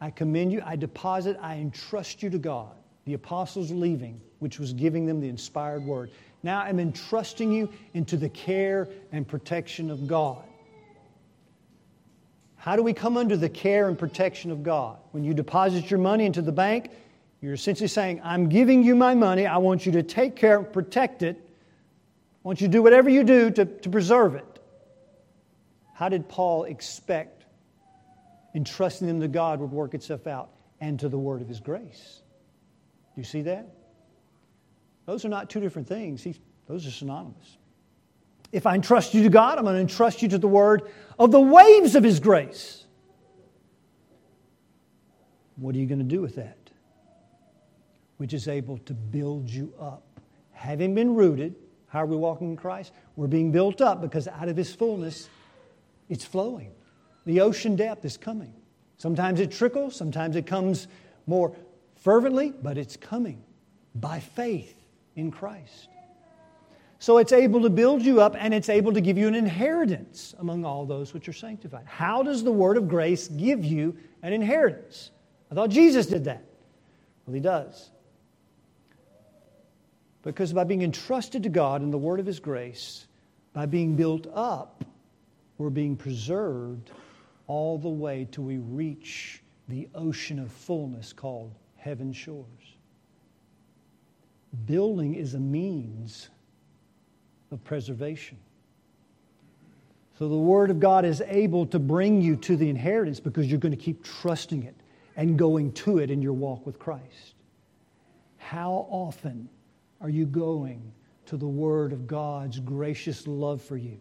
I 0.00 0.10
commend 0.10 0.52
you, 0.52 0.62
I 0.64 0.76
deposit, 0.76 1.36
I 1.40 1.56
entrust 1.56 2.22
you 2.22 2.30
to 2.30 2.38
God. 2.38 2.72
The 3.04 3.14
apostles 3.14 3.70
leaving, 3.70 4.20
which 4.38 4.58
was 4.58 4.72
giving 4.72 5.06
them 5.06 5.20
the 5.20 5.28
inspired 5.28 5.84
word. 5.84 6.10
Now 6.42 6.60
I'm 6.60 6.80
entrusting 6.80 7.52
you 7.52 7.70
into 7.94 8.16
the 8.16 8.28
care 8.28 8.88
and 9.12 9.26
protection 9.26 9.90
of 9.90 10.06
God. 10.06 10.42
How 12.56 12.76
do 12.76 12.82
we 12.82 12.92
come 12.92 13.16
under 13.16 13.36
the 13.36 13.48
care 13.48 13.88
and 13.88 13.98
protection 13.98 14.50
of 14.50 14.62
God? 14.62 14.98
When 15.12 15.24
you 15.24 15.32
deposit 15.32 15.90
your 15.90 15.98
money 15.98 16.26
into 16.26 16.42
the 16.42 16.52
bank, 16.52 16.90
you're 17.40 17.54
essentially 17.54 17.88
saying, 17.88 18.20
I'm 18.22 18.48
giving 18.48 18.82
you 18.82 18.94
my 18.94 19.14
money. 19.14 19.46
I 19.46 19.56
want 19.56 19.86
you 19.86 19.92
to 19.92 20.02
take 20.02 20.36
care 20.36 20.58
and 20.58 20.70
protect 20.70 21.22
it. 21.22 21.36
I 21.36 22.48
want 22.48 22.60
you 22.60 22.68
to 22.68 22.72
do 22.72 22.82
whatever 22.82 23.08
you 23.08 23.24
do 23.24 23.50
to, 23.50 23.64
to 23.64 23.88
preserve 23.88 24.34
it. 24.34 24.44
How 25.94 26.08
did 26.08 26.28
Paul 26.28 26.64
expect 26.64 27.39
entrusting 28.54 29.06
them 29.06 29.20
to 29.20 29.28
God 29.28 29.60
would 29.60 29.70
work 29.70 29.94
itself 29.94 30.26
out 30.26 30.50
and 30.80 30.98
to 31.00 31.08
the 31.08 31.18
word 31.18 31.42
of 31.42 31.48
his 31.48 31.60
grace? 31.60 32.22
Do 33.14 33.20
you 33.20 33.24
see 33.24 33.42
that? 33.42 33.74
Those 35.06 35.24
are 35.24 35.28
not 35.28 35.50
two 35.50 35.60
different 35.60 35.88
things, 35.88 36.26
those 36.66 36.86
are 36.86 36.90
synonymous. 36.90 37.58
If 38.52 38.66
I 38.66 38.74
entrust 38.74 39.14
you 39.14 39.22
to 39.22 39.28
God, 39.28 39.58
I'm 39.58 39.64
going 39.64 39.76
to 39.76 39.80
entrust 39.80 40.22
you 40.22 40.28
to 40.28 40.38
the 40.38 40.48
word 40.48 40.90
of 41.18 41.30
the 41.30 41.40
waves 41.40 41.94
of 41.94 42.02
His 42.02 42.18
grace. 42.18 42.84
What 45.56 45.74
are 45.74 45.78
you 45.78 45.86
going 45.86 46.00
to 46.00 46.04
do 46.04 46.20
with 46.20 46.36
that? 46.36 46.58
Which 48.16 48.34
is 48.34 48.48
able 48.48 48.78
to 48.78 48.94
build 48.94 49.48
you 49.48 49.72
up. 49.80 50.02
Having 50.52 50.94
been 50.94 51.14
rooted, 51.14 51.54
how 51.86 52.02
are 52.02 52.06
we 52.06 52.16
walking 52.16 52.50
in 52.50 52.56
Christ? 52.56 52.92
We're 53.14 53.28
being 53.28 53.52
built 53.52 53.80
up 53.80 54.00
because 54.00 54.26
out 54.26 54.48
of 54.48 54.56
His 54.56 54.74
fullness, 54.74 55.28
it's 56.08 56.24
flowing. 56.24 56.72
The 57.26 57.40
ocean 57.40 57.76
depth 57.76 58.04
is 58.04 58.16
coming. 58.16 58.52
Sometimes 58.98 59.40
it 59.40 59.50
trickles, 59.50 59.96
sometimes 59.96 60.36
it 60.36 60.46
comes 60.46 60.88
more 61.26 61.54
fervently, 61.96 62.52
but 62.62 62.76
it's 62.76 62.96
coming 62.96 63.42
by 63.94 64.20
faith 64.20 64.76
in 65.16 65.30
Christ. 65.30 65.88
So 66.98 67.16
it's 67.16 67.32
able 67.32 67.62
to 67.62 67.70
build 67.70 68.02
you 68.02 68.20
up 68.20 68.36
and 68.38 68.52
it's 68.52 68.68
able 68.68 68.92
to 68.92 69.00
give 69.00 69.16
you 69.16 69.26
an 69.26 69.34
inheritance 69.34 70.34
among 70.38 70.66
all 70.66 70.84
those 70.84 71.14
which 71.14 71.28
are 71.30 71.32
sanctified. 71.32 71.86
How 71.86 72.22
does 72.22 72.44
the 72.44 72.52
word 72.52 72.76
of 72.76 72.88
grace 72.88 73.26
give 73.28 73.64
you 73.64 73.96
an 74.22 74.34
inheritance? 74.34 75.10
I 75.50 75.54
thought 75.54 75.70
Jesus 75.70 76.04
did 76.04 76.24
that. 76.24 76.44
Well, 77.24 77.34
he 77.34 77.40
does. 77.40 77.90
Because 80.22 80.52
by 80.52 80.64
being 80.64 80.82
entrusted 80.82 81.42
to 81.44 81.48
God 81.48 81.80
in 81.80 81.90
the 81.90 81.96
word 81.96 82.20
of 82.20 82.26
his 82.26 82.38
grace, 82.38 83.06
by 83.54 83.64
being 83.64 83.96
built 83.96 84.26
up, 84.34 84.84
we're 85.56 85.70
being 85.70 85.96
preserved 85.96 86.90
all 87.50 87.78
the 87.78 87.88
way 87.88 88.28
till 88.30 88.44
we 88.44 88.58
reach 88.58 89.42
the 89.66 89.88
ocean 89.96 90.38
of 90.38 90.52
fullness 90.52 91.12
called 91.12 91.52
heaven 91.74 92.12
shores. 92.12 92.46
Building 94.66 95.16
is 95.16 95.34
a 95.34 95.40
means 95.40 96.28
of 97.50 97.62
preservation. 97.64 98.38
So 100.16 100.28
the 100.28 100.36
Word 100.36 100.70
of 100.70 100.78
God 100.78 101.04
is 101.04 101.22
able 101.26 101.66
to 101.66 101.80
bring 101.80 102.22
you 102.22 102.36
to 102.36 102.54
the 102.56 102.70
inheritance 102.70 103.18
because 103.18 103.48
you're 103.48 103.58
going 103.58 103.76
to 103.76 103.84
keep 103.84 104.04
trusting 104.04 104.62
it 104.62 104.76
and 105.16 105.36
going 105.36 105.72
to 105.72 105.98
it 105.98 106.08
in 106.08 106.22
your 106.22 106.34
walk 106.34 106.64
with 106.64 106.78
Christ. 106.78 107.34
How 108.36 108.86
often 108.88 109.48
are 110.00 110.10
you 110.10 110.24
going 110.24 110.92
to 111.26 111.36
the 111.36 111.48
Word 111.48 111.92
of 111.92 112.06
God's 112.06 112.60
gracious 112.60 113.26
love 113.26 113.60
for 113.60 113.76
you? 113.76 113.98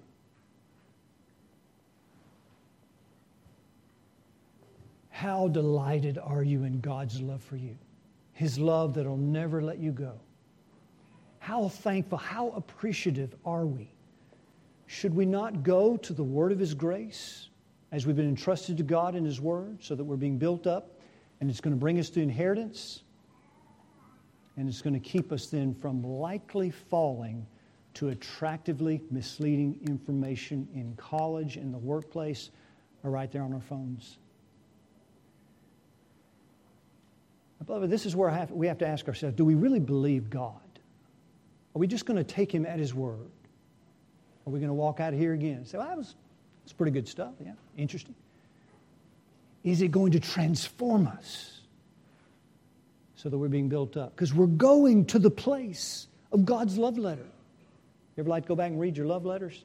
How 5.19 5.49
delighted 5.49 6.17
are 6.17 6.43
you 6.43 6.63
in 6.63 6.79
God's 6.79 7.19
love 7.21 7.43
for 7.43 7.57
you? 7.57 7.77
His 8.31 8.57
love 8.57 8.93
that'll 8.93 9.17
never 9.17 9.61
let 9.61 9.77
you 9.77 9.91
go. 9.91 10.13
How 11.39 11.67
thankful, 11.67 12.17
how 12.17 12.51
appreciative 12.51 13.35
are 13.43 13.65
we? 13.65 13.91
Should 14.87 15.13
we 15.13 15.25
not 15.25 15.61
go 15.61 15.97
to 15.97 16.13
the 16.13 16.23
word 16.23 16.53
of 16.53 16.59
His 16.59 16.73
grace 16.73 17.49
as 17.91 18.07
we've 18.07 18.15
been 18.15 18.29
entrusted 18.29 18.77
to 18.77 18.83
God 18.83 19.13
in 19.13 19.25
His 19.25 19.41
Word 19.41 19.83
so 19.83 19.93
that 19.93 20.05
we're 20.05 20.15
being 20.15 20.37
built 20.37 20.67
up, 20.67 21.01
and 21.41 21.49
it's 21.49 21.59
going 21.59 21.75
to 21.75 21.79
bring 21.79 21.99
us 21.99 22.09
to 22.11 22.21
inheritance, 22.21 23.03
and 24.55 24.69
it's 24.69 24.81
going 24.81 24.93
to 24.93 25.01
keep 25.01 25.33
us 25.33 25.47
then 25.47 25.73
from 25.73 26.01
likely 26.01 26.69
falling 26.69 27.45
to 27.95 28.07
attractively 28.07 29.01
misleading 29.11 29.81
information 29.85 30.65
in 30.73 30.95
college, 30.95 31.57
in 31.57 31.73
the 31.73 31.77
workplace, 31.77 32.51
or 33.03 33.11
right 33.11 33.29
there 33.33 33.43
on 33.43 33.53
our 33.53 33.59
phones. 33.59 34.17
Beloved, 37.65 37.89
this 37.89 38.05
is 38.05 38.15
where 38.15 38.29
have, 38.29 38.51
we 38.51 38.67
have 38.67 38.77
to 38.79 38.87
ask 38.87 39.07
ourselves 39.07 39.35
do 39.35 39.45
we 39.45 39.55
really 39.55 39.79
believe 39.79 40.29
God? 40.29 40.53
Are 41.75 41.79
we 41.79 41.87
just 41.87 42.05
going 42.05 42.17
to 42.17 42.23
take 42.23 42.51
Him 42.53 42.65
at 42.65 42.79
His 42.79 42.93
word? 42.93 43.29
Are 44.47 44.49
we 44.49 44.59
going 44.59 44.69
to 44.69 44.73
walk 44.73 44.99
out 44.99 45.13
of 45.13 45.19
here 45.19 45.33
again 45.33 45.57
and 45.57 45.67
say, 45.67 45.77
well, 45.77 45.87
that 45.87 45.97
was, 45.97 46.15
that's 46.63 46.73
pretty 46.73 46.91
good 46.91 47.07
stuff? 47.07 47.33
Yeah, 47.43 47.51
interesting. 47.77 48.15
Is 49.63 49.81
it 49.81 49.91
going 49.91 50.13
to 50.13 50.19
transform 50.19 51.07
us 51.07 51.61
so 53.15 53.29
that 53.29 53.37
we're 53.37 53.49
being 53.49 53.69
built 53.69 53.97
up? 53.97 54.15
Because 54.15 54.33
we're 54.33 54.47
going 54.47 55.05
to 55.07 55.19
the 55.19 55.29
place 55.29 56.07
of 56.31 56.45
God's 56.45 56.77
love 56.77 56.97
letter. 56.97 57.21
You 57.21 58.21
ever 58.21 58.29
like 58.29 58.43
to 58.43 58.47
go 58.47 58.55
back 58.55 58.71
and 58.71 58.79
read 58.79 58.97
your 58.97 59.05
love 59.05 59.25
letters? 59.25 59.63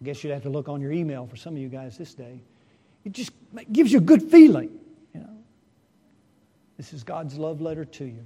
I 0.00 0.04
guess 0.04 0.24
you'd 0.24 0.32
have 0.32 0.42
to 0.42 0.50
look 0.50 0.68
on 0.68 0.80
your 0.80 0.92
email 0.92 1.26
for 1.26 1.36
some 1.36 1.54
of 1.54 1.60
you 1.60 1.68
guys 1.68 1.96
this 1.96 2.14
day. 2.14 2.40
It 3.04 3.12
just 3.12 3.30
gives 3.70 3.92
you 3.92 3.98
a 3.98 4.02
good 4.02 4.22
feeling. 4.22 4.78
This 6.76 6.92
is 6.92 7.02
God's 7.02 7.36
love 7.36 7.60
letter 7.60 7.84
to 7.84 8.04
you. 8.04 8.24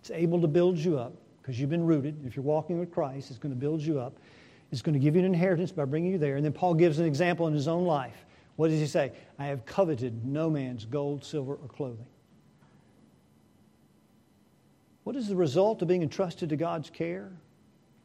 It's 0.00 0.10
able 0.10 0.40
to 0.40 0.48
build 0.48 0.78
you 0.78 0.98
up 0.98 1.14
because 1.40 1.60
you've 1.60 1.70
been 1.70 1.84
rooted. 1.84 2.24
If 2.26 2.34
you're 2.36 2.44
walking 2.44 2.78
with 2.78 2.90
Christ, 2.90 3.30
it's 3.30 3.38
going 3.38 3.54
to 3.54 3.60
build 3.60 3.80
you 3.80 4.00
up. 4.00 4.14
It's 4.70 4.80
going 4.80 4.94
to 4.94 4.98
give 4.98 5.14
you 5.14 5.20
an 5.20 5.26
inheritance 5.26 5.70
by 5.70 5.84
bringing 5.84 6.12
you 6.12 6.18
there. 6.18 6.36
And 6.36 6.44
then 6.44 6.52
Paul 6.52 6.74
gives 6.74 6.98
an 6.98 7.04
example 7.04 7.46
in 7.46 7.54
his 7.54 7.68
own 7.68 7.84
life. 7.84 8.24
What 8.56 8.68
does 8.68 8.80
he 8.80 8.86
say? 8.86 9.12
I 9.38 9.46
have 9.46 9.66
coveted 9.66 10.24
no 10.24 10.48
man's 10.48 10.84
gold, 10.84 11.24
silver, 11.24 11.54
or 11.54 11.68
clothing. 11.68 12.06
What 15.04 15.16
is 15.16 15.28
the 15.28 15.36
result 15.36 15.82
of 15.82 15.88
being 15.88 16.02
entrusted 16.02 16.48
to 16.50 16.56
God's 16.56 16.88
care 16.88 17.30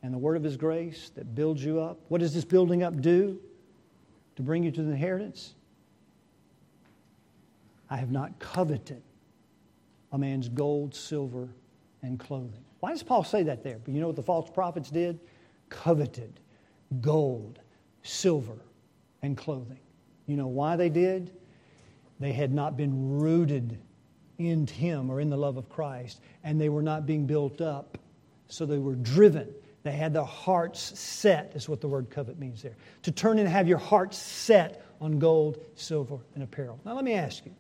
and 0.04 0.14
the 0.14 0.18
word 0.18 0.36
of 0.36 0.44
his 0.44 0.58
grace 0.58 1.12
that 1.16 1.36
builds 1.36 1.64
you 1.64 1.80
up? 1.80 2.00
What 2.10 2.22
does 2.22 2.34
this 2.34 2.46
building 2.46 2.84
up 2.84 3.02
do 3.02 3.40
to 4.36 4.42
bring 4.42 4.64
you 4.64 4.72
to 4.72 4.82
the 4.82 4.92
inheritance? 4.92 5.54
I 7.90 7.98
have 7.98 8.12
not 8.12 8.38
coveted 8.40 9.02
a 10.18 10.20
man's 10.20 10.50
gold, 10.50 10.94
silver, 10.96 11.48
and 12.02 12.20
clothing. 12.20 12.64
Why 12.80 12.92
does 12.92 13.04
Paul 13.04 13.24
say 13.24 13.44
that 13.44 13.64
there? 13.64 13.78
But 13.84 13.94
you 13.94 14.02
know 14.02 14.08
what 14.08 14.16
the 14.16 14.24
false 14.24 14.50
prophets 14.50 14.90
did? 14.90 15.20
Coveted 15.70 16.40
gold, 17.02 17.60
silver, 18.02 18.58
and 19.22 19.38
clothing. 19.38 19.80
You 20.26 20.38
know 20.38 20.48
why 20.48 20.76
they 20.76 20.90
did? 20.90 21.32
They 22.20 22.32
had 22.32 22.54
not 22.54 22.78
been 22.78 23.20
rooted 23.20 23.78
in 24.38 24.68
Him 24.68 25.10
or 25.10 25.22
in 25.22 25.30
the 25.30 25.38
love 25.38 25.58
of 25.58 25.70
Christ, 25.70 26.22
and 26.44 26.60
they 26.60 26.70
were 26.70 26.82
not 26.82 27.06
being 27.06 27.26
built 27.26 27.62
up. 27.62 27.98
So 28.48 28.66
they 28.66 28.78
were 28.78 28.96
driven. 28.96 29.54
They 29.84 29.92
had 29.92 30.14
their 30.14 30.24
hearts 30.24 30.98
set, 31.00 31.52
is 31.56 31.70
what 31.70 31.82
the 31.82 31.88
word 31.88 32.10
covet 32.10 32.40
means 32.40 32.62
there. 32.62 32.76
To 33.04 33.12
turn 33.12 33.38
and 33.40 33.48
have 33.48 33.68
your 33.68 33.78
heart 33.78 34.14
set 34.14 34.84
on 35.00 35.20
gold, 35.20 35.64
silver, 35.76 36.18
and 36.34 36.44
apparel. 36.44 36.80
Now, 36.86 36.96
let 36.96 37.04
me 37.04 37.14
ask 37.14 37.46
you 37.46 37.54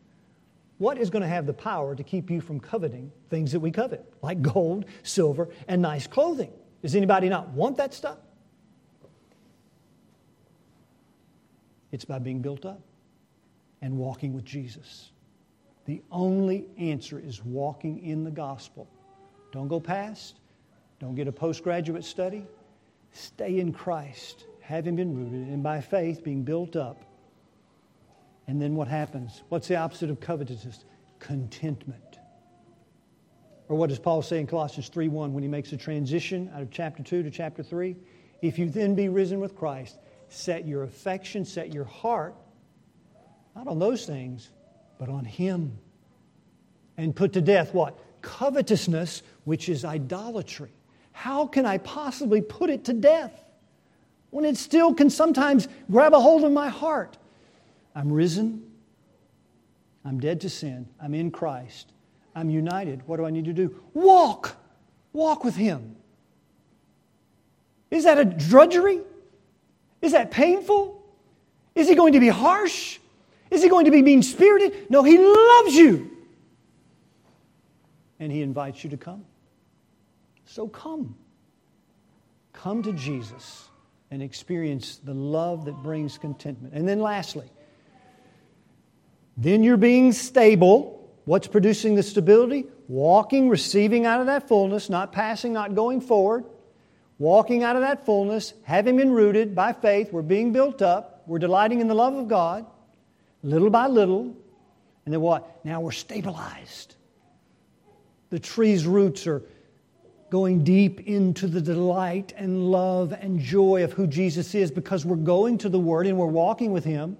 what 0.77 0.97
is 0.97 1.09
going 1.09 1.23
to 1.23 1.27
have 1.27 1.45
the 1.45 1.53
power 1.53 1.95
to 1.95 2.03
keep 2.03 2.29
you 2.29 2.39
from 2.39 2.59
coveting 2.59 3.11
things 3.29 3.51
that 3.51 3.59
we 3.59 3.71
covet, 3.71 4.05
like 4.21 4.41
gold, 4.41 4.85
silver, 5.03 5.49
and 5.67 5.81
nice 5.81 6.07
clothing? 6.07 6.51
Does 6.81 6.95
anybody 6.95 7.29
not 7.29 7.49
want 7.49 7.77
that 7.77 7.93
stuff? 7.93 8.17
It's 11.91 12.05
by 12.05 12.19
being 12.19 12.41
built 12.41 12.65
up 12.65 12.81
and 13.81 13.97
walking 13.97 14.33
with 14.33 14.45
Jesus. 14.45 15.11
The 15.85 16.01
only 16.11 16.67
answer 16.77 17.19
is 17.19 17.43
walking 17.43 18.03
in 18.03 18.23
the 18.23 18.31
gospel. 18.31 18.87
Don't 19.51 19.67
go 19.67 19.79
past. 19.79 20.39
Don't 20.99 21.15
get 21.15 21.27
a 21.27 21.31
postgraduate 21.31 22.03
study. 22.03 22.45
Stay 23.13 23.59
in 23.59 23.71
Christ, 23.71 24.45
having 24.59 24.95
been 24.95 25.15
rooted, 25.15 25.47
and 25.47 25.63
by 25.63 25.79
faith 25.79 26.23
being 26.23 26.43
built 26.43 26.75
up. 26.75 27.06
And 28.47 28.61
then 28.61 28.75
what 28.75 28.87
happens? 28.87 29.43
What's 29.49 29.67
the 29.67 29.75
opposite 29.75 30.09
of 30.09 30.19
covetousness? 30.19 30.85
Contentment. 31.19 32.19
Or 33.69 33.75
what 33.75 33.89
does 33.89 33.99
Paul 33.99 34.21
say 34.21 34.39
in 34.39 34.47
Colossians 34.47 34.89
3:1 34.89 35.33
when 35.33 35.43
he 35.43 35.49
makes 35.49 35.73
a 35.73 35.77
transition 35.77 36.49
out 36.53 36.61
of 36.61 36.71
chapter 36.71 37.03
2 37.03 37.23
to 37.23 37.29
chapter 37.29 37.63
3? 37.63 37.97
If 38.41 38.57
you 38.57 38.69
then 38.69 38.95
be 38.95 39.09
risen 39.09 39.39
with 39.39 39.55
Christ, 39.55 39.97
set 40.29 40.65
your 40.65 40.83
affection, 40.83 41.43
set 41.43 41.73
your 41.73 41.83
heart, 41.83 42.35
not 43.55 43.67
on 43.67 43.79
those 43.79 44.05
things, 44.05 44.49
but 44.97 45.09
on 45.09 45.25
Him. 45.25 45.77
And 46.97 47.15
put 47.15 47.33
to 47.33 47.41
death 47.41 47.73
what? 47.73 47.99
Covetousness, 48.21 49.21
which 49.43 49.67
is 49.69 49.83
idolatry. 49.83 50.71
How 51.11 51.47
can 51.47 51.65
I 51.65 51.79
possibly 51.79 52.41
put 52.41 52.69
it 52.69 52.85
to 52.85 52.93
death 52.93 53.43
when 54.29 54.45
it 54.45 54.57
still 54.57 54.93
can 54.93 55.09
sometimes 55.09 55.67
grab 55.89 56.13
a 56.13 56.19
hold 56.19 56.43
of 56.43 56.51
my 56.51 56.69
heart? 56.69 57.17
I'm 57.97 58.13
risen. 58.13 58.61
I'm 60.05 60.19
dead 60.19 60.41
to 60.41 60.49
sin. 60.49 60.87
I'm 61.01 61.15
in 61.15 61.31
Christ. 61.31 61.91
I'm 62.35 62.51
united. 62.51 63.01
What 63.07 63.17
do 63.17 63.25
I 63.25 63.31
need 63.31 63.45
to 63.45 63.53
do? 63.53 63.75
Walk. 63.95 64.55
Walk 65.13 65.43
with 65.43 65.55
Him. 65.55 65.95
Is 67.89 68.03
that 68.03 68.19
a 68.19 68.25
drudgery? 68.25 69.01
Is 70.03 70.11
that 70.11 70.29
painful? 70.29 71.03
Is 71.73 71.89
he 71.89 71.95
going 71.95 72.13
to 72.13 72.19
be 72.19 72.27
harsh? 72.27 72.99
Is 73.49 73.63
he 73.63 73.69
going 73.69 73.85
to 73.85 73.91
be 73.91 74.03
mean 74.03 74.21
spirited? 74.21 74.91
No, 74.91 75.01
he 75.01 75.17
loves 75.17 75.73
you. 75.73 76.11
And 78.19 78.31
he 78.31 78.43
invites 78.43 78.83
you 78.83 78.91
to 78.91 78.97
come. 78.97 79.25
So 80.45 80.67
come. 80.67 81.15
Come 82.53 82.83
to 82.83 82.93
Jesus 82.93 83.69
and 84.11 84.21
experience 84.21 84.97
the 85.03 85.13
love 85.15 85.65
that 85.65 85.75
brings 85.81 86.19
contentment. 86.19 86.75
And 86.75 86.87
then, 86.87 86.99
lastly, 86.99 87.49
then 89.37 89.63
you're 89.63 89.77
being 89.77 90.11
stable. 90.11 91.09
What's 91.25 91.47
producing 91.47 91.95
the 91.95 92.03
stability? 92.03 92.65
Walking, 92.87 93.49
receiving 93.49 94.05
out 94.05 94.19
of 94.19 94.25
that 94.25 94.47
fullness, 94.47 94.89
not 94.89 95.11
passing, 95.11 95.53
not 95.53 95.75
going 95.75 96.01
forward 96.01 96.45
walking 97.19 97.63
out 97.63 97.75
of 97.75 97.81
that 97.81 98.05
fullness, 98.05 98.53
having 98.63 98.97
been 98.97 99.11
rooted 99.11 99.55
by 99.55 99.73
faith, 99.73 100.11
we're 100.11 100.21
being 100.21 100.51
built 100.51 100.81
up, 100.81 101.23
we're 101.25 101.39
delighting 101.39 101.81
in 101.81 101.87
the 101.87 101.95
love 101.95 102.15
of 102.15 102.27
God, 102.27 102.65
little 103.43 103.69
by 103.69 103.87
little, 103.87 104.35
and 105.05 105.13
then 105.13 105.21
what? 105.21 105.63
Now 105.65 105.81
we're 105.81 105.91
stabilized. 105.91 106.95
The 108.29 108.39
tree's 108.39 108.85
roots 108.85 109.25
are 109.25 109.41
going 110.29 110.63
deep 110.63 111.07
into 111.07 111.47
the 111.47 111.61
delight 111.61 112.33
and 112.35 112.69
love 112.69 113.13
and 113.13 113.39
joy 113.39 113.83
of 113.83 113.93
who 113.93 114.05
Jesus 114.05 114.53
is 114.53 114.69
because 114.69 115.05
we're 115.05 115.15
going 115.15 115.57
to 115.59 115.69
the 115.69 115.79
Word 115.79 116.07
and 116.07 116.17
we're 116.17 116.25
walking 116.25 116.73
with 116.73 116.83
Him. 116.83 117.17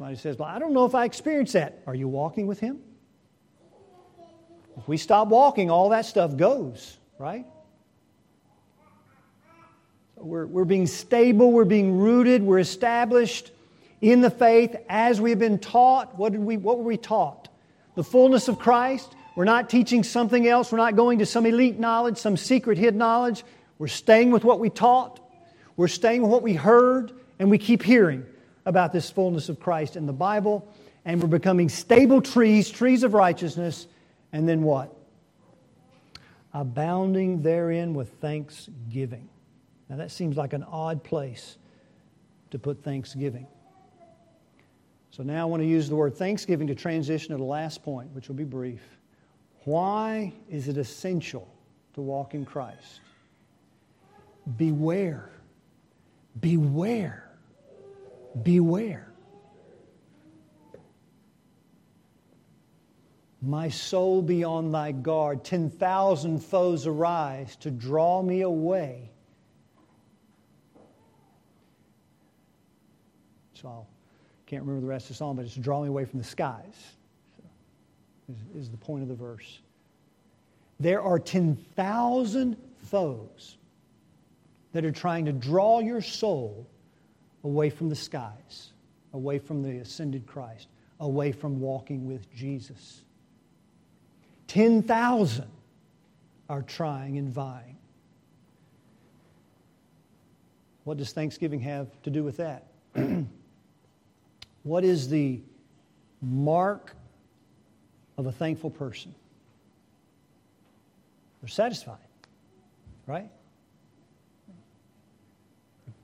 Somebody 0.00 0.16
says, 0.16 0.38
Well, 0.38 0.48
I 0.48 0.58
don't 0.58 0.72
know 0.72 0.86
if 0.86 0.94
I 0.94 1.04
experience 1.04 1.52
that. 1.52 1.82
Are 1.86 1.94
you 1.94 2.08
walking 2.08 2.46
with 2.46 2.58
Him? 2.58 2.78
If 4.78 4.88
we 4.88 4.96
stop 4.96 5.28
walking, 5.28 5.70
all 5.70 5.90
that 5.90 6.06
stuff 6.06 6.38
goes, 6.38 6.96
right? 7.18 7.44
We're, 10.16 10.46
we're 10.46 10.64
being 10.64 10.86
stable, 10.86 11.52
we're 11.52 11.66
being 11.66 11.98
rooted, 11.98 12.42
we're 12.42 12.60
established 12.60 13.50
in 14.00 14.22
the 14.22 14.30
faith 14.30 14.74
as 14.88 15.20
we've 15.20 15.38
been 15.38 15.58
taught. 15.58 16.16
What, 16.16 16.32
did 16.32 16.40
we, 16.40 16.56
what 16.56 16.78
were 16.78 16.84
we 16.84 16.96
taught? 16.96 17.50
The 17.94 18.02
fullness 18.02 18.48
of 18.48 18.58
Christ. 18.58 19.14
We're 19.36 19.44
not 19.44 19.68
teaching 19.68 20.02
something 20.02 20.48
else. 20.48 20.72
We're 20.72 20.78
not 20.78 20.96
going 20.96 21.18
to 21.18 21.26
some 21.26 21.44
elite 21.44 21.78
knowledge, 21.78 22.16
some 22.16 22.38
secret 22.38 22.78
hid 22.78 22.96
knowledge. 22.96 23.44
We're 23.76 23.88
staying 23.88 24.30
with 24.30 24.44
what 24.44 24.60
we 24.60 24.70
taught. 24.70 25.20
We're 25.76 25.88
staying 25.88 26.22
with 26.22 26.30
what 26.30 26.42
we 26.42 26.54
heard, 26.54 27.12
and 27.38 27.50
we 27.50 27.58
keep 27.58 27.82
hearing 27.82 28.24
about 28.66 28.92
this 28.92 29.10
fullness 29.10 29.48
of 29.48 29.60
Christ 29.60 29.96
in 29.96 30.06
the 30.06 30.12
Bible. 30.12 30.66
And 31.04 31.20
we're 31.20 31.28
becoming 31.28 31.68
stable 31.68 32.20
trees, 32.20 32.70
trees 32.70 33.02
of 33.02 33.14
righteousness. 33.14 33.86
And 34.32 34.48
then 34.48 34.62
what? 34.62 34.94
Abounding 36.52 37.42
therein 37.42 37.94
with 37.94 38.10
thanksgiving. 38.20 39.28
Now, 39.88 39.96
that 39.96 40.10
seems 40.10 40.36
like 40.36 40.52
an 40.52 40.62
odd 40.64 41.02
place 41.02 41.56
to 42.50 42.58
put 42.58 42.82
Thanksgiving. 42.82 43.46
So 45.10 45.24
now 45.24 45.42
I 45.42 45.44
want 45.44 45.62
to 45.62 45.66
use 45.66 45.88
the 45.88 45.96
word 45.96 46.16
Thanksgiving 46.16 46.68
to 46.68 46.74
transition 46.74 47.30
to 47.30 47.36
the 47.36 47.44
last 47.44 47.82
point, 47.82 48.10
which 48.14 48.28
will 48.28 48.36
be 48.36 48.44
brief. 48.44 48.82
Why 49.64 50.32
is 50.48 50.68
it 50.68 50.76
essential 50.76 51.52
to 51.94 52.00
walk 52.00 52.34
in 52.34 52.44
Christ? 52.44 53.00
Beware. 54.56 55.30
Beware. 56.40 57.29
Beware. 58.42 59.06
My 63.42 63.70
soul 63.70 64.20
be 64.20 64.44
on 64.44 64.70
thy 64.70 64.92
guard. 64.92 65.44
Ten 65.44 65.70
thousand 65.70 66.40
foes 66.40 66.86
arise 66.86 67.56
to 67.56 67.70
draw 67.70 68.22
me 68.22 68.42
away 68.42 69.10
So 73.60 73.68
I 73.68 74.50
can't 74.50 74.62
remember 74.62 74.80
the 74.80 74.86
rest 74.86 75.06
of 75.06 75.08
the 75.10 75.14
song, 75.16 75.36
but 75.36 75.44
it's 75.44 75.54
Draw 75.54 75.82
Me 75.82 75.88
Away 75.88 76.06
from 76.06 76.18
the 76.18 76.24
Skies, 76.24 76.94
so, 77.36 77.44
is, 78.32 78.62
is 78.62 78.70
the 78.70 78.78
point 78.78 79.02
of 79.02 79.08
the 79.08 79.14
verse. 79.14 79.60
There 80.78 81.02
are 81.02 81.18
10,000 81.18 82.56
foes 82.84 83.58
that 84.72 84.84
are 84.84 84.92
trying 84.92 85.26
to 85.26 85.32
draw 85.32 85.80
your 85.80 86.00
soul 86.00 86.66
away 87.44 87.70
from 87.70 87.88
the 87.88 87.96
skies, 87.96 88.72
away 89.12 89.38
from 89.38 89.62
the 89.62 89.78
ascended 89.78 90.26
Christ, 90.26 90.68
away 90.98 91.32
from 91.32 91.60
walking 91.60 92.06
with 92.06 92.32
Jesus. 92.34 93.02
10,000 94.48 95.46
are 96.48 96.62
trying 96.62 97.18
and 97.18 97.28
vying. 97.30 97.76
What 100.84 100.96
does 100.96 101.12
Thanksgiving 101.12 101.60
have 101.60 101.88
to 102.02 102.10
do 102.10 102.24
with 102.24 102.38
that? 102.38 102.66
what 104.64 104.84
is 104.84 105.08
the 105.08 105.40
mark 106.20 106.94
of 108.18 108.26
a 108.26 108.32
thankful 108.32 108.70
person? 108.70 109.14
They're 111.40 111.48
satisfied, 111.48 111.98
right? 113.06 113.30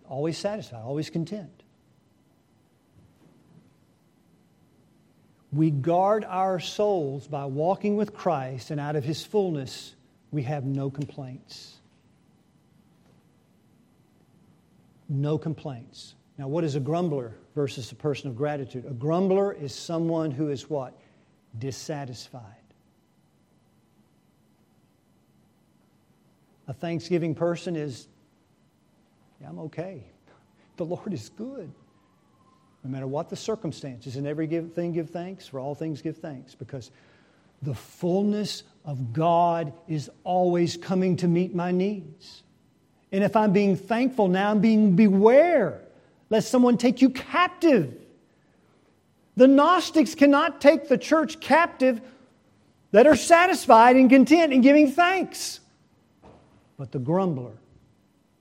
Always 0.09 0.39
satisfied, 0.39 0.83
always 0.83 1.11
content. 1.11 1.63
We 5.53 5.71
guard 5.71 6.25
our 6.25 6.61
souls 6.61 7.27
by 7.27 7.47
walking 7.47 7.97
with 7.97 8.15
Christ, 8.15 8.71
and 8.71 8.81
out 8.81 8.97
of 8.97 9.05
His 9.05 9.25
fullness, 9.25 9.95
we 10.31 10.43
have 10.43 10.65
no 10.65 10.91
complaints. 10.91 11.77
No 15.09 15.39
complaints. 15.39 16.15
Now, 16.37 16.49
what 16.49 16.65
is 16.65 16.75
a 16.75 16.81
grumbler 16.81 17.35
versus 17.55 17.91
a 17.93 17.95
person 17.95 18.29
of 18.29 18.37
gratitude? 18.37 18.85
A 18.85 18.93
grumbler 18.93 19.53
is 19.53 19.75
someone 19.75 20.31
who 20.31 20.49
is 20.51 20.69
what? 20.69 20.93
Dissatisfied. 21.59 22.43
A 26.69 26.75
thanksgiving 26.75 27.35
person 27.35 27.77
is, 27.77 28.09
yeah, 29.41 29.49
I'm 29.49 29.59
okay. 29.61 30.03
The 30.77 30.85
Lord 30.85 31.13
is 31.13 31.29
good. 31.31 31.71
No 32.85 32.91
matter 32.91 33.07
what 33.07 33.29
the 33.29 33.37
circumstances, 33.37 34.17
in 34.17 34.27
everything 34.27 34.93
give 34.93 35.11
thanks, 35.11 35.49
for 35.49 35.59
all 35.59 35.75
things 35.75 36.03
give 36.03 36.19
thanks, 36.19 36.55
because 36.55 36.91
the 37.63 37.75
fullness 37.75 38.63
of 38.85 39.13
God 39.13 39.73
is 39.89 40.11
always 40.25 40.77
coming 40.77 41.17
to 41.17 41.29
meet 41.29 41.55
my 41.55 41.73
needs. 41.73 42.43
And 43.13 43.25
if 43.25 43.35
I'm 43.35 43.53
being 43.53 43.77
thankful 43.77 44.29
now, 44.29 44.51
I'm 44.51 44.61
being 44.61 44.95
beware 44.95 45.81
lest 46.31 46.51
someone 46.51 46.77
take 46.77 47.03
you 47.03 47.11
captive. 47.11 47.95
The 49.37 49.47
Gnostics 49.47 50.15
cannot 50.15 50.61
take 50.61 50.89
the 50.89 50.99
church 50.99 51.41
captive 51.41 52.01
that 52.93 53.07
are 53.07 53.17
satisfied 53.17 53.97
and 53.97 54.09
content 54.09 54.53
in 54.53 54.61
giving 54.61 54.91
thanks. 54.91 55.61
But 56.79 56.93
the 56.93 56.99
grumbler 56.99 57.53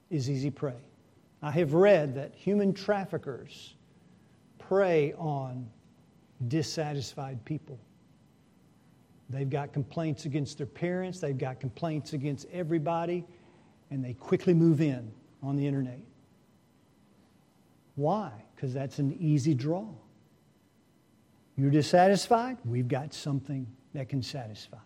is 0.10 0.30
easy 0.30 0.52
prey. 0.52 0.74
I 1.46 1.52
have 1.52 1.76
read 1.76 2.16
that 2.16 2.34
human 2.34 2.74
traffickers 2.74 3.76
prey 4.58 5.14
on 5.14 5.70
dissatisfied 6.48 7.46
people. 7.46 7.80
They've 9.30 9.48
got 9.50 9.72
complaints 9.72 10.26
against 10.26 10.58
their 10.58 10.66
parents, 10.66 11.20
they've 11.20 11.38
got 11.38 11.60
complaints 11.60 12.14
against 12.14 12.48
everybody, 12.52 13.26
and 13.92 14.04
they 14.04 14.14
quickly 14.14 14.56
move 14.56 14.82
in 14.82 15.12
on 15.44 15.56
the 15.56 15.68
internet. 15.68 16.00
Why? 17.94 18.32
Because 18.56 18.74
that's 18.74 18.98
an 18.98 19.16
easy 19.20 19.54
draw. 19.54 19.86
You're 21.58 21.70
dissatisfied? 21.70 22.58
We've 22.66 22.88
got 22.88 23.14
something 23.14 23.68
that 23.94 24.10
can 24.10 24.24
satisfy. 24.24 24.78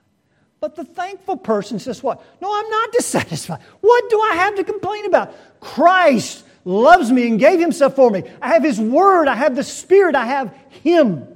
But 0.60 0.76
the 0.76 0.84
thankful 0.84 1.38
person 1.38 1.80
says, 1.80 2.04
What? 2.04 2.22
No, 2.42 2.54
I'm 2.54 2.70
not 2.70 2.92
dissatisfied. 2.92 3.62
What 3.80 4.10
do 4.10 4.20
I 4.20 4.34
have 4.36 4.56
to 4.56 4.66
complain 4.66 5.06
about? 5.06 5.34
Christ 5.62 6.44
loves 6.66 7.12
me 7.12 7.28
and 7.28 7.40
gave 7.40 7.60
himself 7.60 7.96
for 7.96 8.10
me. 8.10 8.24
I 8.42 8.50
have 8.50 8.64
his 8.64 8.80
word, 8.80 9.28
I 9.28 9.36
have 9.36 9.56
the 9.56 9.64
Spirit, 9.64 10.16
I 10.16 10.26
have 10.26 10.54
him. 10.70 11.28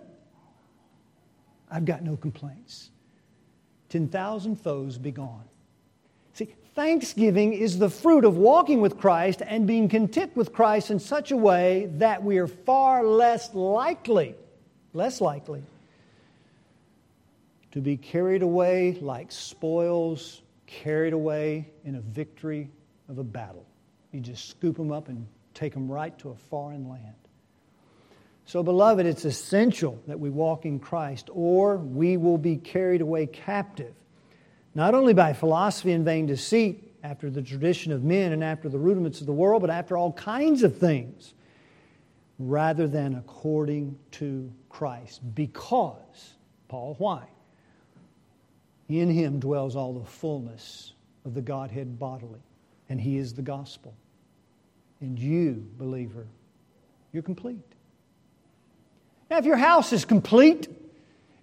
I've 1.69 1.85
got 1.85 2.03
no 2.03 2.17
complaints. 2.17 2.91
10,000 3.89 4.55
foes 4.55 4.97
be 4.97 5.11
gone. 5.11 5.43
See, 6.33 6.53
thanksgiving 6.75 7.53
is 7.53 7.77
the 7.77 7.89
fruit 7.89 8.25
of 8.25 8.37
walking 8.37 8.81
with 8.81 8.97
Christ 8.97 9.41
and 9.45 9.67
being 9.67 9.87
content 9.87 10.35
with 10.35 10.53
Christ 10.53 10.91
in 10.91 10.99
such 10.99 11.31
a 11.31 11.37
way 11.37 11.89
that 11.97 12.23
we 12.23 12.37
are 12.37 12.47
far 12.47 13.03
less 13.03 13.53
likely, 13.53 14.35
less 14.93 15.21
likely 15.21 15.63
to 17.71 17.81
be 17.81 17.97
carried 17.97 18.43
away 18.43 18.97
like 19.01 19.31
spoils 19.31 20.43
carried 20.67 21.13
away 21.13 21.69
in 21.85 21.95
a 21.95 22.01
victory 22.01 22.69
of 23.09 23.17
a 23.17 23.23
battle. 23.23 23.65
You 24.13 24.21
just 24.21 24.47
scoop 24.47 24.77
them 24.77 24.91
up 24.91 25.09
and 25.09 25.27
take 25.53 25.73
them 25.73 25.91
right 25.91 26.17
to 26.19 26.29
a 26.29 26.35
foreign 26.35 26.87
land. 26.87 27.15
So, 28.45 28.61
beloved, 28.61 29.05
it's 29.05 29.25
essential 29.25 30.01
that 30.07 30.19
we 30.19 30.29
walk 30.29 30.65
in 30.65 30.79
Christ, 30.79 31.29
or 31.33 31.77
we 31.77 32.17
will 32.17 32.37
be 32.37 32.57
carried 32.57 33.01
away 33.01 33.25
captive, 33.25 33.93
not 34.75 34.93
only 34.93 35.13
by 35.13 35.33
philosophy 35.33 35.93
and 35.93 36.05
vain 36.05 36.27
deceit, 36.27 36.91
after 37.03 37.29
the 37.29 37.41
tradition 37.41 37.91
of 37.91 38.03
men 38.03 38.31
and 38.31 38.43
after 38.43 38.69
the 38.69 38.77
rudiments 38.77 39.19
of 39.19 39.27
the 39.27 39.33
world, 39.33 39.61
but 39.61 39.69
after 39.69 39.97
all 39.97 40.13
kinds 40.13 40.63
of 40.63 40.77
things, 40.77 41.33
rather 42.39 42.87
than 42.87 43.15
according 43.15 43.97
to 44.11 44.51
Christ. 44.69 45.21
Because, 45.35 46.33
Paul, 46.69 46.95
why? 46.99 47.27
In 48.89 49.09
him 49.09 49.39
dwells 49.39 49.75
all 49.75 49.93
the 49.93 50.05
fullness 50.05 50.93
of 51.25 51.33
the 51.33 51.41
Godhead 51.41 51.99
bodily, 51.99 52.43
and 52.89 53.01
he 53.01 53.17
is 53.17 53.33
the 53.33 53.41
gospel. 53.41 53.95
And 55.03 55.19
you, 55.19 55.67
believer, 55.77 56.25
you're 57.11 57.23
complete. 57.23 57.59
Now, 59.29 59.37
if 59.37 59.43
your 59.43 59.57
house 59.57 59.91
is 59.91 60.05
complete, 60.05 60.69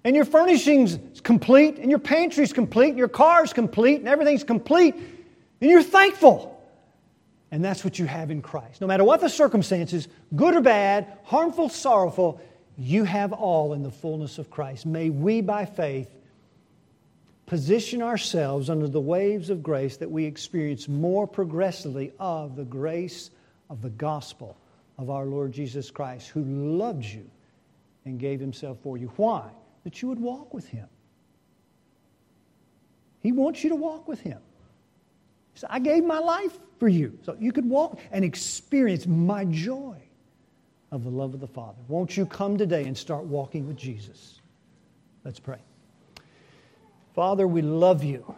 and 0.03 0.17
your 0.17 0.25
furnishings 0.25 0.95
is 0.95 1.21
complete, 1.21 1.77
and 1.77 1.91
your 1.91 1.99
pantry's 1.99 2.55
complete, 2.55 2.89
and 2.89 2.99
your 2.99 3.07
car's 3.07 3.53
complete, 3.53 4.01
and 4.01 4.09
everything's 4.09 4.45
complete, 4.45 4.95
and 4.95 5.71
you're 5.71 5.83
thankful. 5.83 6.59
And 7.51 7.63
that's 7.63 7.85
what 7.85 7.99
you 7.99 8.07
have 8.07 8.31
in 8.31 8.41
Christ. 8.41 8.81
No 8.81 8.87
matter 8.87 9.05
what 9.05 9.21
the 9.21 9.29
circumstances, 9.29 10.09
good 10.35 10.57
or 10.57 10.63
bad, 10.63 11.19
harmful, 11.25 11.69
sorrowful, 11.69 12.41
you 12.79 13.05
have 13.05 13.35
all 13.35 13.75
in 13.75 13.83
the 13.83 13.91
fullness 13.91 14.39
of 14.39 14.49
Christ. 14.49 14.87
May 14.87 15.11
we, 15.11 15.43
by 15.43 15.67
faith, 15.67 16.09
position 17.45 18.01
ourselves 18.01 18.71
under 18.71 18.89
the 18.89 19.03
waves 19.03 19.51
of 19.51 19.63
grace 19.63 19.99
that 19.99 20.11
we 20.11 20.25
experience 20.25 20.89
more 20.89 21.27
progressively 21.27 22.11
of 22.19 22.57
the 22.57 22.65
grace 22.65 23.31
of 23.71 23.81
the 23.81 23.91
gospel 23.91 24.57
of 24.99 25.09
our 25.09 25.25
Lord 25.25 25.53
Jesus 25.53 25.91
Christ, 25.91 26.29
who 26.29 26.43
loved 26.45 27.05
you 27.05 27.25
and 28.05 28.19
gave 28.19 28.41
himself 28.41 28.79
for 28.83 28.99
you. 28.99 29.11
Why? 29.17 29.49
That 29.85 30.03
you 30.03 30.09
would 30.09 30.21
walk 30.21 30.53
with 30.53 30.67
him. 30.67 30.87
He 33.23 33.33
wants 33.33 33.63
you 33.63 33.71
to 33.71 33.77
walk 33.77 34.09
with 34.09 34.21
him. 34.21 34.41
So 35.55 35.67
I 35.71 35.79
gave 35.79 36.05
my 36.05 36.19
life 36.19 36.59
for 36.79 36.89
you 36.89 37.19
so 37.23 37.37
you 37.39 37.53
could 37.53 37.69
walk 37.69 37.99
and 38.13 38.25
experience 38.25 39.07
my 39.07 39.45
joy 39.47 39.97
of 40.91 41.05
the 41.05 41.11
love 41.11 41.35
of 41.35 41.41
the 41.41 41.47
Father. 41.47 41.79
Won't 41.89 42.17
you 42.17 42.27
come 42.27 42.59
today 42.59 42.85
and 42.85 42.97
start 42.97 43.25
walking 43.25 43.67
with 43.67 43.77
Jesus? 43.77 44.41
Let's 45.25 45.39
pray. 45.39 45.59
Father, 47.15 47.47
we 47.47 47.63
love 47.63 48.03
you. 48.03 48.35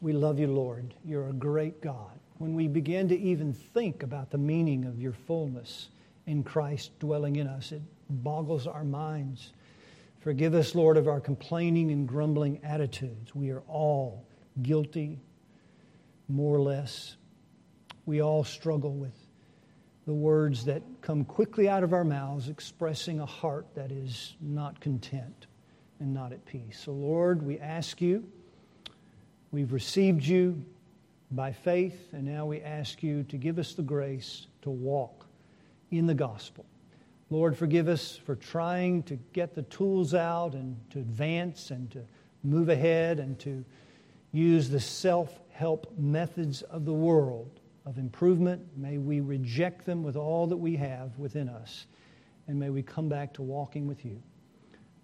We 0.00 0.12
love 0.12 0.38
you, 0.38 0.48
Lord. 0.48 0.94
You're 1.04 1.28
a 1.28 1.32
great 1.32 1.80
God. 1.80 2.18
When 2.42 2.54
we 2.54 2.66
begin 2.66 3.06
to 3.10 3.16
even 3.16 3.52
think 3.52 4.02
about 4.02 4.30
the 4.30 4.36
meaning 4.36 4.84
of 4.84 5.00
your 5.00 5.12
fullness 5.12 5.90
in 6.26 6.42
Christ 6.42 6.90
dwelling 6.98 7.36
in 7.36 7.46
us, 7.46 7.70
it 7.70 7.82
boggles 8.10 8.66
our 8.66 8.82
minds. 8.82 9.52
Forgive 10.18 10.52
us, 10.54 10.74
Lord, 10.74 10.96
of 10.96 11.06
our 11.06 11.20
complaining 11.20 11.92
and 11.92 12.08
grumbling 12.08 12.58
attitudes. 12.64 13.32
We 13.32 13.50
are 13.50 13.62
all 13.68 14.24
guilty, 14.60 15.20
more 16.26 16.56
or 16.56 16.60
less. 16.60 17.14
We 18.06 18.22
all 18.22 18.42
struggle 18.42 18.92
with 18.92 19.14
the 20.04 20.12
words 20.12 20.64
that 20.64 20.82
come 21.00 21.24
quickly 21.24 21.68
out 21.68 21.84
of 21.84 21.92
our 21.92 22.02
mouths, 22.02 22.48
expressing 22.48 23.20
a 23.20 23.26
heart 23.26 23.68
that 23.76 23.92
is 23.92 24.34
not 24.40 24.80
content 24.80 25.46
and 26.00 26.12
not 26.12 26.32
at 26.32 26.44
peace. 26.44 26.82
So, 26.84 26.90
Lord, 26.90 27.40
we 27.40 27.60
ask 27.60 28.00
you, 28.00 28.28
we've 29.52 29.72
received 29.72 30.24
you 30.24 30.64
by 31.32 31.52
faith, 31.52 32.12
and 32.12 32.24
now 32.24 32.46
we 32.46 32.60
ask 32.60 33.02
you 33.02 33.22
to 33.24 33.36
give 33.36 33.58
us 33.58 33.74
the 33.74 33.82
grace 33.82 34.46
to 34.62 34.70
walk 34.70 35.26
in 35.90 36.06
the 36.06 36.14
gospel. 36.14 36.66
Lord, 37.30 37.56
forgive 37.56 37.88
us 37.88 38.16
for 38.16 38.36
trying 38.36 39.02
to 39.04 39.16
get 39.32 39.54
the 39.54 39.62
tools 39.62 40.12
out 40.12 40.52
and 40.52 40.76
to 40.90 40.98
advance 40.98 41.70
and 41.70 41.90
to 41.92 42.04
move 42.44 42.68
ahead 42.68 43.18
and 43.18 43.38
to 43.40 43.64
use 44.32 44.68
the 44.68 44.80
self 44.80 45.40
help 45.50 45.92
methods 45.98 46.62
of 46.62 46.84
the 46.84 46.92
world 46.92 47.60
of 47.86 47.98
improvement. 47.98 48.62
May 48.76 48.98
we 48.98 49.20
reject 49.20 49.86
them 49.86 50.02
with 50.02 50.16
all 50.16 50.46
that 50.48 50.56
we 50.56 50.76
have 50.76 51.18
within 51.18 51.48
us. 51.48 51.86
And 52.48 52.58
may 52.58 52.70
we 52.70 52.82
come 52.82 53.08
back 53.08 53.32
to 53.34 53.42
walking 53.42 53.86
with 53.86 54.04
you, 54.04 54.22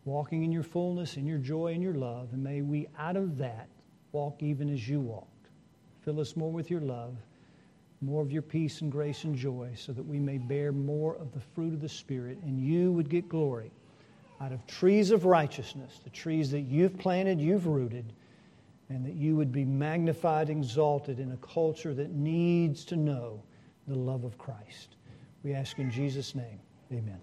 walking 0.05 0.43
in 0.43 0.53
your 0.53 0.63
fullness, 0.63 1.17
in 1.17 1.27
your 1.27 1.39
joy, 1.39 1.73
and 1.73 1.83
your 1.83 1.95
love. 1.95 2.33
And 2.33 2.43
may 2.43 2.63
we, 2.63 2.89
out 2.99 3.17
of 3.17 3.39
that, 3.39 3.69
walk 4.13 4.43
even 4.43 4.69
as 4.69 4.89
you 4.89 5.01
walked. 5.01 5.38
Fill 6.09 6.21
us 6.21 6.37
more 6.37 6.51
with 6.51 6.71
your 6.71 6.81
love, 6.81 7.19
more 8.01 8.23
of 8.23 8.33
your 8.33 8.41
peace 8.41 8.81
and 8.81 8.91
grace 8.91 9.25
and 9.25 9.37
joy, 9.37 9.73
so 9.77 9.93
that 9.93 10.03
we 10.03 10.19
may 10.19 10.39
bear 10.39 10.73
more 10.73 11.15
of 11.17 11.35
the 11.35 11.41
fruit 11.41 11.75
of 11.75 11.83
the 11.83 11.89
Spirit, 11.91 12.39
and 12.45 12.59
you 12.59 12.91
would 12.93 13.11
get 13.11 13.29
glory 13.29 13.71
out 14.41 14.51
of 14.51 14.67
trees 14.67 15.11
of 15.11 15.27
righteousness, 15.27 16.01
the 16.03 16.09
trees 16.09 16.51
that 16.53 16.63
you've 16.63 16.97
planted, 16.97 17.39
you've 17.39 17.67
rooted 17.67 18.11
and 18.89 19.05
that 19.05 19.17
you 19.17 19.37
would 19.37 19.53
be 19.53 19.67
magnified, 19.67 20.49
exalted 20.49 21.21
in 21.21 21.33
a 21.33 21.37
culture 21.47 21.93
that 21.93 22.11
needs 22.13 22.87
to 22.87 22.97
know 22.97 23.43
the 23.87 23.95
love 23.95 24.25
of 24.25 24.39
Christ. 24.39 24.97
We 25.43 25.53
ask 25.53 25.79
in 25.79 25.91
Jesus' 25.91 26.35
name, 26.35 26.59
amen. 26.91 27.21